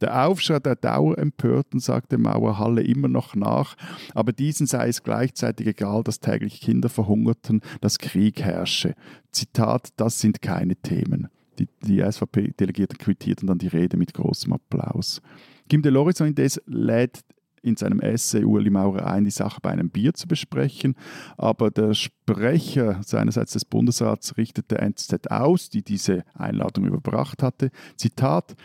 Der 0.00 0.26
Aufschrei 0.26 0.58
der 0.58 0.76
Dauerempörten 0.76 1.80
sagte 1.80 2.18
Mauerhalle 2.18 2.82
immer 2.82 3.08
noch 3.08 3.34
nach, 3.34 3.76
aber 4.14 4.32
diesen 4.32 4.66
sei 4.66 4.88
es 4.88 5.02
gleichzeitig 5.02 5.66
egal, 5.66 6.02
dass 6.02 6.20
täglich 6.20 6.60
Kinder 6.60 6.88
verhungerten, 6.88 7.60
dass 7.80 7.98
Krieg 7.98 8.42
herrsche. 8.42 8.94
Zitat, 9.30 9.90
das 9.96 10.20
sind 10.20 10.42
keine 10.42 10.76
Themen. 10.76 11.28
Die, 11.58 11.68
die 11.82 12.00
SVP-Delegierten 12.00 12.98
quittierten 12.98 13.46
dann 13.46 13.58
die 13.58 13.68
Rede 13.68 13.96
mit 13.96 14.14
großem 14.14 14.52
Applaus. 14.52 15.22
Kim 15.68 15.82
de 15.82 15.92
Lorison 15.92 16.26
indes 16.26 16.60
lädt 16.66 17.20
in 17.62 17.76
seinem 17.76 18.00
Essay 18.00 18.44
Ueli 18.44 18.70
Maurer 18.70 19.06
ein, 19.06 19.24
die 19.24 19.30
Sache 19.30 19.60
bei 19.62 19.70
einem 19.70 19.90
Bier 19.90 20.14
zu 20.14 20.26
besprechen. 20.26 20.94
Aber 21.36 21.70
der 21.70 21.94
Sprecher 21.94 23.00
seinerseits 23.04 23.52
des 23.52 23.64
Bundesrats 23.64 24.36
richtete 24.36 24.78
NZZ 24.78 25.28
aus, 25.30 25.70
die 25.70 25.82
diese 25.82 26.24
Einladung 26.34 26.86
überbracht 26.86 27.42
hatte. 27.42 27.70
Zitat: 27.96 28.56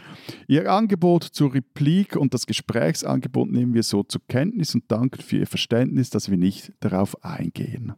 Ihr 0.47 0.71
Angebot 0.71 1.23
zur 1.23 1.53
Replik 1.53 2.15
und 2.15 2.33
das 2.33 2.45
Gesprächsangebot 2.45 3.51
nehmen 3.51 3.73
wir 3.73 3.83
so 3.83 4.03
zur 4.03 4.21
Kenntnis 4.27 4.75
und 4.75 4.91
danken 4.91 5.21
für 5.21 5.37
Ihr 5.37 5.47
Verständnis, 5.47 6.09
dass 6.09 6.29
wir 6.29 6.37
nicht 6.37 6.73
darauf 6.79 7.23
eingehen. 7.23 7.93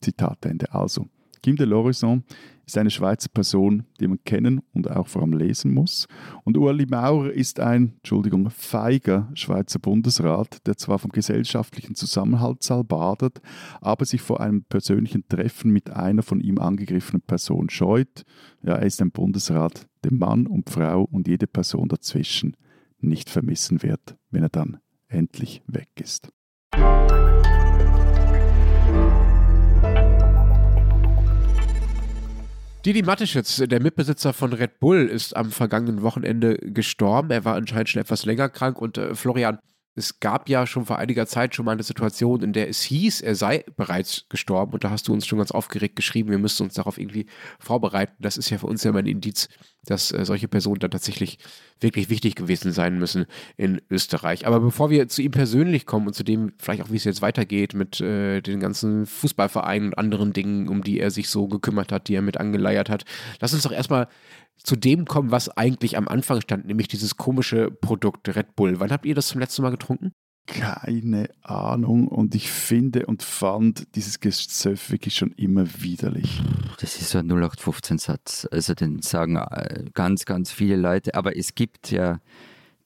Zitat 0.00 0.44
Ende. 0.44 0.72
Also, 0.72 1.08
Kim 1.42 1.56
de 1.56 1.66
l'Horizon 1.66 2.22
ist 2.66 2.78
eine 2.78 2.90
Schweizer 2.90 3.28
Person, 3.28 3.84
die 4.00 4.08
man 4.08 4.22
kennen 4.24 4.62
und 4.72 4.90
auch 4.90 5.06
vor 5.06 5.22
allem 5.22 5.32
lesen 5.32 5.72
muss. 5.72 6.06
Und 6.44 6.56
Ueli 6.56 6.86
Maurer 6.86 7.32
ist 7.32 7.60
ein, 7.60 7.94
Entschuldigung, 7.96 8.50
feiger 8.50 9.30
Schweizer 9.34 9.78
Bundesrat, 9.78 10.66
der 10.66 10.76
zwar 10.76 10.98
vom 10.98 11.10
gesellschaftlichen 11.10 11.94
Zusammenhalt 11.94 12.66
badet, 12.88 13.40
aber 13.80 14.04
sich 14.04 14.22
vor 14.22 14.40
einem 14.40 14.64
persönlichen 14.64 15.26
Treffen 15.28 15.70
mit 15.70 15.90
einer 15.90 16.22
von 16.22 16.40
ihm 16.40 16.58
angegriffenen 16.58 17.22
Person 17.22 17.70
scheut. 17.70 18.24
Ja, 18.62 18.74
er 18.76 18.86
ist 18.86 19.00
ein 19.02 19.10
Bundesrat, 19.10 19.86
den 20.04 20.18
Mann 20.18 20.46
und 20.46 20.70
Frau 20.70 21.02
und 21.02 21.28
jede 21.28 21.46
Person 21.46 21.88
dazwischen 21.88 22.56
nicht 23.00 23.30
vermissen 23.30 23.82
wird, 23.82 24.16
wenn 24.30 24.42
er 24.42 24.48
dann 24.48 24.78
endlich 25.08 25.62
weg 25.66 25.88
ist. 26.00 26.30
Didi 32.84 33.02
Mateschitz, 33.02 33.62
der 33.66 33.80
Mitbesitzer 33.80 34.34
von 34.34 34.52
Red 34.52 34.78
Bull, 34.78 35.06
ist 35.06 35.34
am 35.34 35.50
vergangenen 35.50 36.02
Wochenende 36.02 36.56
gestorben. 36.58 37.30
Er 37.30 37.46
war 37.46 37.54
anscheinend 37.54 37.88
schon 37.88 38.02
etwas 38.02 38.26
länger 38.26 38.50
krank 38.50 38.78
und 38.78 38.98
äh, 38.98 39.14
Florian, 39.14 39.58
es 39.96 40.18
gab 40.18 40.48
ja 40.48 40.66
schon 40.66 40.86
vor 40.86 40.98
einiger 40.98 41.26
Zeit 41.26 41.54
schon 41.54 41.64
mal 41.64 41.72
eine 41.72 41.84
Situation, 41.84 42.42
in 42.42 42.52
der 42.52 42.68
es 42.68 42.82
hieß, 42.82 43.20
er 43.20 43.36
sei 43.36 43.64
bereits 43.76 44.26
gestorben. 44.28 44.72
Und 44.72 44.82
da 44.82 44.90
hast 44.90 45.06
du 45.06 45.12
uns 45.12 45.26
schon 45.26 45.38
ganz 45.38 45.52
aufgeregt 45.52 45.94
geschrieben, 45.94 46.30
wir 46.30 46.38
müssten 46.38 46.64
uns 46.64 46.74
darauf 46.74 46.98
irgendwie 46.98 47.26
vorbereiten. 47.60 48.14
Das 48.18 48.36
ist 48.36 48.50
ja 48.50 48.58
für 48.58 48.66
uns 48.66 48.82
ja 48.82 48.90
immer 48.90 48.98
ein 48.98 49.06
Indiz, 49.06 49.48
dass 49.84 50.10
äh, 50.10 50.24
solche 50.24 50.48
Personen 50.48 50.80
dann 50.80 50.90
tatsächlich 50.90 51.38
wirklich 51.78 52.10
wichtig 52.10 52.34
gewesen 52.34 52.72
sein 52.72 52.98
müssen 52.98 53.26
in 53.56 53.80
Österreich. 53.88 54.46
Aber 54.46 54.58
bevor 54.58 54.90
wir 54.90 55.06
zu 55.08 55.22
ihm 55.22 55.30
persönlich 55.30 55.86
kommen 55.86 56.08
und 56.08 56.14
zu 56.14 56.24
dem 56.24 56.52
vielleicht 56.58 56.82
auch, 56.82 56.90
wie 56.90 56.96
es 56.96 57.04
jetzt 57.04 57.22
weitergeht 57.22 57.74
mit 57.74 58.00
äh, 58.00 58.40
den 58.40 58.58
ganzen 58.58 59.06
Fußballvereinen 59.06 59.90
und 59.90 59.98
anderen 59.98 60.32
Dingen, 60.32 60.68
um 60.68 60.82
die 60.82 60.98
er 60.98 61.12
sich 61.12 61.28
so 61.28 61.46
gekümmert 61.46 61.92
hat, 61.92 62.08
die 62.08 62.14
er 62.14 62.22
mit 62.22 62.38
angeleiert 62.38 62.90
hat, 62.90 63.04
lass 63.40 63.54
uns 63.54 63.62
doch 63.62 63.72
erstmal 63.72 64.08
zu 64.62 64.76
dem 64.76 65.04
kommen, 65.04 65.30
was 65.30 65.48
eigentlich 65.50 65.96
am 65.96 66.08
Anfang 66.08 66.40
stand, 66.40 66.66
nämlich 66.66 66.88
dieses 66.88 67.16
komische 67.16 67.70
Produkt 67.70 68.34
Red 68.34 68.56
Bull. 68.56 68.80
Wann 68.80 68.90
habt 68.90 69.06
ihr 69.06 69.14
das 69.14 69.28
zum 69.28 69.40
letzten 69.40 69.62
Mal 69.62 69.70
getrunken? 69.70 70.12
Keine 70.46 71.30
Ahnung 71.42 72.06
und 72.06 72.34
ich 72.34 72.50
finde 72.50 73.06
und 73.06 73.22
fand 73.22 73.94
dieses 73.96 74.20
Gezöff 74.20 74.90
wirklich 74.90 75.14
schon 75.14 75.32
immer 75.32 75.64
widerlich. 75.82 76.42
Das 76.80 77.00
ist 77.00 77.10
so 77.10 77.18
ein 77.18 77.32
0815-Satz. 77.32 78.46
Also 78.50 78.74
den 78.74 79.00
sagen 79.00 79.36
äh, 79.36 79.84
ganz, 79.94 80.26
ganz 80.26 80.52
viele 80.52 80.76
Leute. 80.76 81.14
Aber 81.14 81.34
es 81.34 81.54
gibt 81.54 81.90
ja 81.90 82.20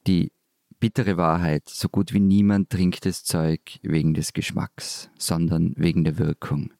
die 0.07 0.31
bittere 0.79 1.17
Wahrheit. 1.17 1.69
So 1.69 1.89
gut 1.89 2.13
wie 2.13 2.21
niemand 2.21 2.71
trinkt 2.71 3.05
das 3.07 3.25
Zeug 3.25 3.81
wegen 3.83 4.15
des 4.15 4.33
Geschmacks, 4.33 5.11
sondern 5.19 5.75
wegen 5.77 6.05
der 6.05 6.19
Wirkung. 6.19 6.73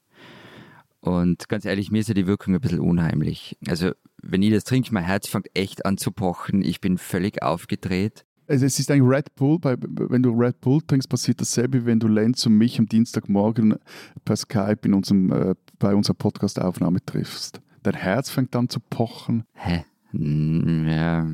Und 1.01 1.49
ganz 1.49 1.65
ehrlich, 1.65 1.91
mir 1.91 2.01
ist 2.01 2.09
ja 2.09 2.15
die 2.15 2.27
Wirkung 2.27 2.55
ein 2.55 2.61
bisschen 2.61 2.81
unheimlich. 2.81 3.57
Also, 3.69 3.93
wenn 4.23 4.43
ich 4.43 4.53
das 4.53 4.65
trinke, 4.65 4.93
mein 4.93 5.05
Herz 5.05 5.29
fängt 5.29 5.49
echt 5.55 5.87
an 5.87 5.97
zu 5.97 6.11
pochen. 6.11 6.63
Ich 6.63 6.81
bin 6.81 6.99
völlig 6.99 7.43
aufgedreht. 7.43 8.25
Also 8.49 8.65
es 8.65 8.79
ist 8.79 8.91
ein 8.91 9.03
Red 9.03 9.35
Bull, 9.35 9.59
bei, 9.59 9.77
wenn 9.79 10.23
du 10.23 10.31
Red 10.31 10.61
Bull 10.63 10.81
trinkst, 10.81 11.11
passiert 11.11 11.39
dasselbe, 11.41 11.85
wenn 11.85 12.01
du 12.01 12.09
Lenz 12.09 12.47
und 12.47 12.55
mich 12.55 12.79
am 12.79 12.87
Dienstagmorgen 12.87 13.77
per 14.25 14.37
Skype 14.37 14.79
in 14.85 14.95
unserem, 14.95 15.31
äh, 15.31 15.55
bei 15.79 15.95
unserer 15.95 16.15
Podcast-Aufnahme 16.15 17.05
triffst. 17.05 17.61
Dein 17.83 17.95
Herz 17.95 18.31
fängt 18.31 18.57
an 18.57 18.71
zu 18.71 18.81
pochen. 18.81 19.45
Hä? 19.53 19.85
Ja. 20.13 21.27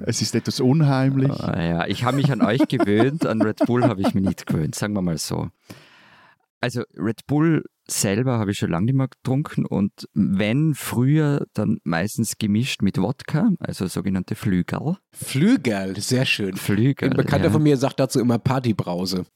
Es 0.00 0.20
ist 0.20 0.34
etwas 0.34 0.58
unheimlich. 0.58 1.30
Oh, 1.30 1.56
ja, 1.56 1.86
ich 1.86 2.02
habe 2.02 2.16
mich 2.16 2.32
an 2.32 2.42
euch 2.42 2.66
gewöhnt, 2.66 3.24
an 3.24 3.40
Red 3.40 3.58
Bull 3.64 3.84
habe 3.84 4.00
ich 4.00 4.12
mich 4.12 4.24
nicht 4.24 4.46
gewöhnt, 4.46 4.74
sagen 4.74 4.94
wir 4.94 5.02
mal 5.02 5.18
so. 5.18 5.48
Also 6.60 6.82
Red 6.96 7.26
Bull 7.28 7.64
selber 8.00 8.38
habe 8.38 8.50
ich 8.50 8.58
schon 8.58 8.70
lange 8.70 8.86
nicht 8.86 8.94
mehr 8.94 9.08
getrunken 9.08 9.66
und 9.66 10.08
wenn 10.14 10.74
früher, 10.74 11.46
dann 11.54 11.78
meistens 11.84 12.38
gemischt 12.38 12.82
mit 12.82 12.98
Wodka, 12.98 13.50
also 13.58 13.86
sogenannte 13.86 14.34
Flügel. 14.34 14.96
Flügel, 15.12 16.00
sehr 16.00 16.24
schön. 16.24 16.56
Flügel. 16.56 17.10
Ein 17.10 17.16
Bekannter 17.16 17.46
ja. 17.46 17.52
von 17.52 17.62
mir 17.62 17.76
sagt 17.76 18.00
dazu 18.00 18.20
immer 18.20 18.38
Partybrause. 18.38 19.26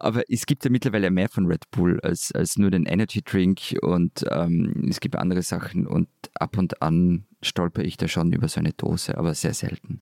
Aber 0.00 0.22
es 0.28 0.46
gibt 0.46 0.64
ja 0.64 0.70
mittlerweile 0.70 1.10
mehr 1.10 1.28
von 1.28 1.46
Red 1.46 1.70
Bull 1.70 1.98
als, 2.02 2.30
als 2.32 2.56
nur 2.56 2.70
den 2.70 2.86
Energy 2.86 3.20
Drink 3.22 3.74
und 3.82 4.24
ähm, 4.30 4.86
es 4.88 5.00
gibt 5.00 5.16
andere 5.16 5.42
Sachen 5.42 5.86
und 5.86 6.08
ab 6.34 6.56
und 6.56 6.80
an 6.82 7.26
stolper 7.42 7.82
ich 7.82 7.96
da 7.96 8.06
schon 8.06 8.32
über 8.32 8.48
so 8.48 8.60
eine 8.60 8.72
Dose, 8.72 9.18
aber 9.18 9.34
sehr 9.34 9.54
selten. 9.54 10.00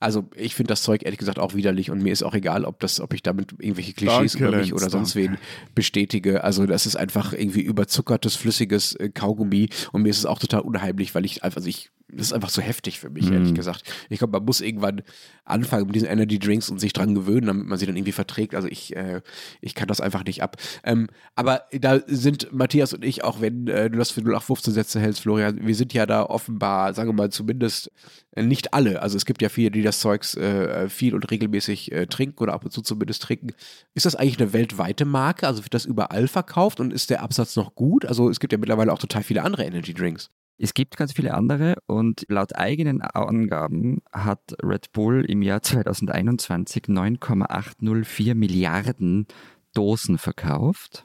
Also 0.00 0.28
ich 0.36 0.54
finde 0.54 0.68
das 0.68 0.82
Zeug 0.82 1.02
ehrlich 1.04 1.18
gesagt 1.18 1.40
auch 1.40 1.54
widerlich 1.54 1.90
und 1.90 2.02
mir 2.02 2.12
ist 2.12 2.22
auch 2.22 2.34
egal, 2.34 2.64
ob 2.64 2.78
das, 2.78 3.00
ob 3.00 3.14
ich 3.14 3.22
damit 3.22 3.52
irgendwelche 3.58 3.94
Klischees 3.94 4.32
Danke, 4.32 4.48
über 4.48 4.56
mich 4.58 4.72
oder 4.72 4.90
sonst 4.90 5.16
danke. 5.16 5.32
wen 5.32 5.38
bestätige. 5.74 6.44
Also 6.44 6.66
das 6.66 6.86
ist 6.86 6.94
einfach 6.94 7.32
irgendwie 7.32 7.62
überzuckertes, 7.62 8.36
flüssiges 8.36 8.94
äh, 8.94 9.08
Kaugummi 9.08 9.70
und 9.90 10.02
mir 10.02 10.10
ist 10.10 10.18
es 10.18 10.26
auch 10.26 10.38
total 10.38 10.60
unheimlich, 10.60 11.14
weil 11.16 11.24
ich 11.24 11.42
einfach, 11.42 11.56
also 11.58 11.68
ich, 11.68 11.90
das 12.10 12.28
ist 12.28 12.32
einfach 12.32 12.50
so 12.50 12.62
heftig 12.62 12.98
für 13.00 13.10
mich, 13.10 13.26
Mhm. 13.26 13.32
ehrlich 13.34 13.54
gesagt. 13.54 13.82
Ich 14.08 14.18
glaube, 14.18 14.32
man 14.38 14.44
muss 14.46 14.60
irgendwann 14.60 15.02
anfangen 15.44 15.86
mit 15.86 15.94
diesen 15.94 16.08
Energy 16.08 16.38
Drinks 16.38 16.70
und 16.70 16.78
sich 16.78 16.92
dran 16.92 17.14
gewöhnen, 17.14 17.46
damit 17.46 17.66
man 17.66 17.78
sie 17.78 17.86
dann 17.86 17.96
irgendwie 17.96 18.12
verträgt. 18.12 18.54
Also 18.54 18.68
ich, 18.68 18.96
äh, 18.96 19.20
ich 19.60 19.74
kann 19.74 19.88
das 19.88 20.00
einfach 20.00 20.24
nicht 20.24 20.42
ab. 20.42 20.56
Ähm, 20.84 21.08
aber 21.34 21.64
da 21.72 22.00
sind 22.06 22.52
Matthias 22.52 22.92
und 22.94 23.04
ich, 23.04 23.24
auch 23.24 23.40
wenn 23.40 23.68
äh, 23.68 23.90
du 23.90 23.98
das 23.98 24.10
für 24.10 24.20
0815 24.20 24.72
Sätze 24.74 25.00
hältst, 25.00 25.20
Florian, 25.20 25.66
wir 25.66 25.74
sind 25.74 25.92
ja 25.92 26.06
da 26.06 26.22
offenbar, 26.24 26.94
sagen 26.94 27.10
wir 27.10 27.14
mal, 27.14 27.30
zumindest 27.30 27.90
äh, 28.32 28.42
nicht 28.42 28.72
alle. 28.74 29.02
Also 29.02 29.16
es 29.16 29.24
gibt 29.26 29.42
ja 29.42 29.48
viele, 29.48 29.70
die 29.70 29.82
das 29.82 30.00
Zeugs 30.00 30.34
äh, 30.36 30.88
viel 30.88 31.14
und 31.14 31.30
regelmäßig 31.30 31.92
äh, 31.92 32.06
trinken 32.06 32.42
oder 32.42 32.54
ab 32.54 32.64
und 32.64 32.70
zu 32.70 32.82
zumindest 32.82 33.22
trinken. 33.22 33.48
Ist 33.94 34.06
das 34.06 34.14
eigentlich 34.14 34.40
eine 34.40 34.52
weltweite 34.52 35.04
Marke? 35.04 35.46
Also 35.46 35.64
wird 35.64 35.74
das 35.74 35.84
überall 35.84 36.28
verkauft 36.28 36.80
und 36.80 36.92
ist 36.92 37.10
der 37.10 37.22
Absatz 37.22 37.56
noch 37.56 37.74
gut? 37.74 38.06
Also 38.06 38.30
es 38.30 38.40
gibt 38.40 38.52
ja 38.52 38.58
mittlerweile 38.58 38.92
auch 38.92 38.98
total 38.98 39.22
viele 39.22 39.42
andere 39.42 39.64
Energy 39.64 39.92
Drinks. 39.94 40.30
Es 40.60 40.74
gibt 40.74 40.96
ganz 40.96 41.12
viele 41.12 41.34
andere 41.34 41.76
und 41.86 42.24
laut 42.28 42.56
eigenen 42.56 43.00
Angaben 43.00 44.02
hat 44.12 44.56
Red 44.60 44.90
Bull 44.92 45.24
im 45.24 45.40
Jahr 45.40 45.62
2021 45.62 46.88
9,804 46.88 48.34
Milliarden 48.34 49.26
Dosen 49.72 50.18
verkauft. 50.18 51.04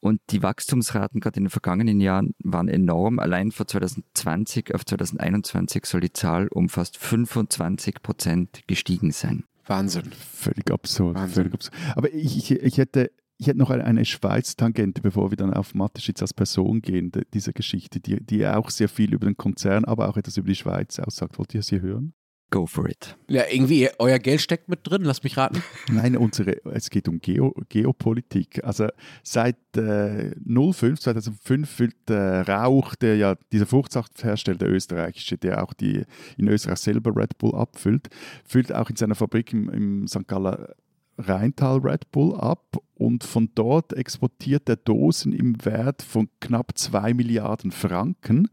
Und 0.00 0.20
die 0.28 0.42
Wachstumsraten 0.42 1.20
gerade 1.20 1.38
in 1.38 1.44
den 1.44 1.50
vergangenen 1.50 1.98
Jahren 1.98 2.34
waren 2.44 2.68
enorm. 2.68 3.18
Allein 3.18 3.50
von 3.50 3.66
2020 3.66 4.74
auf 4.74 4.84
2021 4.84 5.86
soll 5.86 6.02
die 6.02 6.12
Zahl 6.12 6.48
um 6.48 6.68
fast 6.68 6.98
25 6.98 8.02
Prozent 8.02 8.60
gestiegen 8.66 9.12
sein. 9.12 9.44
Wahnsinn. 9.64 10.12
Völlig 10.12 10.70
absurd. 10.70 11.14
Wahnsinn. 11.14 11.34
Völlig 11.34 11.54
absurd. 11.54 11.74
Aber 11.96 12.12
ich, 12.12 12.36
ich, 12.36 12.50
ich 12.50 12.76
hätte. 12.76 13.10
Ich 13.38 13.46
hätte 13.48 13.58
noch 13.58 13.70
eine, 13.70 13.84
eine 13.84 14.04
Schweiz-Tangente, 14.04 15.02
bevor 15.02 15.30
wir 15.30 15.36
dann 15.36 15.52
auf 15.52 15.74
Mateschitz 15.74 16.22
als 16.22 16.32
Person 16.32 16.80
gehen, 16.82 17.10
de- 17.10 17.24
dieser 17.34 17.52
Geschichte, 17.52 17.98
die, 18.00 18.24
die 18.24 18.46
auch 18.46 18.70
sehr 18.70 18.88
viel 18.88 19.12
über 19.12 19.26
den 19.26 19.36
Konzern, 19.36 19.84
aber 19.84 20.08
auch 20.08 20.16
etwas 20.16 20.36
über 20.36 20.48
die 20.48 20.54
Schweiz 20.54 20.98
aussagt. 21.00 21.38
Wollt 21.38 21.54
ihr 21.54 21.62
sie 21.62 21.80
hören? 21.80 22.14
Go 22.50 22.66
for 22.66 22.88
it. 22.88 23.16
Ja, 23.28 23.42
irgendwie, 23.50 23.88
euer 23.98 24.20
Geld 24.20 24.40
steckt 24.40 24.68
mit 24.68 24.80
drin, 24.84 25.02
lass 25.02 25.24
mich 25.24 25.36
raten. 25.36 25.60
Nein, 25.90 26.16
unsere, 26.16 26.64
es 26.66 26.88
geht 26.90 27.08
um 27.08 27.18
Geo, 27.18 27.52
Geopolitik. 27.68 28.62
Also 28.62 28.86
seit 29.24 29.56
äh, 29.76 30.30
05, 30.46 31.00
2005 31.00 31.68
füllt 31.68 31.96
äh, 32.10 32.14
Rauch, 32.42 32.94
der 32.94 33.16
ja 33.16 33.34
dieser 33.50 33.66
Fruchtsafthersteller, 33.66 34.58
der 34.58 34.70
österreichische, 34.70 35.36
der 35.38 35.64
auch 35.64 35.72
die 35.72 36.04
in 36.36 36.46
Österreich 36.46 36.78
selber 36.78 37.16
Red 37.16 37.38
Bull 37.38 37.56
abfüllt, 37.56 38.08
füllt 38.44 38.72
auch 38.72 38.88
in 38.90 38.94
seiner 38.96 39.16
Fabrik 39.16 39.52
im, 39.52 39.68
im 39.70 40.06
St. 40.06 40.28
Galler 40.28 40.76
Rheintal 41.18 41.78
Red 41.78 42.10
Bull 42.10 42.34
ab 42.34 42.78
und 42.94 43.24
von 43.24 43.50
dort 43.54 43.92
exportiert 43.92 44.68
er 44.68 44.76
Dosen 44.76 45.32
im 45.32 45.64
Wert 45.64 46.02
von 46.02 46.28
knapp 46.40 46.72
2 46.76 47.14
Milliarden 47.14 47.70
Franken. 47.70 48.48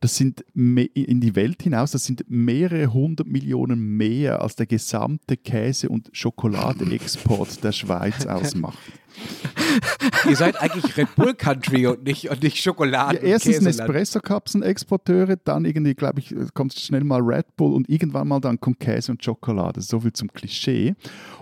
Das 0.00 0.16
sind 0.16 0.44
in 0.54 1.20
die 1.20 1.36
Welt 1.36 1.62
hinaus, 1.62 1.92
das 1.92 2.04
sind 2.04 2.24
mehrere 2.28 2.92
hundert 2.92 3.26
Millionen 3.26 3.96
mehr 3.96 4.42
als 4.42 4.56
der 4.56 4.66
gesamte 4.66 5.36
Käse- 5.36 5.88
und 5.88 6.10
Schokoladeexport 6.12 7.62
der 7.62 7.72
Schweiz 7.72 8.26
ausmacht. 8.26 8.78
Ihr 10.28 10.36
seid 10.36 10.60
eigentlich 10.60 10.96
Red 10.96 11.14
Bull 11.16 11.34
Country 11.34 11.86
und 11.86 12.04
nicht, 12.04 12.30
und 12.30 12.42
nicht 12.42 12.58
Schokolade. 12.58 13.16
Ja, 13.16 13.22
erstens 13.22 13.60
Nespresso-Kapseln-Exporteure, 13.60 15.36
dann 15.36 15.64
irgendwie, 15.64 15.94
glaube 15.94 16.20
ich, 16.20 16.34
kommt 16.54 16.74
schnell 16.74 17.04
mal 17.04 17.20
Red 17.20 17.56
Bull 17.56 17.74
und 17.74 17.88
irgendwann 17.88 18.28
mal 18.28 18.40
dann 18.40 18.60
kommt 18.60 18.80
Käse 18.80 19.12
und 19.12 19.22
Schokolade. 19.22 19.80
So 19.80 20.00
viel 20.00 20.12
zum 20.12 20.32
Klischee. 20.32 20.94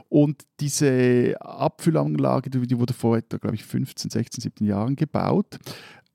Und 0.08 0.42
diese 0.60 1.36
Abfüllanlage, 1.40 2.50
die 2.50 2.66
die 2.66 2.78
wurde 2.78 2.92
vor 2.92 3.16
etwa, 3.16 3.38
glaube 3.38 3.56
ich, 3.56 3.64
15, 3.64 4.10
16, 4.10 4.42
17 4.42 4.66
Jahren 4.66 4.96
gebaut. 4.96 5.58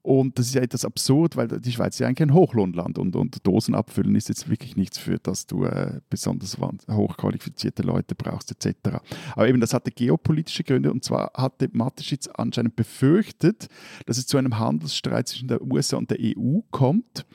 Und 0.07 0.39
das 0.39 0.47
ist 0.47 0.55
ja 0.55 0.61
etwas 0.61 0.85
absurd, 0.85 1.35
weil 1.35 1.49
die 1.49 1.71
Schweiz 1.73 1.99
ja 1.99 2.07
eigentlich 2.07 2.29
ein 2.29 2.33
Hochlohnland 2.33 2.97
und, 2.97 3.17
und 3.17 3.45
Dosen 3.45 3.75
abfüllen 3.75 4.15
ist 4.15 4.29
jetzt 4.29 4.49
wirklich 4.49 4.77
nichts 4.77 4.97
für, 4.97 5.19
dass 5.19 5.47
du 5.47 5.65
äh, 5.65 5.99
besonders 6.09 6.57
hochqualifizierte 6.89 7.83
Leute 7.83 8.15
brauchst 8.15 8.51
etc. 8.51 8.99
Aber 9.33 9.49
eben, 9.49 9.59
das 9.59 9.73
hatte 9.73 9.91
geopolitische 9.91 10.63
Gründe 10.63 10.93
und 10.93 11.03
zwar 11.03 11.33
hatte 11.33 11.67
Mateschitz 11.73 12.29
anscheinend 12.33 12.77
befürchtet, 12.77 13.67
dass 14.05 14.17
es 14.17 14.27
zu 14.27 14.37
einem 14.37 14.57
Handelsstreit 14.57 15.27
zwischen 15.27 15.49
der 15.49 15.61
USA 15.61 15.97
und 15.97 16.09
der 16.09 16.19
EU 16.21 16.59
kommt. 16.71 17.25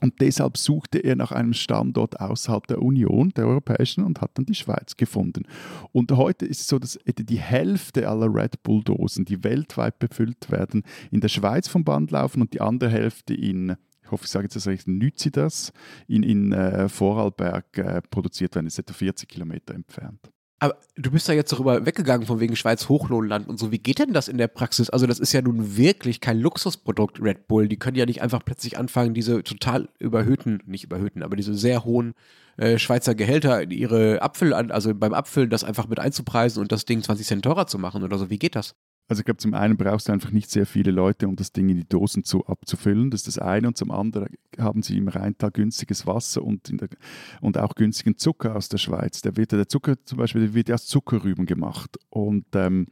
Und 0.00 0.20
deshalb 0.20 0.56
suchte 0.56 0.98
er 0.98 1.16
nach 1.16 1.32
einem 1.32 1.52
Standort 1.52 2.20
außerhalb 2.20 2.66
der 2.66 2.82
Union, 2.82 3.30
der 3.30 3.46
europäischen, 3.46 4.04
und 4.04 4.20
hat 4.20 4.30
dann 4.34 4.46
die 4.46 4.54
Schweiz 4.54 4.96
gefunden. 4.96 5.44
Und 5.92 6.12
heute 6.12 6.46
ist 6.46 6.60
es 6.60 6.66
so, 6.68 6.78
dass 6.78 6.96
etwa 6.96 7.22
die 7.22 7.38
Hälfte 7.38 8.08
aller 8.08 8.32
Red 8.32 8.62
Bull-Dosen, 8.62 9.24
die 9.24 9.44
weltweit 9.44 9.98
befüllt 9.98 10.50
werden, 10.50 10.82
in 11.10 11.20
der 11.20 11.28
Schweiz 11.28 11.68
vom 11.68 11.84
Band 11.84 12.10
laufen 12.10 12.40
und 12.40 12.54
die 12.54 12.60
andere 12.60 12.90
Hälfte 12.90 13.34
in, 13.34 13.76
ich 14.02 14.10
hoffe, 14.10 14.24
ich 14.24 14.30
sage 14.30 14.46
jetzt 14.46 14.56
das 14.56 14.66
recht, 14.66 14.88
Nützidas, 14.88 15.72
in, 16.08 16.22
in 16.22 16.52
äh, 16.52 16.88
Vorarlberg 16.88 17.78
äh, 17.78 18.02
produziert 18.10 18.54
werden. 18.54 18.66
Das 18.66 18.74
ist 18.74 18.80
etwa 18.80 18.94
40 18.94 19.28
Kilometer 19.28 19.74
entfernt. 19.74 20.30
Aber 20.62 20.76
du 20.94 21.10
bist 21.10 21.26
da 21.26 21.32
jetzt 21.32 21.50
darüber 21.52 21.86
weggegangen 21.86 22.26
von 22.26 22.38
wegen 22.38 22.54
Schweiz 22.54 22.90
Hochlohnland 22.90 23.48
und 23.48 23.58
so. 23.58 23.72
Wie 23.72 23.78
geht 23.78 23.98
denn 23.98 24.12
das 24.12 24.28
in 24.28 24.36
der 24.36 24.46
Praxis? 24.46 24.90
Also 24.90 25.06
das 25.06 25.18
ist 25.18 25.32
ja 25.32 25.40
nun 25.40 25.78
wirklich 25.78 26.20
kein 26.20 26.38
Luxusprodukt, 26.38 27.18
Red 27.20 27.48
Bull. 27.48 27.66
Die 27.66 27.78
können 27.78 27.96
ja 27.96 28.04
nicht 28.04 28.20
einfach 28.20 28.44
plötzlich 28.44 28.76
anfangen, 28.76 29.14
diese 29.14 29.42
total 29.42 29.88
überhöhten, 29.98 30.62
nicht 30.66 30.84
überhöhten, 30.84 31.22
aber 31.22 31.34
diese 31.34 31.54
sehr 31.54 31.84
hohen 31.86 32.12
äh, 32.58 32.78
Schweizer 32.78 33.14
Gehälter 33.14 33.62
in 33.62 33.70
ihre 33.70 34.20
Apfel 34.20 34.52
also 34.52 34.94
beim 34.94 35.14
Abfüllen 35.14 35.48
das 35.48 35.64
einfach 35.64 35.88
mit 35.88 35.98
einzupreisen 35.98 36.60
und 36.60 36.70
das 36.72 36.84
Ding 36.84 37.02
20 37.02 37.26
Cent 37.26 37.42
teurer 37.42 37.66
zu 37.66 37.78
machen 37.78 38.02
oder 38.02 38.18
so. 38.18 38.28
Wie 38.28 38.38
geht 38.38 38.54
das? 38.54 38.74
Also 39.10 39.22
ich 39.22 39.24
glaube, 39.24 39.38
zum 39.38 39.54
einen 39.54 39.76
brauchst 39.76 40.06
du 40.06 40.12
einfach 40.12 40.30
nicht 40.30 40.52
sehr 40.52 40.66
viele 40.66 40.92
Leute, 40.92 41.26
um 41.26 41.34
das 41.34 41.50
Ding 41.50 41.68
in 41.68 41.74
die 41.74 41.88
Dosen 41.88 42.22
zu, 42.22 42.46
abzufüllen. 42.46 43.10
Das 43.10 43.22
ist 43.22 43.36
das 43.36 43.38
eine. 43.38 43.66
Und 43.66 43.76
zum 43.76 43.90
anderen 43.90 44.28
haben 44.56 44.84
sie 44.84 44.98
im 44.98 45.08
Rheintal 45.08 45.50
günstiges 45.50 46.06
Wasser 46.06 46.44
und, 46.44 46.80
der, 46.80 46.88
und 47.40 47.58
auch 47.58 47.74
günstigen 47.74 48.16
Zucker 48.16 48.54
aus 48.54 48.68
der 48.68 48.78
Schweiz. 48.78 49.20
Der, 49.20 49.36
wird, 49.36 49.50
der 49.50 49.68
Zucker 49.68 49.96
zum 50.04 50.18
Beispiel 50.18 50.42
der 50.42 50.54
wird 50.54 50.70
aus 50.70 50.86
Zuckerrüben 50.86 51.44
gemacht. 51.44 51.98
Und 52.08 52.46
ähm, 52.54 52.86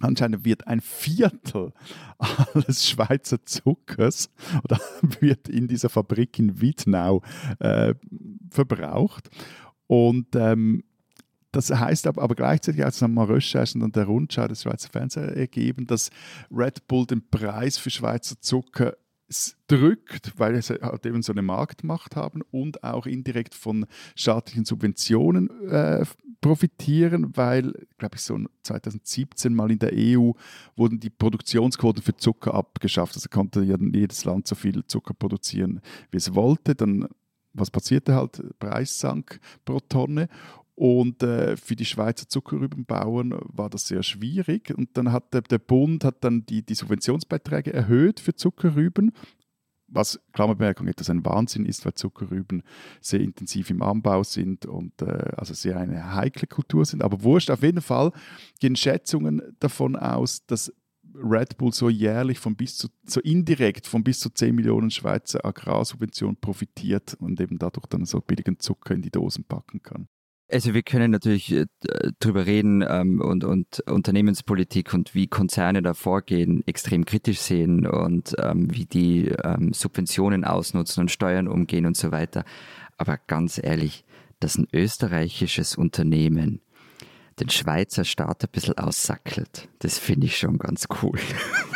Anscheinend 0.00 0.44
wird 0.44 0.66
ein 0.66 0.82
Viertel 0.82 1.72
alles 2.18 2.86
Schweizer 2.86 3.42
Zuckers 3.46 4.30
oder 4.64 4.78
wird 5.20 5.48
in 5.48 5.66
dieser 5.66 5.88
Fabrik 5.88 6.38
in 6.38 6.60
Wiednau 6.60 7.22
äh, 7.58 7.94
verbraucht. 8.50 9.30
Und 9.86 10.36
ähm, 10.36 10.84
das 11.52 11.70
heißt 11.70 12.06
aber, 12.06 12.34
gleichzeitig, 12.34 12.84
als 12.84 12.98
dann 12.98 13.14
mal 13.14 13.24
Recherchen 13.24 13.82
und 13.82 13.96
der 13.96 14.04
Rundschau 14.04 14.48
des 14.48 14.62
Schweizer 14.62 14.90
Fernsehens 14.90 15.32
ergeben, 15.32 15.86
dass 15.86 16.10
Red 16.50 16.86
Bull 16.86 17.06
den 17.06 17.28
Preis 17.28 17.78
für 17.78 17.90
Schweizer 17.90 18.40
Zucker 18.40 18.96
drückt, 19.66 20.32
weil 20.38 20.60
sie 20.62 20.80
halt 20.80 21.04
eben 21.04 21.22
so 21.22 21.32
eine 21.32 21.42
Marktmacht 21.42 22.16
haben 22.16 22.42
und 22.50 22.82
auch 22.82 23.06
indirekt 23.06 23.54
von 23.54 23.86
staatlichen 24.14 24.64
Subventionen 24.64 25.50
äh, 25.68 26.04
profitieren, 26.40 27.36
weil, 27.36 27.72
glaube 27.98 28.16
ich, 28.16 28.22
so 28.22 28.38
2017 28.62 29.54
mal 29.54 29.70
in 29.70 29.78
der 29.78 29.92
EU 29.92 30.32
wurden 30.76 31.00
die 31.00 31.10
Produktionsquoten 31.10 32.02
für 32.02 32.16
Zucker 32.16 32.54
abgeschafft. 32.54 33.16
Also 33.16 33.28
konnte 33.28 33.62
jedes 33.62 34.24
Land 34.24 34.46
so 34.46 34.54
viel 34.54 34.84
Zucker 34.86 35.14
produzieren, 35.14 35.80
wie 36.10 36.16
es 36.16 36.34
wollte. 36.34 36.74
Dann, 36.74 37.08
was 37.52 37.70
passierte 37.70 38.14
halt? 38.14 38.42
Preis 38.58 38.98
sank 38.98 39.40
pro 39.64 39.80
Tonne. 39.80 40.28
Und 40.78 41.24
äh, 41.24 41.56
für 41.56 41.74
die 41.74 41.84
Schweizer 41.84 42.28
Zuckerrübenbauern 42.28 43.34
war 43.42 43.68
das 43.68 43.88
sehr 43.88 44.04
schwierig. 44.04 44.72
Und 44.76 44.96
dann 44.96 45.10
hat 45.10 45.34
der, 45.34 45.40
der 45.40 45.58
Bund 45.58 46.04
hat 46.04 46.22
dann 46.22 46.46
die, 46.46 46.64
die 46.64 46.76
Subventionsbeiträge 46.76 47.72
erhöht 47.72 48.20
für 48.20 48.34
Zuckerrüben 48.34 49.12
was 49.90 50.20
Klammerbemerkung 50.34 50.86
etwas 50.86 51.08
ein 51.08 51.24
Wahnsinn 51.24 51.64
ist, 51.64 51.86
weil 51.86 51.94
Zuckerrüben 51.94 52.62
sehr 53.00 53.20
intensiv 53.20 53.70
im 53.70 53.80
Anbau 53.80 54.22
sind 54.22 54.66
und 54.66 55.00
äh, 55.00 55.32
also 55.34 55.54
sehr 55.54 55.78
eine 55.78 56.14
heikle 56.14 56.46
Kultur 56.46 56.84
sind. 56.84 57.02
Aber 57.02 57.22
wurscht, 57.22 57.50
auf 57.50 57.62
jeden 57.62 57.80
Fall 57.80 58.12
gehen 58.60 58.76
Schätzungen 58.76 59.40
davon 59.60 59.96
aus, 59.96 60.44
dass 60.44 60.70
Red 61.14 61.56
Bull 61.56 61.72
so 61.72 61.88
jährlich 61.88 62.38
von 62.38 62.54
bis 62.54 62.76
zu, 62.76 62.88
so 63.06 63.20
indirekt 63.20 63.86
von 63.86 64.04
bis 64.04 64.20
zu 64.20 64.28
10 64.28 64.54
Millionen 64.54 64.90
Schweizer 64.90 65.42
Agrarsubventionen 65.42 66.36
profitiert 66.36 67.14
und 67.14 67.40
eben 67.40 67.58
dadurch 67.58 67.86
dann 67.86 68.04
so 68.04 68.20
billigen 68.20 68.60
Zucker 68.60 68.94
in 68.94 69.00
die 69.00 69.10
Dosen 69.10 69.44
packen 69.44 69.82
kann. 69.82 70.06
Also 70.50 70.72
wir 70.72 70.82
können 70.82 71.10
natürlich 71.10 71.52
äh, 71.52 71.66
drüber 72.20 72.46
reden 72.46 72.82
ähm, 72.88 73.20
und, 73.20 73.44
und 73.44 73.80
Unternehmenspolitik 73.80 74.94
und 74.94 75.14
wie 75.14 75.26
Konzerne 75.26 75.82
da 75.82 75.92
vorgehen, 75.92 76.62
extrem 76.66 77.04
kritisch 77.04 77.40
sehen 77.40 77.86
und 77.86 78.34
ähm, 78.42 78.74
wie 78.74 78.86
die 78.86 79.28
ähm, 79.44 79.74
Subventionen 79.74 80.44
ausnutzen 80.44 81.02
und 81.02 81.10
Steuern 81.10 81.48
umgehen 81.48 81.84
und 81.84 81.98
so 81.98 82.12
weiter. 82.12 82.44
Aber 82.96 83.18
ganz 83.18 83.60
ehrlich, 83.62 84.04
dass 84.40 84.56
ein 84.56 84.68
österreichisches 84.72 85.76
Unternehmen 85.76 86.62
den 87.40 87.50
Schweizer 87.50 88.04
Staat 88.04 88.42
ein 88.42 88.50
bisschen 88.50 88.78
aussackelt, 88.78 89.68
das 89.78 89.98
finde 89.98 90.26
ich 90.26 90.38
schon 90.38 90.58
ganz 90.58 90.88
cool. 91.02 91.18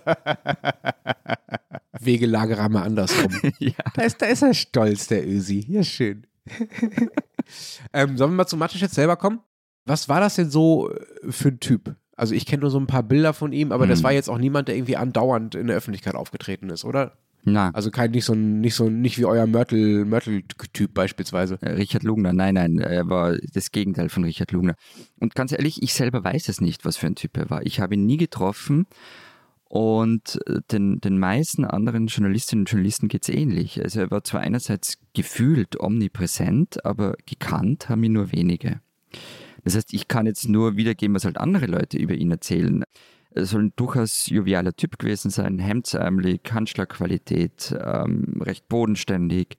Wegelagerer 2.00 2.68
mal 2.68 2.82
andersrum. 2.82 3.32
ja. 3.58 3.72
da, 3.94 4.02
ist, 4.02 4.20
da 4.20 4.26
ist 4.26 4.42
er 4.42 4.54
stolz, 4.54 5.06
der 5.06 5.26
Ösi. 5.28 5.64
Ja, 5.68 5.84
schön. 5.84 6.26
ähm, 7.92 8.16
sollen 8.16 8.32
wir 8.32 8.36
mal 8.36 8.46
zu 8.46 8.56
Matisch 8.56 8.82
jetzt 8.82 8.94
selber 8.94 9.16
kommen? 9.16 9.40
Was 9.84 10.08
war 10.08 10.20
das 10.20 10.36
denn 10.36 10.50
so 10.50 10.90
äh, 10.90 11.32
für 11.32 11.48
ein 11.48 11.60
Typ? 11.60 11.96
Also 12.16 12.34
ich 12.34 12.46
kenne 12.46 12.60
nur 12.60 12.70
so 12.70 12.78
ein 12.78 12.86
paar 12.86 13.02
Bilder 13.02 13.32
von 13.32 13.52
ihm, 13.52 13.72
aber 13.72 13.84
hm. 13.84 13.90
das 13.90 14.02
war 14.02 14.12
jetzt 14.12 14.28
auch 14.28 14.38
niemand, 14.38 14.68
der 14.68 14.76
irgendwie 14.76 14.96
andauernd 14.96 15.54
in 15.54 15.66
der 15.66 15.76
Öffentlichkeit 15.76 16.14
aufgetreten 16.14 16.70
ist, 16.70 16.84
oder? 16.84 17.18
Na. 17.44 17.70
Also 17.74 17.90
kein 17.90 18.12
nicht 18.12 18.24
so 18.24 18.34
ein, 18.34 18.60
nicht 18.60 18.76
so 18.76 18.88
nicht 18.88 19.18
wie 19.18 19.24
euer 19.24 19.46
Mörtel, 19.46 20.04
Mörtel-Typ 20.04 20.94
beispielsweise. 20.94 21.58
Äh, 21.60 21.72
Richard 21.72 22.04
Lugner, 22.04 22.32
nein, 22.32 22.54
nein, 22.54 22.78
er 22.78 23.08
war 23.08 23.36
das 23.52 23.72
Gegenteil 23.72 24.08
von 24.08 24.22
Richard 24.22 24.52
Lugner. 24.52 24.76
Und 25.18 25.34
ganz 25.34 25.50
ehrlich, 25.50 25.82
ich 25.82 25.94
selber 25.94 26.22
weiß 26.22 26.48
es 26.48 26.60
nicht, 26.60 26.84
was 26.84 26.96
für 26.96 27.06
ein 27.06 27.16
Typ 27.16 27.36
er 27.36 27.50
war. 27.50 27.66
Ich 27.66 27.80
habe 27.80 27.94
ihn 27.94 28.06
nie 28.06 28.16
getroffen 28.16 28.86
und 29.72 30.38
äh, 30.48 30.60
den, 30.70 31.00
den 31.00 31.18
meisten 31.18 31.64
anderen 31.64 32.08
Journalistinnen 32.08 32.64
und 32.64 32.70
Journalisten 32.70 33.08
geht 33.08 33.22
es 33.22 33.34
ähnlich. 33.34 33.82
Also 33.82 34.00
er 34.00 34.10
war 34.10 34.22
zwar 34.22 34.42
einerseits 34.42 34.98
gefühlt 35.14 35.80
omnipräsent, 35.80 36.84
aber 36.84 37.14
gekannt 37.24 37.88
haben 37.88 38.04
ihn 38.04 38.12
nur 38.12 38.32
wenige. 38.32 38.82
Das 39.64 39.74
heißt, 39.74 39.94
ich 39.94 40.08
kann 40.08 40.26
jetzt 40.26 40.46
nur 40.46 40.76
wiedergeben, 40.76 41.16
was 41.16 41.24
halt 41.24 41.38
andere 41.38 41.64
Leute 41.64 41.96
über 41.96 42.12
ihn 42.12 42.30
erzählen. 42.30 42.84
Er 43.30 43.46
soll 43.46 43.62
ein 43.62 43.72
durchaus 43.76 44.28
jovialer 44.28 44.74
Typ 44.74 44.98
gewesen 44.98 45.30
sein, 45.30 45.58
hemdsärmelig, 45.58 46.42
Handschlagqualität, 46.50 47.74
ähm, 47.82 48.42
recht 48.42 48.68
bodenständig 48.68 49.56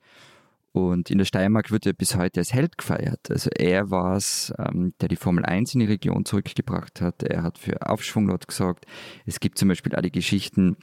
und 0.74 1.08
in 1.08 1.18
der 1.18 1.24
Steiermark 1.24 1.70
wird 1.70 1.86
er 1.86 1.92
bis 1.92 2.16
heute 2.16 2.40
als 2.40 2.52
Held 2.52 2.76
gefeiert. 2.76 3.30
Also 3.30 3.48
er 3.48 3.92
war 3.92 4.16
es, 4.16 4.52
ähm, 4.58 4.92
der 5.00 5.06
die 5.06 5.14
Formel 5.14 5.44
1 5.44 5.74
in 5.74 5.80
die 5.80 5.86
Region 5.86 6.24
zurückgebracht 6.24 7.00
hat. 7.00 7.22
Er 7.22 7.44
hat 7.44 7.58
für 7.58 7.88
Aufschwung 7.88 8.26
dort 8.26 8.48
gesorgt. 8.48 8.84
Es 9.24 9.38
gibt 9.38 9.56
zum 9.56 9.68
Beispiel 9.68 9.94
auch 9.94 10.02
die 10.02 10.10
Geschichten, 10.10 10.76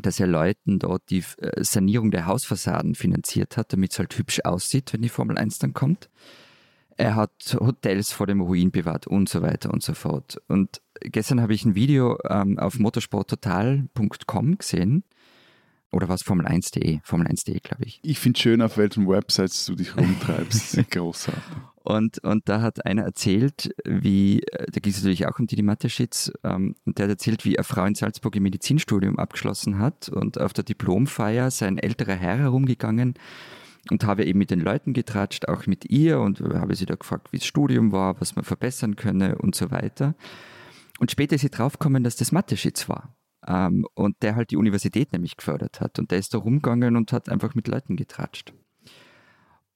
dass 0.00 0.18
er 0.18 0.28
Leuten 0.28 0.78
dort 0.78 1.10
die 1.10 1.22
äh, 1.42 1.62
Sanierung 1.62 2.10
der 2.10 2.24
Hausfassaden 2.24 2.94
finanziert 2.94 3.58
hat, 3.58 3.70
damit 3.74 3.92
es 3.92 3.98
halt 3.98 4.16
hübsch 4.16 4.40
aussieht, 4.44 4.94
wenn 4.94 5.02
die 5.02 5.10
Formel 5.10 5.36
1 5.36 5.58
dann 5.58 5.74
kommt. 5.74 6.08
Er 6.96 7.14
hat 7.14 7.54
Hotels 7.60 8.12
vor 8.12 8.26
dem 8.26 8.40
Ruin 8.40 8.70
bewahrt 8.70 9.06
und 9.06 9.28
so 9.28 9.42
weiter 9.42 9.70
und 9.74 9.82
so 9.82 9.92
fort. 9.92 10.40
Und 10.48 10.80
gestern 11.02 11.42
habe 11.42 11.52
ich 11.52 11.66
ein 11.66 11.74
Video 11.74 12.16
ähm, 12.30 12.58
auf 12.58 12.78
motorsporttotal.com 12.78 14.56
gesehen, 14.56 15.04
oder 15.90 16.08
was 16.08 16.24
Formel1.de? 16.24 17.00
Formel1.de, 17.00 17.60
glaube 17.60 17.84
ich. 17.84 18.00
Ich 18.02 18.18
finde 18.18 18.38
schön, 18.38 18.62
auf 18.62 18.76
welchen 18.76 19.08
Websites 19.08 19.66
du 19.66 19.74
dich 19.74 19.96
rumtreibst. 19.96 20.78
Großartig. 20.90 21.42
Und, 21.82 22.18
und 22.22 22.48
da 22.50 22.60
hat 22.60 22.84
einer 22.84 23.04
erzählt, 23.04 23.74
wie, 23.86 24.42
äh, 24.42 24.66
da 24.70 24.80
ging 24.80 24.92
es 24.92 24.98
natürlich 24.98 25.26
auch 25.26 25.38
um 25.38 25.46
die 25.46 25.62
Mateschitz, 25.62 26.30
ähm, 26.44 26.76
und 26.84 26.98
der 26.98 27.04
hat 27.04 27.10
erzählt, 27.10 27.46
wie 27.46 27.56
eine 27.56 27.64
Frau 27.64 27.86
in 27.86 27.94
Salzburg 27.94 28.36
im 28.36 28.42
Medizinstudium 28.42 29.18
abgeschlossen 29.18 29.78
hat 29.78 30.10
und 30.10 30.38
auf 30.38 30.52
der 30.52 30.64
Diplomfeier 30.64 31.50
sein 31.50 31.78
älterer 31.78 32.14
Herr 32.14 32.36
herumgegangen 32.36 33.14
und 33.90 34.04
habe 34.04 34.26
eben 34.26 34.38
mit 34.38 34.50
den 34.50 34.60
Leuten 34.60 34.92
getratscht, 34.92 35.48
auch 35.48 35.66
mit 35.66 35.88
ihr 35.88 36.20
und 36.20 36.40
habe 36.40 36.74
sie 36.74 36.84
da 36.84 36.94
gefragt, 36.94 37.32
wie 37.32 37.38
das 37.38 37.46
Studium 37.46 37.90
war, 37.90 38.20
was 38.20 38.36
man 38.36 38.44
verbessern 38.44 38.96
könne 38.96 39.38
und 39.38 39.54
so 39.54 39.70
weiter. 39.70 40.14
Und 40.98 41.10
später 41.10 41.36
ist 41.36 41.40
sie 41.42 41.50
draufgekommen, 41.50 42.04
dass 42.04 42.16
das 42.16 42.32
Mathe-Schitz 42.32 42.90
war. 42.90 43.16
Ähm, 43.48 43.86
und 43.94 44.22
der 44.22 44.36
halt 44.36 44.50
die 44.50 44.56
Universität 44.56 45.12
nämlich 45.12 45.36
gefördert 45.36 45.80
hat. 45.80 45.98
Und 45.98 46.10
der 46.10 46.18
ist 46.18 46.34
da 46.34 46.38
rumgegangen 46.38 46.96
und 46.96 47.12
hat 47.12 47.28
einfach 47.28 47.54
mit 47.54 47.66
Leuten 47.66 47.96
getratscht. 47.96 48.52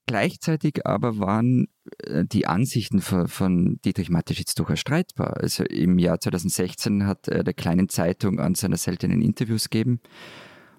Gleichzeitig 0.05 0.85
aber 0.85 1.17
waren 1.17 1.67
äh, 1.99 2.25
die 2.25 2.45
Ansichten 2.45 3.01
von, 3.01 3.27
von 3.27 3.79
Dietrich 3.85 4.09
Mateschitz 4.09 4.53
durchaus 4.53 4.79
streitbar. 4.79 5.37
Also 5.37 5.63
im 5.63 5.97
Jahr 5.97 6.19
2016 6.19 7.07
hat 7.07 7.27
er 7.29 7.43
der 7.43 7.53
kleinen 7.53 7.89
Zeitung 7.89 8.39
an 8.39 8.53
seiner 8.53 8.77
seltenen 8.77 9.21
Interviews 9.21 9.69
gegeben 9.69 10.01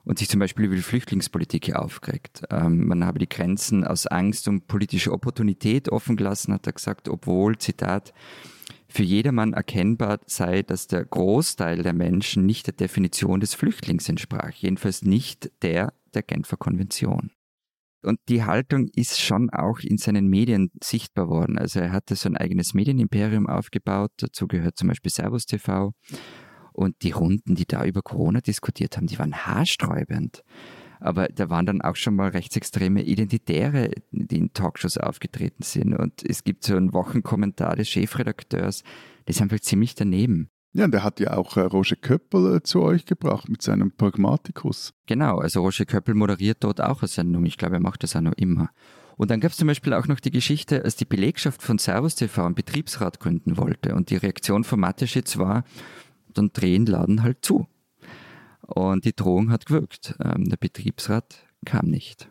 und 0.05 0.19
sich 0.19 0.29
zum 0.29 0.41
Beispiel 0.41 0.67
über 0.67 0.77
die 0.77 0.83
Flüchtlingspolitik 0.83 1.75
aufgeregt. 1.75 2.43
Ähm, 2.51 2.87
man 2.87 3.05
habe 3.05 3.19
die 3.19 3.29
Grenzen 3.29 3.85
aus 3.85 4.07
Angst 4.07 4.47
um 4.47 4.63
politische 4.63 5.13
Opportunität 5.13 5.89
offen 5.89 6.17
gelassen, 6.17 6.53
hat 6.53 6.67
er 6.67 6.75
gesagt, 6.75 7.09
obwohl, 7.09 7.57
Zitat, 7.57 8.13
für 8.95 9.03
jedermann 9.03 9.55
erkennbar 9.55 10.21
sei, 10.27 10.63
dass 10.63 10.87
der 10.87 11.05
Großteil 11.05 11.83
der 11.83 11.93
Menschen 11.93 12.47
nicht 12.47 12.69
der 12.69 12.75
Definition 12.75 13.41
des 13.41 13.55
Flüchtlings 13.55 14.09
entsprach, 14.09 14.53
jedenfalls 14.53 15.03
nicht 15.03 15.51
der 15.63 15.93
der 16.15 16.23
Genfer 16.23 16.57
Konvention. 16.57 17.33
Und 18.05 18.21
die 18.29 18.45
Haltung 18.45 18.87
ist 18.95 19.21
schon 19.21 19.51
auch 19.51 19.81
in 19.81 19.99
seinen 19.99 20.29
Medien 20.29 20.71
sichtbar 20.81 21.29
worden. 21.29 21.59
Also 21.59 21.81
er 21.81 21.91
hatte 21.91 22.15
so 22.15 22.29
ein 22.29 22.37
eigenes 22.37 22.73
Medienimperium 22.73 23.49
aufgebaut, 23.49 24.13
dazu 24.19 24.47
gehört 24.47 24.77
zum 24.77 24.89
Beispiel 24.89 25.11
Servus 25.11 25.47
TV. 25.47 25.93
Und 26.73 27.03
die 27.03 27.11
Runden, 27.11 27.57
die 27.57 27.67
da 27.67 27.85
über 27.85 28.03
Corona 28.03 28.41
diskutiert 28.41 28.97
haben, 28.97 29.09
die 29.09 29.19
waren 29.19 29.35
haarsträubend. 29.35 30.45
Aber 31.01 31.29
da 31.29 31.51
waren 31.51 31.67
dann 31.67 31.83
auch 31.83 31.97
schon 31.97 32.17
mal 32.17 32.31
rechtsextreme 32.31 33.03
Identitäre, 33.03 33.91
die 34.11 34.39
in 34.39 34.53
Talkshows 34.53 34.99
aufgetreten 34.99 35.63
sind. 35.63 35.95
Und 35.95 36.23
es 36.29 36.45
gibt 36.45 36.65
so 36.65 36.77
einen 36.77 36.93
Wochenkommentar 36.93 37.77
des 37.77 37.89
Chefredakteurs, 37.89 38.83
das 39.27 39.37
ist 39.37 39.43
einfach 39.43 39.61
ziemlich 39.61 39.95
daneben. 39.95 40.49
Ja, 40.75 40.87
und 40.87 40.91
der 40.91 41.05
hat 41.05 41.21
ja 41.21 41.37
auch 41.37 41.57
äh, 41.57 41.61
Roger 41.61 41.95
Köppel 41.95 42.57
äh, 42.57 42.63
zu 42.63 42.83
euch 42.83 43.07
gebracht 43.07 43.49
mit 43.49 43.63
seinem 43.63 43.93
Pragmatikus. 43.93 44.93
Genau, 45.07 45.39
also 45.39 45.61
Roger 45.61 45.85
Köppel 45.85 46.15
moderiert 46.15 46.59
dort 46.65 46.81
auch 46.81 47.01
eine 47.01 47.09
Sendung. 47.09 47.47
Ich 47.47 47.57
glaube, 47.57 47.77
er 47.77 47.81
macht 47.81 48.03
das 48.03 48.17
auch 48.17 48.21
noch 48.21 48.33
immer. 48.33 48.71
Und 49.17 49.31
dann 49.31 49.39
gab 49.39 49.53
es 49.53 49.57
zum 49.57 49.69
Beispiel 49.69 49.95
auch 49.95 50.09
noch 50.09 50.19
die 50.19 50.33
Geschichte, 50.33 50.85
als 50.85 50.97
die 50.97 51.05
Belegschaft 51.05 51.63
von 51.63 51.79
Servus 51.79 52.17
TV 52.17 52.45
einen 52.45 52.57
Betriebsrat 52.57 53.21
gründen 53.21 53.57
wollte. 53.57 53.95
Und 53.95 54.11
die 54.11 54.17
Reaktion 54.17 54.65
von 54.65 54.81
Mateschitz 54.81 55.39
war, 55.39 55.63
dann 56.33 56.51
drehen 56.53 56.87
Laden 56.87 57.23
halt 57.23 57.45
zu. 57.45 57.69
Und 58.67 59.05
die 59.05 59.15
Drohung 59.15 59.51
hat 59.51 59.67
gewirkt. 59.67 60.15
Ähm, 60.23 60.49
der 60.49 60.57
Betriebsrat 60.57 61.37
kam 61.65 61.87
nicht. 61.87 62.29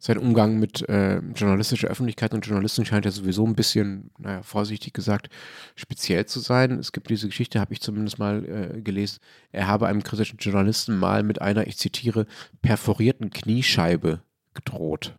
Sein 0.00 0.18
Umgang 0.18 0.60
mit 0.60 0.88
äh, 0.88 1.18
journalistischer 1.34 1.88
Öffentlichkeit 1.88 2.32
und 2.32 2.46
Journalisten 2.46 2.84
scheint 2.84 3.04
ja 3.04 3.10
sowieso 3.10 3.44
ein 3.44 3.56
bisschen, 3.56 4.12
naja, 4.18 4.42
vorsichtig 4.42 4.92
gesagt, 4.92 5.28
speziell 5.74 6.24
zu 6.26 6.38
sein. 6.38 6.78
Es 6.78 6.92
gibt 6.92 7.10
diese 7.10 7.26
Geschichte, 7.26 7.58
habe 7.58 7.72
ich 7.72 7.80
zumindest 7.80 8.20
mal 8.20 8.44
äh, 8.44 8.80
gelesen. 8.80 9.18
Er 9.50 9.66
habe 9.66 9.88
einem 9.88 10.04
kritischen 10.04 10.38
Journalisten 10.38 10.96
mal 10.96 11.24
mit 11.24 11.42
einer, 11.42 11.66
ich 11.66 11.78
zitiere, 11.78 12.26
perforierten 12.62 13.30
Kniescheibe 13.30 14.22
gedroht. 14.54 15.18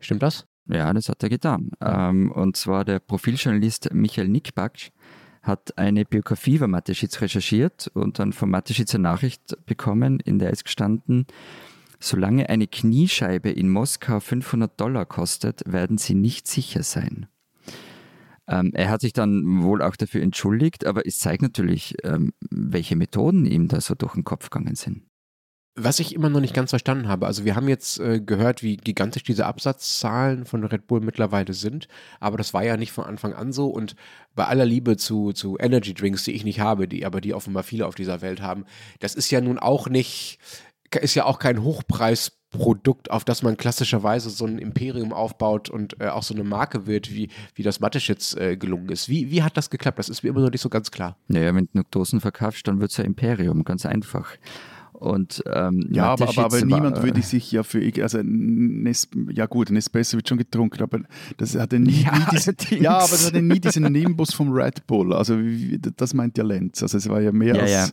Stimmt 0.00 0.22
das? 0.22 0.46
Ja, 0.66 0.92
das 0.94 1.10
hat 1.10 1.22
er 1.22 1.28
getan. 1.28 1.70
Ähm, 1.82 2.32
und 2.32 2.56
zwar 2.56 2.86
der 2.86 3.00
Profiljournalist 3.00 3.92
Michael 3.92 4.28
Nickbaksch 4.28 4.92
hat 5.46 5.78
eine 5.78 6.04
Biografie 6.04 6.56
über 6.56 6.68
Mateschitz 6.68 7.20
recherchiert 7.20 7.90
und 7.94 8.18
dann 8.18 8.32
von 8.32 8.50
Mateschitz 8.50 8.94
eine 8.94 9.02
Nachricht 9.02 9.56
bekommen, 9.66 10.20
in 10.20 10.38
der 10.38 10.50
ist 10.50 10.64
gestanden, 10.64 11.26
Solange 11.98 12.48
eine 12.48 12.66
Kniescheibe 12.66 13.50
in 13.50 13.70
Moskau 13.70 14.20
500 14.20 14.78
Dollar 14.78 15.06
kostet, 15.06 15.62
werden 15.66 15.98
Sie 15.98 16.14
nicht 16.14 16.46
sicher 16.46 16.82
sein. 16.82 17.26
Ähm, 18.48 18.70
er 18.74 18.90
hat 18.90 19.00
sich 19.00 19.12
dann 19.12 19.62
wohl 19.62 19.82
auch 19.82 19.96
dafür 19.96 20.22
entschuldigt, 20.22 20.86
aber 20.86 21.06
es 21.06 21.18
zeigt 21.18 21.42
natürlich, 21.42 21.96
ähm, 22.04 22.32
welche 22.50 22.96
Methoden 22.96 23.46
ihm 23.46 23.68
da 23.68 23.80
so 23.80 23.94
durch 23.94 24.14
den 24.14 24.24
Kopf 24.24 24.50
gegangen 24.50 24.76
sind. 24.76 25.05
Was 25.78 26.00
ich 26.00 26.14
immer 26.14 26.30
noch 26.30 26.40
nicht 26.40 26.54
ganz 26.54 26.70
verstanden 26.70 27.06
habe, 27.06 27.26
also 27.26 27.44
wir 27.44 27.54
haben 27.54 27.68
jetzt 27.68 28.00
äh, 28.00 28.18
gehört, 28.18 28.62
wie 28.62 28.78
gigantisch 28.78 29.24
diese 29.24 29.44
Absatzzahlen 29.44 30.46
von 30.46 30.64
Red 30.64 30.86
Bull 30.86 31.00
mittlerweile 31.00 31.52
sind, 31.52 31.86
aber 32.18 32.38
das 32.38 32.54
war 32.54 32.64
ja 32.64 32.78
nicht 32.78 32.92
von 32.92 33.04
Anfang 33.04 33.34
an 33.34 33.52
so 33.52 33.66
und 33.66 33.94
bei 34.34 34.46
aller 34.46 34.64
Liebe 34.64 34.96
zu, 34.96 35.32
zu 35.32 35.58
Energy 35.58 35.92
Drinks, 35.92 36.24
die 36.24 36.32
ich 36.32 36.44
nicht 36.44 36.60
habe, 36.60 36.88
die 36.88 37.04
aber 37.04 37.20
die 37.20 37.34
offenbar 37.34 37.62
viele 37.62 37.86
auf 37.86 37.94
dieser 37.94 38.22
Welt 38.22 38.40
haben, 38.40 38.64
das 39.00 39.14
ist 39.14 39.30
ja 39.30 39.42
nun 39.42 39.58
auch 39.58 39.86
nicht, 39.90 40.38
ist 40.98 41.14
ja 41.14 41.26
auch 41.26 41.38
kein 41.38 41.62
Hochpreisprodukt, 41.62 43.10
auf 43.10 43.26
das 43.26 43.42
man 43.42 43.58
klassischerweise 43.58 44.30
so 44.30 44.46
ein 44.46 44.56
Imperium 44.56 45.12
aufbaut 45.12 45.68
und 45.68 46.00
äh, 46.00 46.08
auch 46.08 46.22
so 46.22 46.32
eine 46.32 46.44
Marke 46.44 46.86
wird, 46.86 47.12
wie, 47.12 47.28
wie 47.54 47.62
das 47.62 47.80
Mateschitz 47.80 48.34
äh, 48.34 48.56
gelungen 48.56 48.88
ist. 48.88 49.10
Wie, 49.10 49.30
wie 49.30 49.42
hat 49.42 49.58
das 49.58 49.68
geklappt? 49.68 49.98
Das 49.98 50.08
ist 50.08 50.22
mir 50.22 50.30
immer 50.30 50.40
noch 50.40 50.50
nicht 50.50 50.62
so 50.62 50.70
ganz 50.70 50.90
klar. 50.90 51.18
Naja, 51.28 51.54
wenn 51.54 51.68
du 51.74 51.82
Dosen 51.90 52.22
verkaufst, 52.22 52.66
dann 52.66 52.80
wird 52.80 52.92
es 52.92 52.98
ein 52.98 53.04
Imperium, 53.04 53.62
ganz 53.62 53.84
einfach. 53.84 54.38
Und, 54.96 55.42
ähm, 55.52 55.86
ja, 55.90 56.06
aber, 56.06 56.28
aber, 56.28 56.44
aber 56.44 56.64
niemand 56.64 57.02
würde 57.02 57.22
sich 57.22 57.52
ja 57.52 57.62
für, 57.62 57.82
also 58.02 58.20
Nes, 58.22 59.08
ja 59.30 59.46
gut, 59.46 59.70
Nespresso 59.70 60.16
wird 60.16 60.28
schon 60.28 60.38
getrunken, 60.38 60.82
aber 60.82 61.00
das 61.36 61.54
hatte 61.54 61.78
nie, 61.80 62.02
ja, 62.02 62.18
nie 62.18 62.24
diesen, 62.32 62.56
ja, 62.80 62.98
aber 62.98 63.08
das 63.10 63.26
hatte 63.26 63.42
nie 63.42 63.60
diesen 63.60 63.84
Nimbus 63.92 64.32
vom 64.32 64.52
Red 64.52 64.86
Bull. 64.86 65.12
Also 65.12 65.38
das 65.96 66.14
meint 66.14 66.38
ja 66.38 66.44
Lenz. 66.44 66.82
Also 66.82 66.98
es 66.98 67.08
war 67.08 67.20
ja 67.20 67.32
mehr 67.32 67.54
ja, 67.54 67.62
als 67.62 67.70
ja 67.70 67.88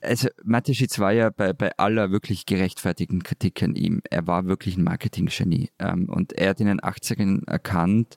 also 0.00 0.28
Mateschitz 0.44 0.98
war 0.98 1.12
ja 1.12 1.30
bei, 1.30 1.52
bei 1.52 1.76
aller 1.76 2.10
wirklich 2.10 2.46
gerechtfertigten 2.46 3.22
Kritik 3.22 3.62
an 3.62 3.74
ihm, 3.74 4.00
er 4.08 4.26
war 4.26 4.46
wirklich 4.46 4.76
ein 4.76 4.84
Marketinggenie 4.84 5.70
ähm, 5.78 6.08
und 6.08 6.32
er 6.32 6.50
hat 6.50 6.60
in 6.60 6.66
den 6.66 6.80
80ern 6.80 7.46
erkannt, 7.48 8.16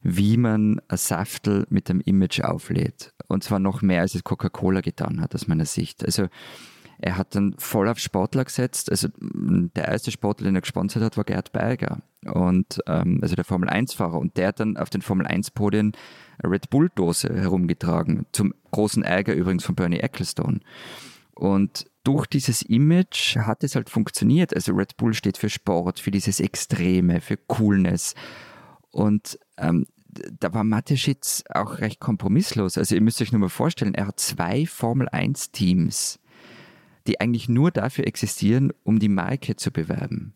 wie 0.00 0.36
man 0.36 0.80
ein 0.88 0.96
Saftel 0.96 1.66
mit 1.70 1.88
dem 1.88 2.00
Image 2.00 2.40
auflädt. 2.40 3.12
Und 3.26 3.44
zwar 3.44 3.58
noch 3.58 3.82
mehr, 3.82 4.02
als 4.02 4.14
es 4.14 4.24
Coca-Cola 4.24 4.80
getan 4.80 5.20
hat, 5.20 5.34
aus 5.34 5.48
meiner 5.48 5.66
Sicht. 5.66 6.04
Also 6.04 6.28
er 7.00 7.16
hat 7.16 7.34
dann 7.34 7.54
voll 7.58 7.88
auf 7.88 7.98
Sportler 7.98 8.44
gesetzt. 8.44 8.90
Also 8.90 9.08
der 9.20 9.88
erste 9.88 10.10
Sportler, 10.10 10.46
den 10.46 10.56
er 10.56 10.62
gesponsert 10.62 11.02
hat, 11.02 11.16
war 11.16 11.24
Gerd 11.24 11.52
Berger. 11.52 12.00
Und 12.24 12.80
ähm, 12.86 13.20
also 13.22 13.36
der 13.36 13.44
Formel 13.44 13.68
1-Fahrer. 13.68 14.18
Und 14.18 14.36
der 14.36 14.48
hat 14.48 14.60
dann 14.60 14.76
auf 14.76 14.90
den 14.90 15.02
Formel 15.02 15.26
1-Podien 15.26 15.92
eine 16.38 16.52
Red 16.52 16.70
Bull-Dose 16.70 17.28
herumgetragen. 17.32 18.26
Zum 18.32 18.52
großen 18.72 19.02
Ärger 19.02 19.34
übrigens 19.34 19.64
von 19.64 19.76
Bernie 19.76 20.00
Ecclestone. 20.00 20.60
Und 21.34 21.86
durch 22.02 22.26
dieses 22.26 22.62
Image 22.62 23.36
hat 23.36 23.62
es 23.62 23.76
halt 23.76 23.90
funktioniert. 23.90 24.54
Also 24.54 24.72
Red 24.72 24.96
Bull 24.96 25.14
steht 25.14 25.38
für 25.38 25.50
Sport, 25.50 26.00
für 26.00 26.10
dieses 26.10 26.40
Extreme, 26.40 27.20
für 27.20 27.36
Coolness. 27.36 28.14
Und 28.90 29.38
ähm, 29.56 29.86
da 30.40 30.52
war 30.54 30.64
Mateschitz 30.64 31.44
auch 31.50 31.78
recht 31.78 32.00
kompromisslos. 32.00 32.78
Also 32.78 32.94
ihr 32.94 33.02
müsst 33.02 33.20
euch 33.22 33.30
nur 33.30 33.40
mal 33.40 33.48
vorstellen, 33.48 33.94
er 33.94 34.08
hat 34.08 34.18
zwei 34.18 34.66
Formel 34.66 35.08
1 35.08 35.52
Teams, 35.52 36.18
die 37.08 37.20
eigentlich 37.20 37.48
nur 37.48 37.70
dafür 37.70 38.06
existieren, 38.06 38.72
um 38.84 38.98
die 38.98 39.08
Marke 39.08 39.56
zu 39.56 39.70
bewerben. 39.70 40.34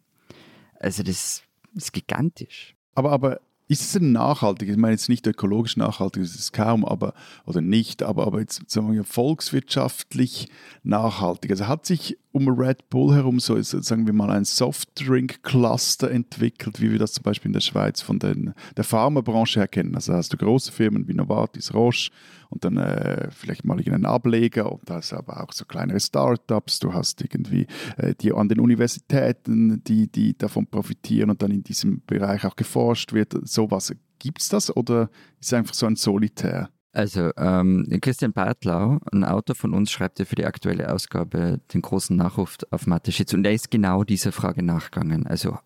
Also 0.81 1.03
das 1.03 1.43
ist 1.75 1.93
gigantisch. 1.93 2.75
Aber, 2.95 3.13
aber 3.13 3.41
ist 3.69 3.81
es 3.81 3.93
denn 3.93 4.13
nachhaltig? 4.13 4.69
Ich 4.69 4.77
meine 4.77 4.93
jetzt 4.93 5.09
nicht 5.09 5.27
ökologisch 5.27 5.77
nachhaltig, 5.77 6.23
ist 6.23 6.53
kaum, 6.53 6.85
aber 6.85 7.15
oder 7.47 7.63
nicht, 7.63 8.03
aber, 8.03 8.27
aber 8.27 8.41
jetzt 8.41 8.71
sagen 8.71 8.93
wir 8.93 9.05
volkswirtschaftlich 9.05 10.49
nachhaltig. 10.83 11.53
Also 11.53 11.69
hat 11.69 11.87
sich 11.87 12.19
um 12.33 12.49
Red 12.49 12.91
Bull 12.91 13.15
herum 13.15 13.41
so, 13.41 13.61
sagen 13.63 14.07
wir 14.07 14.13
mal, 14.13 14.31
ein 14.31 14.45
Softdrink-Cluster 14.45 16.11
entwickelt, 16.11 16.83
wie 16.83 16.91
wir 16.91 16.99
das 16.99 17.13
zum 17.13 17.23
Beispiel 17.23 17.49
in 17.49 17.55
der 17.55 17.61
Schweiz 17.61 18.03
von 18.03 18.19
den, 18.19 18.53
der 18.77 18.85
Pharmabranche 18.85 19.61
her 19.61 19.69
kennen. 19.69 19.95
Also 19.95 20.13
hast 20.13 20.33
du 20.33 20.37
große 20.37 20.73
Firmen 20.73 21.09
wie 21.09 21.15
Novartis, 21.15 21.73
Roche 21.73 22.11
und 22.53 22.65
dann 22.65 22.77
äh, 22.77 23.29
vielleicht 23.31 23.65
mal 23.65 23.79
irgendeinen 23.79 24.07
Ableger 24.07 24.71
und 24.71 24.89
da 24.89 24.97
hast 24.97 25.13
aber 25.13 25.43
auch 25.43 25.53
so 25.53 25.65
kleinere 25.65 26.01
Startups. 26.01 26.79
Du 26.79 26.93
hast 26.93 27.21
irgendwie 27.23 27.67
äh, 27.97 28.15
die 28.15 28.33
an 28.33 28.49
den 28.49 28.61
Universitäten, 28.61 29.83
die, 29.85 30.11
die 30.11 30.37
davon 30.37 30.67
profitieren 30.67 31.31
und 31.31 31.43
dann 31.43 31.51
in 31.51 31.63
diesem 31.63 32.03
Bereich 32.07 32.45
auch 32.45 32.57
geforscht 32.57 33.13
wird. 33.13 33.35
Sowas 33.49 33.93
gibt 34.19 34.41
es 34.41 34.49
das 34.49 34.75
oder 34.77 35.11
ist 35.41 35.49
es 35.49 35.53
einfach 35.53 35.75
so 35.75 35.87
ein 35.87 35.97
Solitär? 35.97 36.71
Also, 36.95 37.31
ähm, 37.39 37.87
Christian 38.03 38.35
Bartlau, 38.35 38.99
ein 39.13 39.25
Autor 39.25 39.57
von 39.57 39.73
uns, 39.73 39.91
schreibt 39.91 40.19
ja 40.19 40.27
für 40.27 40.35
die 40.35 40.45
aktuelle 40.45 40.93
Ausgabe 40.93 41.59
den 41.73 41.81
großen 41.81 42.15
Nachruf 42.15 42.59
auf 42.71 42.87
Mateschitz 42.87 43.33
und 43.33 43.47
er 43.47 43.55
ist 43.55 43.71
genau 43.71 44.05
dieser 44.05 44.31
Frage 44.31 44.63
nachgegangen. 44.63 45.27
Also, 45.27 45.57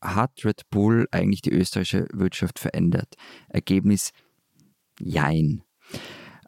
hat 0.00 0.44
Red 0.44 0.62
Bull 0.70 1.08
eigentlich 1.10 1.42
die 1.42 1.52
österreichische 1.52 2.06
Wirtschaft 2.12 2.60
verändert? 2.60 3.16
Ergebnis, 3.48 4.12
jein. 5.00 5.62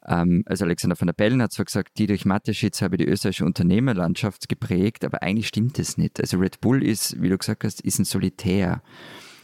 Ähm, 0.05 0.43
also 0.45 0.65
Alexander 0.65 0.95
von 0.95 1.07
der 1.07 1.13
Bellen 1.13 1.41
hat 1.41 1.53
zwar 1.53 1.65
gesagt, 1.65 1.97
die 1.97 2.07
durch 2.07 2.25
Mateschitz 2.25 2.81
habe 2.81 2.97
die 2.97 3.05
österreichische 3.07 3.45
Unternehmerlandschaft 3.45 4.49
geprägt, 4.49 5.05
aber 5.05 5.23
eigentlich 5.23 5.47
stimmt 5.47 5.79
es 5.79 5.97
nicht. 5.97 6.19
Also 6.19 6.37
Red 6.37 6.61
Bull 6.61 6.83
ist, 6.83 7.21
wie 7.21 7.29
du 7.29 7.37
gesagt 7.37 7.63
hast, 7.63 7.81
ist 7.81 7.99
ein 7.99 8.05
Solitär 8.05 8.81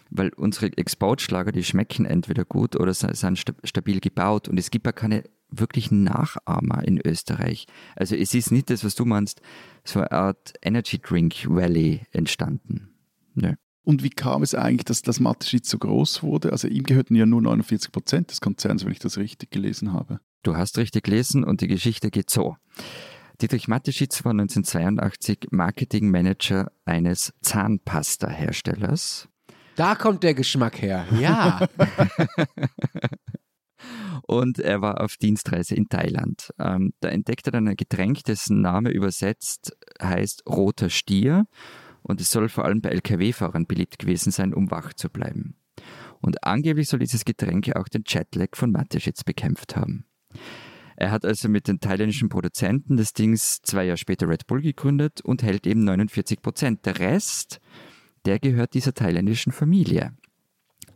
weil 0.09 0.29
unsere 0.33 0.75
Exportschlager, 0.77 1.51
die 1.51 1.63
schmecken 1.63 2.05
entweder 2.05 2.45
gut 2.45 2.75
oder 2.75 2.93
sind 2.93 3.37
stabil 3.63 3.99
gebaut 3.99 4.47
und 4.47 4.57
es 4.57 4.71
gibt 4.71 4.85
ja 4.85 4.91
keine 4.91 5.23
wirklichen 5.49 6.03
Nachahmer 6.03 6.83
in 6.87 6.99
Österreich. 7.03 7.65
Also 7.95 8.15
es 8.15 8.33
ist 8.33 8.51
nicht 8.51 8.69
das, 8.69 8.83
was 8.83 8.95
du 8.95 9.05
meinst, 9.05 9.41
so 9.83 9.99
eine 9.99 10.11
Art 10.11 10.53
Energy 10.61 10.99
Drink 10.99 11.47
Valley 11.47 12.01
entstanden. 12.11 12.89
Nö. 13.33 13.53
Und 13.83 14.03
wie 14.03 14.09
kam 14.09 14.43
es 14.43 14.53
eigentlich, 14.53 14.85
dass 14.85 15.01
das 15.01 15.19
Mateschitz 15.19 15.69
so 15.69 15.77
groß 15.79 16.21
wurde? 16.21 16.51
Also 16.51 16.67
ihm 16.67 16.83
gehörten 16.83 17.15
ja 17.15 17.25
nur 17.25 17.41
49 17.41 17.91
Prozent 17.91 18.29
des 18.29 18.41
Konzerns, 18.41 18.85
wenn 18.85 18.91
ich 18.91 18.99
das 18.99 19.17
richtig 19.17 19.49
gelesen 19.51 19.93
habe. 19.93 20.19
Du 20.43 20.55
hast 20.55 20.77
richtig 20.77 21.03
gelesen 21.03 21.43
und 21.43 21.61
die 21.61 21.67
Geschichte 21.67 22.11
geht 22.11 22.29
so. 22.29 22.55
Dietrich 23.41 23.67
Mateschitz 23.67 24.23
war 24.25 24.31
1982 24.31 25.47
Marketingmanager 25.51 26.71
eines 26.85 27.33
Zahnpasta-Herstellers 27.41 29.29
da 29.79 29.95
kommt 29.95 30.23
der 30.23 30.33
Geschmack 30.33 30.81
her, 30.81 31.07
ja. 31.17 31.65
und 34.27 34.59
er 34.59 34.81
war 34.81 34.99
auf 34.99 35.15
Dienstreise 35.15 35.73
in 35.73 35.87
Thailand. 35.87 36.53
Ähm, 36.59 36.91
da 36.99 37.07
entdeckte 37.07 37.47
er 37.47 37.51
dann 37.53 37.69
ein 37.69 37.77
Getränk, 37.77 38.25
dessen 38.25 38.59
Name 38.59 38.89
übersetzt 38.89 39.77
heißt 40.01 40.43
roter 40.45 40.89
Stier 40.89 41.45
und 42.01 42.19
es 42.19 42.29
soll 42.29 42.49
vor 42.49 42.65
allem 42.65 42.81
bei 42.81 42.89
Lkw-Fahrern 42.89 43.67
beliebt 43.67 43.99
gewesen 43.99 44.31
sein, 44.31 44.53
um 44.53 44.69
wach 44.69 44.93
zu 44.93 45.09
bleiben. 45.09 45.55
Und 46.19 46.43
angeblich 46.43 46.89
soll 46.89 46.99
dieses 46.99 47.23
Getränk 47.23 47.73
auch 47.73 47.87
den 47.87 48.03
Jetlag 48.05 48.49
von 48.55 48.73
Mateschitz 48.73 49.23
bekämpft 49.23 49.77
haben. 49.77 50.08
Er 50.95 51.11
hat 51.11 51.23
also 51.23 51.47
mit 51.47 51.67
den 51.67 51.79
thailändischen 51.79 52.27
Produzenten 52.27 52.97
des 52.97 53.13
Dings 53.13 53.61
zwei 53.61 53.85
Jahre 53.85 53.97
später 53.97 54.27
Red 54.27 54.47
Bull 54.47 54.61
gegründet 54.61 55.21
und 55.21 55.43
hält 55.43 55.65
eben 55.65 55.85
49 55.85 56.41
Prozent. 56.41 56.85
Der 56.85 56.99
Rest 56.99 57.61
der 58.25 58.39
gehört 58.39 58.73
dieser 58.73 58.93
thailändischen 58.93 59.51
Familie. 59.51 60.13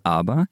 Aber 0.03 0.45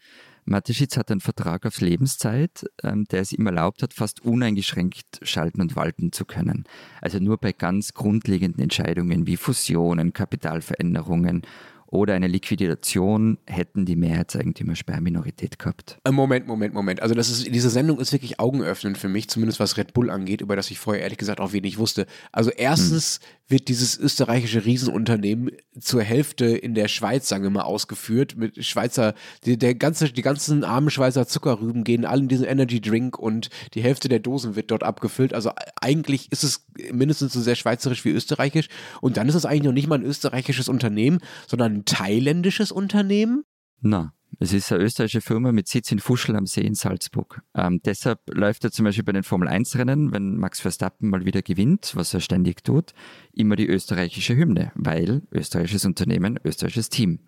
Mateschitz 0.46 0.98
hat 0.98 1.12
einen 1.12 1.20
Vertrag 1.20 1.66
auf 1.66 1.82
Lebenszeit, 1.82 2.66
ähm, 2.84 3.06
der 3.12 3.22
es 3.22 3.32
ihm 3.32 3.46
erlaubt 3.46 3.84
hat, 3.84 3.94
fast 3.94 4.22
uneingeschränkt 4.22 5.20
schalten 5.22 5.62
und 5.62 5.76
walten 5.76 6.12
zu 6.12 6.26
können. 6.26 6.64
Also 7.02 7.20
nur 7.20 7.38
bei 7.38 7.52
ganz 7.52 7.94
grundlegenden 7.94 8.64
Entscheidungen 8.64 9.28
wie 9.28 9.38
Fusionen, 9.38 10.14
Kapitalveränderungen 10.14 11.44
oder 11.92 12.14
eine 12.14 12.28
Liquidation 12.28 13.38
hätten 13.46 13.86
die 13.86 13.98
Mehrheitseigentümer 13.98 14.76
Sperrminorität 14.76 15.60
gehabt. 15.60 16.00
Äh, 16.06 16.12
Moment, 16.12 16.48
Moment, 16.48 16.74
Moment. 16.74 17.02
Also 17.02 17.14
das 17.14 17.30
ist, 17.30 17.54
diese 17.54 17.70
Sendung 17.70 18.00
ist 18.00 18.14
wirklich 18.14 18.40
augenöffnend 18.40 18.98
für 18.98 19.10
mich, 19.10 19.30
zumindest 19.30 19.60
was 19.60 19.78
Red 19.78 19.94
Bull 19.94 20.10
angeht, 20.10 20.42
über 20.42 20.56
das 20.56 20.72
ich 20.72 20.80
vorher 20.80 21.04
ehrlich 21.04 21.18
gesagt 21.18 21.42
auch 21.42 21.52
wenig 21.52 21.78
wusste. 21.78 22.08
Also 22.32 22.50
erstens, 22.50 23.20
hm. 23.20 23.28
Wird 23.52 23.68
dieses 23.68 23.98
österreichische 23.98 24.66
Riesenunternehmen 24.66 25.52
zur 25.80 26.02
Hälfte 26.02 26.46
in 26.46 26.74
der 26.74 26.88
Schweiz, 26.88 27.28
sagen 27.28 27.44
wir 27.44 27.50
mal, 27.50 27.64
ausgeführt. 27.64 28.36
Mit 28.38 28.66
Schweizer, 28.66 29.14
die, 29.46 29.58
der 29.58 29.76
ganze, 29.76 30.12
die 30.12 30.22
ganzen 30.22 30.64
armen 30.64 30.90
Schweizer 30.90 31.28
Zuckerrüben 31.28 31.84
gehen 31.84 32.06
alle 32.06 32.22
in 32.22 32.28
diesen 32.28 32.46
Energy 32.46 32.82
Drink 32.82 33.20
und 33.20 33.50
die 33.74 33.82
Hälfte 33.82 34.10
der 34.10 34.20
Dosen 34.20 34.56
wird 34.56 34.72
dort 34.72 34.84
abgefüllt. 34.84 35.34
Also 35.34 35.52
eigentlich 35.80 36.32
ist 36.32 36.44
es 36.44 36.66
mindestens 36.92 37.34
so 37.34 37.42
sehr 37.42 37.56
schweizerisch 37.56 38.06
wie 38.06 38.10
österreichisch. 38.10 38.70
Und 39.02 39.18
dann 39.18 39.30
ist 39.30 39.36
es 39.36 39.46
eigentlich 39.46 39.64
noch 39.64 39.74
nicht 39.74 39.88
mal 39.88 40.00
ein 40.00 40.06
österreichisches 40.06 40.70
Unternehmen, 40.70 41.20
sondern 41.48 41.74
ein 41.74 41.86
thailändisches 41.86 42.72
Unternehmen. 42.72 43.44
Na, 43.82 44.14
es 44.40 44.54
ist 44.54 44.72
eine 44.72 44.84
österreichische 44.84 45.22
Firma 45.22 45.52
mit 45.52 45.68
Sitz 45.68 45.92
in 45.92 46.00
Fuschel 46.00 46.36
am 46.36 46.46
See 46.46 46.62
in 46.62 46.74
Salzburg. 46.74 47.42
Ähm, 47.56 47.82
deshalb 47.84 48.20
läuft 48.28 48.64
er 48.64 48.72
zum 48.72 48.86
Beispiel 48.86 49.04
bei 49.04 49.12
den 49.12 49.24
Formel-1-Rennen, 49.24 50.12
wenn 50.14 50.38
Max 50.38 50.60
Verstappen 50.60 51.10
mal 51.10 51.26
wieder 51.26 51.42
gewinnt, 51.42 51.92
was 51.96 52.14
er 52.14 52.22
ständig 52.22 52.64
tut, 52.64 52.94
immer 53.34 53.56
die 53.56 53.68
österreichische 53.68 54.36
Hymne, 54.36 54.72
weil 54.76 55.24
österreichisches 55.32 55.86
Unternehmen, 55.86 56.40
österreichisches 56.44 56.90
Team. 56.90 57.20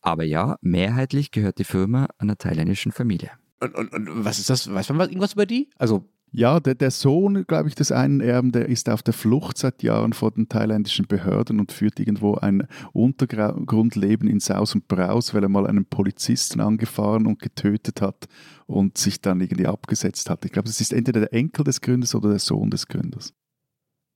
Aber 0.00 0.24
ja, 0.24 0.58
mehrheitlich 0.60 1.30
gehört 1.30 1.58
die 1.58 1.64
Firma 1.64 2.08
einer 2.18 2.36
thailändischen 2.36 2.92
Familie. 2.92 3.30
Und, 3.60 3.74
und, 3.74 3.92
und 3.92 4.24
was 4.24 4.38
ist 4.38 4.50
das? 4.50 4.72
Weiß 4.72 4.88
man 4.90 4.98
was, 4.98 5.08
irgendwas 5.08 5.32
über 5.32 5.46
die? 5.46 5.70
Also 5.78 6.08
ja, 6.36 6.58
der, 6.58 6.74
der 6.74 6.90
Sohn, 6.90 7.44
glaube 7.46 7.68
ich, 7.68 7.76
des 7.76 7.92
einen 7.92 8.20
Erben, 8.20 8.50
der 8.50 8.68
ist 8.68 8.90
auf 8.90 9.04
der 9.04 9.14
Flucht 9.14 9.56
seit 9.56 9.84
Jahren 9.84 10.12
vor 10.12 10.32
den 10.32 10.48
thailändischen 10.48 11.06
Behörden 11.06 11.60
und 11.60 11.70
führt 11.70 12.00
irgendwo 12.00 12.34
ein 12.34 12.66
Untergrundleben 12.92 14.28
in 14.28 14.40
Saus 14.40 14.74
und 14.74 14.88
Braus, 14.88 15.32
weil 15.32 15.44
er 15.44 15.48
mal 15.48 15.64
einen 15.64 15.86
Polizisten 15.86 16.60
angefahren 16.60 17.28
und 17.28 17.40
getötet 17.40 18.00
hat 18.00 18.26
und 18.66 18.98
sich 18.98 19.20
dann 19.20 19.40
irgendwie 19.40 19.68
abgesetzt 19.68 20.28
hat. 20.28 20.44
Ich 20.44 20.50
glaube, 20.50 20.68
es 20.68 20.80
ist 20.80 20.92
entweder 20.92 21.20
der 21.20 21.32
Enkel 21.32 21.64
des 21.64 21.80
Gründers 21.80 22.16
oder 22.16 22.30
der 22.30 22.40
Sohn 22.40 22.68
des 22.68 22.88
Gründers. 22.88 23.32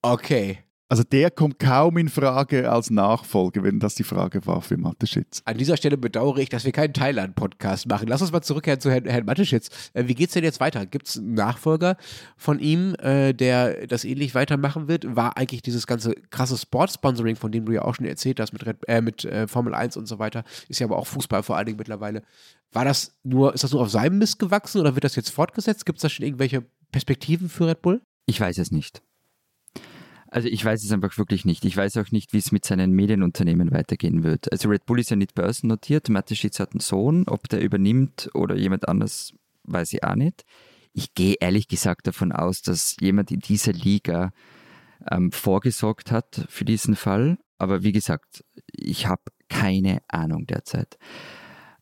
Okay. 0.03 0.59
Also 0.91 1.03
der 1.03 1.30
kommt 1.30 1.59
kaum 1.59 1.99
in 1.99 2.09
Frage 2.09 2.70
als 2.70 2.89
Nachfolger, 2.89 3.62
wenn 3.62 3.78
das 3.78 3.95
die 3.95 4.05
Frage 4.05 4.47
war 4.47 4.62
für 4.62 4.78
Mateschitz. 4.78 5.43
An 5.45 5.59
dieser 5.59 5.76
Stelle 5.76 5.99
bedauere 5.99 6.39
ich, 6.39 6.49
dass 6.49 6.64
wir 6.64 6.72
keinen 6.72 6.95
Thailand-Podcast 6.95 7.86
machen. 7.89 8.09
Lass 8.09 8.22
uns 8.22 8.32
mal 8.32 8.41
zurückkehren 8.41 8.80
zu 8.80 8.91
Herrn, 8.91 9.05
Herrn 9.05 9.26
Mateschitz. 9.26 9.68
Äh, 9.93 10.05
wie 10.07 10.14
geht's 10.14 10.32
denn 10.32 10.45
jetzt 10.45 10.61
weiter? 10.61 10.86
Gibt 10.86 11.09
es 11.09 11.18
einen 11.18 11.34
Nachfolger 11.34 11.99
von 12.39 12.59
ihm, 12.59 12.95
äh, 13.01 13.34
der 13.34 13.86
das 13.86 14.07
ähnlich 14.07 14.34
weitermachen 14.34 14.89
wird? 14.89 15.14
War 15.14 15.36
eigentlich 15.36 15.61
dieses 15.61 15.86
ganze 15.86 16.14
krasse 16.30 16.57
Sportsponsoring, 16.57 17.36
von 17.36 17.53
dem 17.53 17.66
du 17.66 17.72
ja 17.72 17.82
auch 17.82 17.95
schon 17.95 18.07
erzählt 18.07 18.41
hast, 18.41 18.55
mit, 18.55 18.64
Red, 18.64 18.76
äh, 18.89 19.03
mit 19.03 19.26
äh, 19.26 19.47
Formel 19.47 19.74
1 19.74 19.99
und 19.99 20.07
so 20.07 20.18
weiter, 20.18 20.43
ist 20.68 20.80
ja 20.80 20.86
aber 20.86 20.97
auch 20.97 21.07
Fußball 21.07 21.43
vor 21.43 21.59
allen 21.59 21.66
Dingen 21.66 21.78
mittlerweile. 21.78 22.22
War 22.72 22.86
das 22.86 23.14
nur, 23.24 23.53
ist 23.53 23.62
das 23.62 23.72
nur 23.72 23.82
auf 23.82 23.91
seinem 23.91 24.16
Mist 24.16 24.39
gewachsen 24.39 24.80
oder 24.80 24.95
wird 24.95 25.05
das 25.05 25.16
jetzt 25.16 25.28
fortgesetzt? 25.28 25.84
Gibt 25.84 25.99
es 25.99 26.03
da 26.03 26.09
schon 26.09 26.24
irgendwelche 26.24 26.64
Perspektiven 26.93 27.51
für 27.51 27.66
Red 27.66 27.82
Bull? 27.82 28.01
Ich 28.24 28.41
weiß 28.41 28.57
es 28.57 28.70
nicht. 28.70 29.03
Also 30.31 30.49
ich 30.49 30.62
weiß 30.62 30.85
es 30.85 30.93
einfach 30.93 31.16
wirklich 31.16 31.45
nicht. 31.45 31.64
Ich 31.64 31.76
weiß 31.76 31.97
auch 31.97 32.11
nicht, 32.11 32.33
wie 32.33 32.39
es 32.39 32.53
mit 32.53 32.64
seinen 32.64 32.93
Medienunternehmen 32.93 33.70
weitergehen 33.72 34.22
wird. 34.22 34.53
Also 34.53 34.68
Red 34.68 34.85
Bull 34.85 35.01
ist 35.01 35.11
ja 35.11 35.16
nicht 35.16 35.35
börsennotiert. 35.35 36.11
Mateschitz 36.11 36.61
hat 36.61 36.72
einen 36.72 36.81
Sohn. 36.81 37.24
Ob 37.26 37.49
der 37.49 37.62
übernimmt 37.62 38.31
oder 38.35 38.55
jemand 38.55 38.89
anders, 38.89 39.33
weiß 39.64 39.93
ich 39.95 40.05
auch 40.05 40.16
nicht. 40.16 40.45
Ich 40.93 41.14
gehe 41.14 41.37
ehrlich 41.41 41.68
gesagt 41.68 42.07
davon 42.07 42.33
aus, 42.33 42.61
dass 42.61 42.97
jemand 43.01 43.31
in 43.31 43.41
dieser 43.41 43.72
Liga 43.72 44.33
ähm, 45.11 45.33
vorgesorgt 45.33 46.12
hat 46.12 46.45
für 46.49 46.64
diesen 46.64 46.95
Fall. 46.97 47.39
Aber 47.57 47.83
wie 47.83 47.93
gesagt, 47.93 48.45
ich 48.72 49.07
habe 49.07 49.22
keine 49.49 50.01
Ahnung 50.09 50.47
derzeit. 50.47 50.99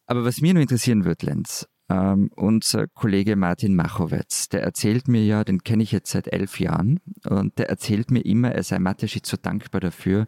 Aber 0.07 0.25
was 0.25 0.41
mir 0.41 0.55
nur 0.55 0.63
interessieren 0.63 1.05
wird, 1.05 1.23
Lenz, 1.23 1.67
ähm, 1.89 2.31
unser 2.35 2.89
Kollege 2.89 3.37
Martin 3.37 3.77
Machowetz, 3.77 4.49
der 4.49 4.63
erzählt 4.63 5.09
mir 5.09 5.25
ja, 5.25 5.45
den 5.45 5.63
kenne 5.63 5.83
ich 5.83 5.93
jetzt 5.93 6.11
seit 6.11 6.33
elf 6.33 6.59
Jahren, 6.59 7.01
und 7.29 7.59
der 7.59 7.69
erzählt 7.69 8.11
mir 8.11 8.25
immer, 8.25 8.53
er 8.53 8.63
sei 8.63 8.79
Mateschitz 8.79 9.31
so 9.31 9.37
dankbar 9.37 9.81
dafür, 9.81 10.27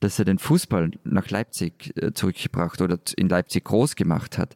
dass 0.00 0.18
er 0.18 0.24
den 0.24 0.38
Fußball 0.38 0.92
nach 1.04 1.30
Leipzig 1.30 1.92
äh, 1.96 2.12
zurückgebracht 2.12 2.80
oder 2.80 2.98
in 3.16 3.28
Leipzig 3.28 3.64
groß 3.64 3.96
gemacht 3.96 4.38
hat. 4.38 4.54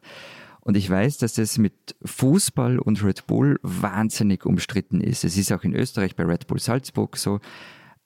Und 0.61 0.77
ich 0.77 0.89
weiß, 0.89 1.17
dass 1.17 1.37
es 1.37 1.57
mit 1.57 1.95
Fußball 2.03 2.79
und 2.79 3.03
Red 3.03 3.25
Bull 3.27 3.59
wahnsinnig 3.63 4.45
umstritten 4.45 5.01
ist. 5.01 5.23
Es 5.23 5.37
ist 5.37 5.51
auch 5.51 5.63
in 5.63 5.73
Österreich 5.73 6.15
bei 6.15 6.25
Red 6.25 6.47
Bull 6.47 6.59
Salzburg 6.59 7.17
so. 7.17 7.39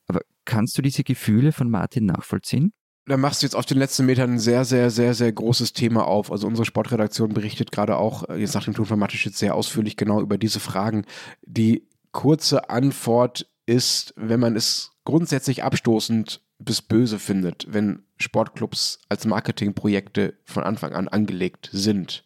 Aber 0.08 0.22
kannst 0.46 0.78
du 0.78 0.82
diese 0.82 1.04
Gefühle 1.04 1.52
von 1.52 1.70
Martin 1.70 2.06
nachvollziehen? 2.06 2.72
Da 3.06 3.18
machst 3.18 3.42
du 3.42 3.46
jetzt 3.46 3.56
auf 3.56 3.66
den 3.66 3.78
letzten 3.78 4.06
Metern 4.06 4.34
ein 4.34 4.40
sehr, 4.40 4.64
sehr, 4.64 4.90
sehr, 4.90 5.14
sehr 5.14 5.32
großes 5.32 5.74
Thema 5.74 6.08
auf. 6.08 6.32
Also 6.32 6.48
unsere 6.48 6.66
Sportredaktion 6.66 7.34
berichtet 7.34 7.72
gerade 7.72 7.98
auch, 7.98 8.30
äh, 8.30 8.36
jetzt 8.36 8.56
nach 8.56 8.64
dem 8.64 8.74
Ton 8.74 8.86
von 8.86 9.00
Matisch 9.00 9.26
jetzt 9.26 9.38
sehr 9.40 9.56
ausführlich 9.56 9.98
genau 9.98 10.22
über 10.22 10.38
diese 10.38 10.60
Fragen. 10.60 11.06
Die 11.42 11.88
kurze 12.12 12.70
Antwort 12.70 13.48
ist, 13.66 14.14
wenn 14.16 14.40
man 14.40 14.56
es 14.56 14.92
grundsätzlich 15.04 15.64
abstoßend 15.64 16.42
bis 16.60 16.82
böse 16.82 17.20
findet, 17.20 17.66
wenn 17.70 18.04
Sportclubs 18.18 19.00
als 19.10 19.26
Marketingprojekte 19.26 20.36
von 20.46 20.64
Anfang 20.64 20.94
an 20.94 21.10
angelegt 21.10 21.70
sind, 21.74 22.24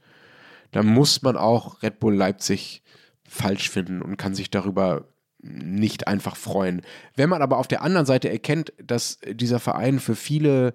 dann 0.71 0.85
muss 0.85 1.23
man 1.23 1.37
auch 1.37 1.81
Red 1.81 1.99
Bull 1.99 2.13
Leipzig 2.13 2.83
falsch 3.27 3.69
finden 3.69 4.01
und 4.01 4.17
kann 4.17 4.35
sich 4.35 4.51
darüber 4.51 5.07
nicht 5.47 6.07
einfach 6.07 6.35
freuen. 6.35 6.81
Wenn 7.15 7.29
man 7.29 7.41
aber 7.41 7.57
auf 7.57 7.67
der 7.67 7.81
anderen 7.81 8.05
Seite 8.05 8.29
erkennt, 8.29 8.73
dass 8.83 9.19
dieser 9.33 9.59
Verein 9.59 9.99
für 9.99 10.15
viele 10.15 10.73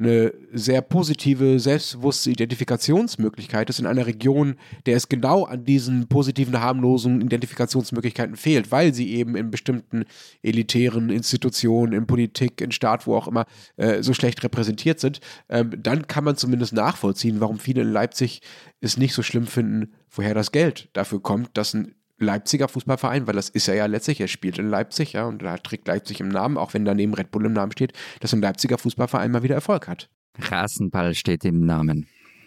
eine 0.00 0.32
sehr 0.52 0.80
positive, 0.80 1.60
selbstbewusste 1.60 2.30
Identifikationsmöglichkeit 2.30 3.68
ist 3.68 3.80
in 3.80 3.86
einer 3.86 4.06
Region, 4.06 4.56
der 4.86 4.96
es 4.96 5.10
genau 5.10 5.44
an 5.44 5.64
diesen 5.66 6.08
positiven, 6.08 6.58
harmlosen 6.58 7.20
Identifikationsmöglichkeiten 7.20 8.36
fehlt, 8.36 8.72
weil 8.72 8.94
sie 8.94 9.12
eben 9.12 9.36
in 9.36 9.50
bestimmten 9.50 10.04
elitären 10.42 11.10
Institutionen, 11.10 11.92
in 11.92 12.06
Politik, 12.06 12.62
in 12.62 12.72
Staat, 12.72 13.06
wo 13.06 13.14
auch 13.14 13.28
immer, 13.28 13.44
äh, 13.76 14.02
so 14.02 14.14
schlecht 14.14 14.42
repräsentiert 14.42 15.00
sind, 15.00 15.20
ähm, 15.50 15.70
dann 15.78 16.06
kann 16.06 16.24
man 16.24 16.36
zumindest 16.36 16.72
nachvollziehen, 16.72 17.40
warum 17.40 17.58
viele 17.58 17.82
in 17.82 17.92
Leipzig 17.92 18.40
es 18.80 18.96
nicht 18.96 19.12
so 19.12 19.22
schlimm 19.22 19.46
finden, 19.46 19.92
woher 20.10 20.32
das 20.32 20.50
Geld 20.50 20.88
dafür 20.94 21.20
kommt, 21.20 21.50
dass 21.58 21.74
ein 21.74 21.94
Leipziger 22.20 22.68
Fußballverein, 22.68 23.26
weil 23.26 23.34
das 23.34 23.48
ist 23.48 23.66
er 23.68 23.74
ja 23.74 23.86
letztlich, 23.86 24.20
er 24.20 24.28
spielt 24.28 24.58
in 24.58 24.68
Leipzig, 24.68 25.14
ja, 25.14 25.24
und 25.26 25.42
da 25.42 25.56
trägt 25.56 25.88
Leipzig 25.88 26.20
im 26.20 26.28
Namen, 26.28 26.56
auch 26.56 26.74
wenn 26.74 26.84
daneben 26.84 27.14
Red 27.14 27.30
Bull 27.30 27.46
im 27.46 27.54
Namen 27.54 27.72
steht, 27.72 27.94
dass 28.20 28.32
ein 28.32 28.42
Leipziger 28.42 28.78
Fußballverein 28.78 29.30
mal 29.30 29.42
wieder 29.42 29.54
Erfolg 29.54 29.88
hat. 29.88 30.08
Rasenball 30.38 31.14
steht 31.14 31.44
im 31.44 31.64
Namen. 31.64 32.06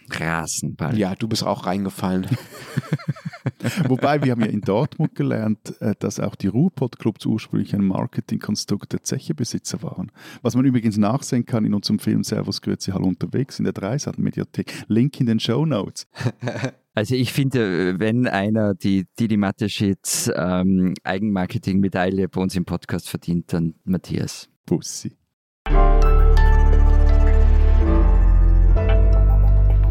Rasenball. 0.10 0.98
Ja, 0.98 1.16
du 1.16 1.28
bist 1.28 1.44
auch 1.44 1.66
reingefallen. 1.66 2.28
Wobei 3.88 4.22
wir 4.22 4.32
haben 4.32 4.42
ja 4.42 4.48
in 4.48 4.62
Dortmund 4.62 5.16
gelernt, 5.16 5.80
äh, 5.82 5.96
dass 5.98 6.20
auch 6.20 6.36
die 6.36 6.48
Ruhrpott-Clubs 6.48 7.26
ursprünglich 7.26 7.74
ein 7.74 7.86
Marketingkonstrukt 7.86 8.94
der 8.94 9.04
Zechebesitzer 9.04 9.82
waren. 9.82 10.12
Was 10.42 10.56
man 10.56 10.66
übrigens 10.66 10.98
nachsehen 10.98 11.46
kann 11.46 11.66
in 11.66 11.74
unserem 11.74 12.00
Film 12.00 12.24
Servus 12.24 12.62
Grüezi 12.62 12.92
Hallo 12.92 13.08
unterwegs 13.08 13.60
in 13.60 13.66
der 13.66 13.74
Dreisat-Mediathek. 13.74 14.86
Link 14.88 15.20
in 15.20 15.26
den 15.26 15.40
Show 15.40 15.66
Notes. 15.66 16.08
Also 16.96 17.16
ich 17.16 17.34
finde, 17.34 18.00
wenn 18.00 18.28
einer 18.28 18.76
die 18.76 19.08
Didi 19.20 19.36
Mateschitz 19.36 20.32
ähm, 20.36 20.94
Eigenmarketing-Medaille 21.04 22.30
bei 22.30 22.40
uns 22.40 22.56
im 22.56 22.66
Podcast 22.66 23.10
verdient, 23.10 23.52
dann 23.52 23.74
Matthias. 23.84 24.48
Pussy. 24.68 25.18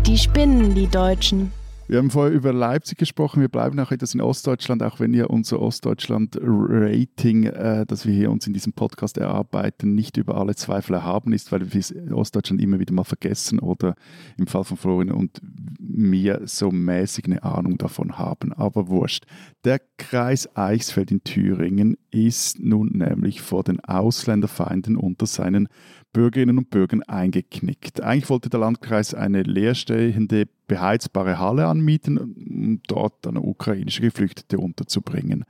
Die 0.07 0.17
spinnen, 0.17 0.77
die 0.77 0.87
Deutschen. 0.87 1.51
Wir 1.89 1.99
haben 1.99 2.11
vorher 2.11 2.33
über 2.33 2.53
Leipzig 2.53 2.97
gesprochen. 2.97 3.41
Wir 3.41 3.49
bleiben 3.49 3.79
auch 3.81 3.91
etwas 3.91 4.15
in 4.15 4.21
Ostdeutschland, 4.21 4.83
auch 4.83 5.01
wenn 5.01 5.13
ja 5.13 5.27
unser 5.27 5.61
Ostdeutschland-Rating, 5.61 7.45
äh, 7.45 7.85
das 7.87 8.07
wir 8.07 8.15
hier 8.15 8.31
uns 8.31 8.47
in 8.47 8.53
diesem 8.53 8.73
Podcast 8.73 9.19
erarbeiten, 9.19 9.95
nicht 9.95 10.17
über 10.17 10.37
alle 10.37 10.55
Zweifel 10.55 10.95
erhaben 10.95 11.33
ist, 11.33 11.51
weil 11.51 11.73
wir 11.73 12.17
Ostdeutschland 12.17 12.63
immer 12.63 12.79
wieder 12.79 12.95
mal 12.95 13.05
vergessen 13.05 13.59
oder 13.59 13.95
im 14.39 14.47
Fall 14.47 14.65
von 14.65 14.77
Florian 14.77 15.11
und 15.11 15.41
mir 15.81 16.43
so 16.45 16.71
mäßig 16.71 17.27
eine 17.27 17.43
Ahnung 17.43 17.79
davon 17.79 18.17
haben. 18.17 18.53
Aber 18.53 18.89
wurscht. 18.89 19.27
Der 19.65 19.81
Kreis 19.99 20.57
Eichsfeld 20.57 21.11
in 21.11 21.25
Thüringen 21.25 21.97
ist 22.11 22.61
nun 22.61 22.91
nämlich 22.93 23.43
vor 23.43 23.65
den 23.65 23.81
Ausländerfeinden 23.81 24.97
unter 24.97 25.27
seinen 25.27 25.69
Bürgerinnen 26.13 26.59
und 26.59 26.71
Bürgern 26.71 27.03
eingeknickt. 27.03 28.01
Eigentlich 28.03 28.29
wollte 28.29 28.51
der 28.51 28.61
Landkreis 28.61 29.15
eine 29.15 29.43
leerstehende, 29.43 30.47
beheizbare 30.67 31.39
Halle 31.39 31.67
anmieten, 31.67 32.19
um 32.19 32.81
dort 32.87 33.25
dann 33.25 33.37
ukrainische 33.37 34.03
Geflüchtete 34.03 34.59
unterzubringen. 34.59 35.45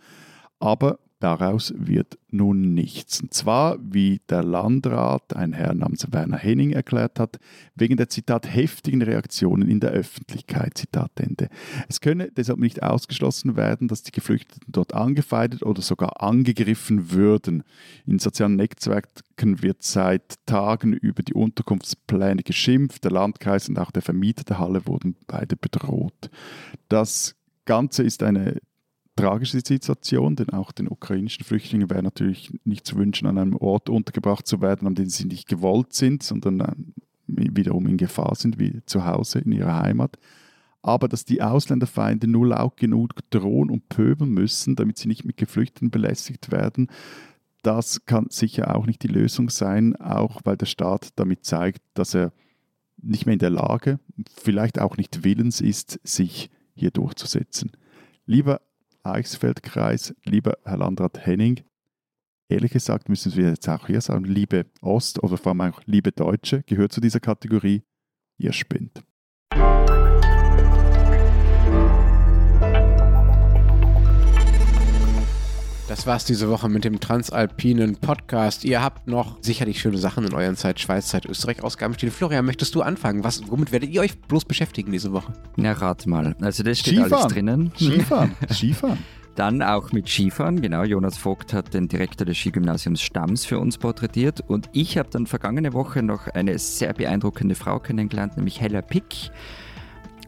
Aber 0.61 0.99
Daraus 1.23 1.73
wird 1.77 2.19
nun 2.33 2.75
nichts. 2.75 3.21
Und 3.21 3.33
zwar, 3.33 3.79
wie 3.81 4.21
der 4.29 4.43
Landrat, 4.43 5.37
ein 5.37 5.53
Herr 5.53 5.73
namens 5.73 6.05
Werner 6.11 6.37
Henning, 6.37 6.73
erklärt 6.73 7.21
hat, 7.21 7.39
wegen 7.77 7.97
der 7.97 8.09
Zitat 8.09 8.53
heftigen 8.53 9.03
Reaktionen 9.03 9.69
in 9.69 9.79
der 9.79 9.93
Öffentlichkeit. 9.93 10.77
Zitat 10.77 11.13
Ende. 11.21 11.49
Es 11.89 12.01
könne 12.01 12.33
deshalb 12.33 12.59
nicht 12.59 12.83
ausgeschlossen 12.83 13.55
werden, 13.55 13.87
dass 13.87 14.03
die 14.03 14.11
Geflüchteten 14.11 14.67
dort 14.67 14.95
angefeindet 14.95 15.63
oder 15.63 15.81
sogar 15.81 16.21
angegriffen 16.21 17.13
würden. 17.13 17.63
In 18.05 18.19
sozialen 18.19 18.57
Netzwerken 18.57 19.63
wird 19.63 19.85
seit 19.85 20.45
Tagen 20.45 20.93
über 20.93 21.23
die 21.23 21.35
Unterkunftspläne 21.35 22.43
geschimpft. 22.43 23.05
Der 23.05 23.13
Landkreis 23.13 23.69
und 23.69 23.79
auch 23.79 23.93
der 23.93 24.03
Vermieter 24.03 24.43
der 24.43 24.59
Halle 24.59 24.89
wurden 24.89 25.15
beide 25.29 25.55
bedroht. 25.55 26.31
Das 26.89 27.37
Ganze 27.65 28.03
ist 28.03 28.25
eine 28.25 28.61
tragische 29.17 29.61
Situation, 29.61 30.37
denn 30.37 30.51
auch 30.51 30.73
den 30.73 30.89
ukrainischen 30.89 31.45
Flüchtlingen 31.45 31.91
wäre 31.91 32.03
natürlich 32.03 32.53
nicht 32.65 32.87
zu 32.87 32.97
wünschen, 32.97 33.27
an 33.27 33.39
einem 33.39 33.57
Ort 33.57 33.89
untergebracht 33.89 34.47
zu 34.47 34.61
werden, 34.61 34.87
an 34.87 34.95
dem 34.95 35.09
sie 35.09 35.27
nicht 35.27 35.49
gewollt 35.49 35.93
sind, 35.93 36.23
sondern 36.23 36.95
äh, 37.29 37.49
wiederum 37.53 37.87
in 37.87 37.97
Gefahr 37.97 38.35
sind, 38.35 38.59
wie 38.59 38.81
zu 38.87 39.05
Hause 39.05 39.41
in 39.41 39.53
ihrer 39.53 39.81
Heimat. 39.81 40.19
Aber 40.83 41.09
dass 41.09 41.25
die 41.25 41.43
Ausländerfeinde 41.43 42.27
nur 42.27 42.49
laut 42.49 42.77
genug 42.77 43.15
drohen 43.31 43.71
und 43.71 43.89
pöbeln 43.89 44.33
müssen, 44.33 44.75
damit 44.75 44.99
sie 44.99 45.09
nicht 45.09 45.25
mit 45.25 45.37
Geflüchteten 45.37 45.91
belästigt 45.91 46.51
werden, 46.51 46.89
das 47.63 48.05
kann 48.07 48.27
sicher 48.31 48.75
auch 48.75 48.87
nicht 48.87 49.05
die 49.05 49.09
Lösung 49.09 49.49
sein, 49.49 49.95
auch 49.97 50.41
weil 50.45 50.57
der 50.57 50.67
Staat 50.67 51.11
damit 51.15 51.45
zeigt, 51.45 51.81
dass 51.95 52.15
er 52.15 52.33
nicht 53.01 53.27
mehr 53.27 53.35
in 53.35 53.39
der 53.39 53.51
Lage, 53.51 54.01
vielleicht 54.35 54.81
auch 54.81 54.97
nicht 54.97 55.23
willens 55.23 55.61
ist, 55.61 56.01
sich 56.03 56.51
hier 56.75 56.91
durchzusetzen. 56.91 57.71
Lieber 58.27 58.61
Eichsfeldkreis, 59.05 60.15
lieber 60.25 60.59
Herr 60.65 60.79
Landrat 60.79 61.27
Henning, 61.27 61.61
ehrlich 62.49 62.73
gesagt 62.73 63.09
müssen 63.09 63.35
wir 63.37 63.49
jetzt 63.49 63.69
auch 63.69 63.87
hier 63.87 64.01
sagen, 64.01 64.25
liebe 64.25 64.67
Ost- 64.81 65.23
oder 65.23 65.37
vor 65.37 65.51
allem 65.51 65.73
auch 65.73 65.81
liebe 65.87 66.13
Deutsche, 66.13 66.63
gehört 66.63 66.93
zu 66.93 67.01
dieser 67.01 67.21
Kategorie, 67.21 67.83
ihr 68.39 68.53
spinnt. 68.53 69.03
Das 75.89 76.07
war's 76.07 76.25
diese 76.25 76.49
Woche 76.49 76.69
mit 76.69 76.85
dem 76.85 77.01
Transalpinen 77.01 77.97
Podcast. 77.97 78.65
Ihr 78.65 78.83
habt 78.83 79.09
noch 79.09 79.37
sicherlich 79.43 79.81
schöne 79.81 79.99
Sachen 79.99 80.25
in 80.25 80.33
euren 80.33 80.57
Zeit, 80.57 80.81
Schweiz, 80.81 81.09
Zeit, 81.09 81.27
Österreich 81.27 81.63
Ausgaben 81.63 81.95
stehen. 81.95 82.11
Florian, 82.11 82.47
möchtest 82.47 82.75
du 82.75 82.83
anfangen? 82.83 83.25
Was, 83.25 83.43
womit 83.51 83.73
werdet 83.73 83.91
ihr 83.91 84.01
euch 84.01 84.19
bloß 84.21 84.45
beschäftigen 84.47 84.91
diese 84.93 85.13
Woche? 85.13 85.33
Na, 85.57 85.73
rat 85.73 86.07
mal. 86.07 86.35
Also 86.41 86.63
das 86.63 86.79
steht 86.79 86.95
Skifahren. 86.95 87.13
alles 87.13 87.33
drinnen. 87.33 87.73
Skifahren, 87.77 88.35
Skifahren. 88.51 88.99
Dann 89.35 89.61
auch 89.63 89.93
mit 89.93 90.09
Skifahren, 90.09 90.63
genau. 90.63 90.83
Jonas 90.85 91.19
Vogt 91.19 91.53
hat 91.53 91.75
den 91.75 91.89
Direktor 91.89 92.27
des 92.27 92.39
Skigymnasiums 92.39 93.03
Stamms 93.03 93.45
für 93.45 93.59
uns 93.59 93.77
porträtiert 93.77 94.41
und 94.47 94.69
ich 94.73 94.97
habe 94.99 95.09
dann 95.11 95.27
vergangene 95.27 95.73
Woche 95.73 96.03
noch 96.03 96.29
eine 96.29 96.59
sehr 96.59 96.93
beeindruckende 96.95 97.55
Frau 97.55 97.81
kennengelernt, 97.81 98.37
nämlich 98.37 98.61
Hella 98.61 98.83
Pick. 98.83 99.31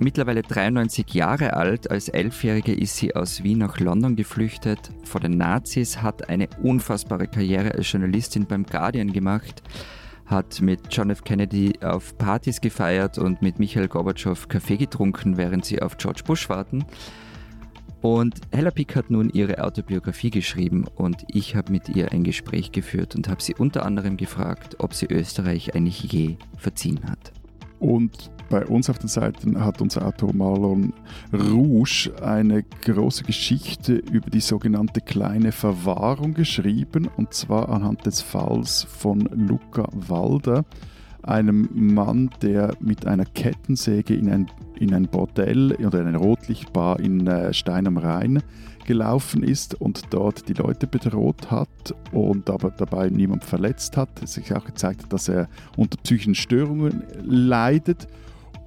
Mittlerweile 0.00 0.42
93 0.42 1.14
Jahre 1.14 1.54
alt, 1.54 1.88
als 1.88 2.08
Elfjährige 2.08 2.74
ist 2.74 2.96
sie 2.96 3.14
aus 3.14 3.44
Wien 3.44 3.58
nach 3.58 3.78
London 3.78 4.16
geflüchtet 4.16 4.90
vor 5.04 5.20
den 5.20 5.38
Nazis, 5.38 6.02
hat 6.02 6.28
eine 6.28 6.48
unfassbare 6.62 7.28
Karriere 7.28 7.72
als 7.72 7.92
Journalistin 7.92 8.46
beim 8.46 8.66
Guardian 8.66 9.12
gemacht, 9.12 9.62
hat 10.26 10.60
mit 10.60 10.80
John 10.90 11.10
F. 11.10 11.22
Kennedy 11.22 11.74
auf 11.80 12.18
Partys 12.18 12.60
gefeiert 12.60 13.18
und 13.18 13.40
mit 13.40 13.60
Michael 13.60 13.86
Gorbatschow 13.86 14.48
Kaffee 14.48 14.78
getrunken, 14.78 15.36
während 15.36 15.64
sie 15.64 15.80
auf 15.80 15.96
George 15.96 16.22
Bush 16.26 16.48
warten. 16.48 16.84
Und 18.02 18.40
Hella 18.52 18.72
Pick 18.72 18.96
hat 18.96 19.10
nun 19.10 19.30
ihre 19.30 19.62
Autobiografie 19.62 20.30
geschrieben 20.30 20.86
und 20.96 21.24
ich 21.28 21.54
habe 21.54 21.70
mit 21.70 21.88
ihr 21.88 22.10
ein 22.10 22.24
Gespräch 22.24 22.72
geführt 22.72 23.14
und 23.14 23.28
habe 23.28 23.42
sie 23.42 23.54
unter 23.54 23.86
anderem 23.86 24.16
gefragt, 24.16 24.76
ob 24.80 24.92
sie 24.92 25.06
Österreich 25.06 25.74
eigentlich 25.74 26.02
je 26.02 26.36
verziehen 26.58 27.00
hat. 27.08 27.32
Und 27.78 28.30
bei 28.48 28.64
uns 28.66 28.90
auf 28.90 28.98
den 28.98 29.08
Seiten 29.08 29.64
hat 29.64 29.80
unser 29.80 30.06
Autor 30.06 30.34
Marlon 30.34 30.92
Rouge 31.32 32.10
eine 32.22 32.62
große 32.62 33.24
Geschichte 33.24 33.94
über 33.94 34.30
die 34.30 34.40
sogenannte 34.40 35.00
kleine 35.00 35.52
Verwahrung 35.52 36.34
geschrieben, 36.34 37.08
und 37.16 37.34
zwar 37.34 37.68
anhand 37.68 38.06
des 38.06 38.20
Falls 38.20 38.84
von 38.84 39.20
Luca 39.32 39.88
Walder, 39.92 40.64
einem 41.22 41.68
Mann, 41.72 42.30
der 42.42 42.76
mit 42.80 43.06
einer 43.06 43.24
Kettensäge 43.24 44.14
in 44.14 44.30
ein, 44.30 44.46
in 44.78 44.94
ein 44.94 45.08
Bordell 45.08 45.72
oder 45.76 46.00
eine 46.00 46.18
Rotlichtbar 46.18 47.00
in 47.00 47.26
äh, 47.26 47.54
Stein 47.54 47.86
am 47.86 47.96
Rhein 47.96 48.42
gelaufen 48.84 49.42
ist 49.42 49.74
und 49.80 50.02
dort 50.10 50.48
die 50.48 50.52
Leute 50.52 50.86
bedroht 50.86 51.50
hat 51.50 51.94
und 52.12 52.50
aber 52.50 52.70
dabei 52.70 53.08
niemand 53.08 53.44
verletzt 53.44 53.96
hat. 53.96 54.22
Es 54.22 54.34
sich 54.34 54.54
auch 54.54 54.64
gezeigt 54.64 55.04
hat, 55.04 55.12
dass 55.12 55.28
er 55.28 55.48
unter 55.76 55.96
psychischen 56.02 56.34
Störungen 56.34 57.02
leidet 57.22 58.06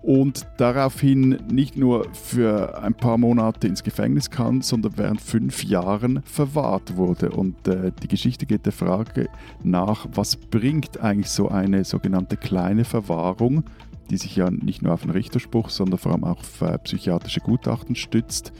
und 0.08 0.48
daraufhin 0.56 1.38
nicht 1.52 1.76
nur 1.76 2.08
für 2.14 2.82
ein 2.82 2.94
paar 2.94 3.18
Monate 3.18 3.68
ins 3.68 3.84
Gefängnis 3.84 4.30
kann, 4.30 4.62
sondern 4.62 4.94
während 4.96 5.20
fünf 5.20 5.66
Jahren 5.66 6.22
verwahrt 6.24 6.96
wurde. 6.96 7.32
Und 7.32 7.68
äh, 7.68 7.92
die 8.02 8.08
Geschichte 8.08 8.46
geht 8.46 8.66
der 8.66 8.72
Frage 8.72 9.28
nach, 9.64 10.08
was 10.14 10.38
bringt 10.38 11.02
eigentlich 11.02 11.30
so 11.30 11.50
eine 11.50 11.84
sogenannte 11.84 12.38
kleine 12.38 12.86
Verwahrung, 12.86 13.66
die 14.10 14.16
sich 14.16 14.38
ja 14.38 14.50
nicht 14.50 14.82
nur 14.82 14.94
auf 14.94 15.04
einen 15.04 15.12
Richterspruch, 15.12 15.70
sondern 15.70 16.00
vor 16.00 16.14
allem 16.14 16.24
auch 16.24 16.40
auf 16.40 16.62
äh, 16.62 16.78
psychiatrische 16.78 17.42
Gutachten 17.42 17.98
stützt. 17.98 18.54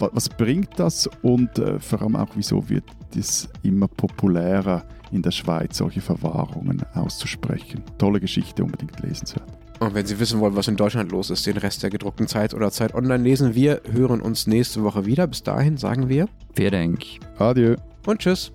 Was, 0.00 0.10
was 0.12 0.28
bringt 0.28 0.78
das 0.78 1.08
und 1.22 1.58
äh, 1.58 1.80
vor 1.80 2.02
allem 2.02 2.16
auch, 2.16 2.28
wieso 2.34 2.68
wird 2.68 2.84
es 3.16 3.48
immer 3.62 3.88
populärer 3.88 4.84
in 5.12 5.22
der 5.22 5.30
Schweiz, 5.30 5.78
solche 5.78 6.02
Verwahrungen 6.02 6.82
auszusprechen? 6.92 7.84
Tolle 7.96 8.20
Geschichte, 8.20 8.62
unbedingt 8.62 9.00
lesenswert. 9.00 9.59
Und 9.80 9.94
wenn 9.94 10.06
Sie 10.06 10.20
wissen 10.20 10.40
wollen, 10.40 10.56
was 10.56 10.68
in 10.68 10.76
Deutschland 10.76 11.10
los 11.10 11.30
ist, 11.30 11.46
den 11.46 11.56
Rest 11.56 11.82
der 11.82 11.90
gedruckten 11.90 12.28
Zeit 12.28 12.52
oder 12.52 12.70
Zeit 12.70 12.94
online 12.94 13.24
lesen 13.24 13.54
wir, 13.54 13.80
hören 13.90 14.20
uns 14.20 14.46
nächste 14.46 14.82
Woche 14.84 15.06
wieder. 15.06 15.26
Bis 15.26 15.42
dahin 15.42 15.78
sagen 15.78 16.08
wir 16.08 16.28
Vielen 16.54 16.72
Dank. 16.72 17.04
Adieu. 17.38 17.76
und 18.06 18.18
tschüss. 18.18 18.52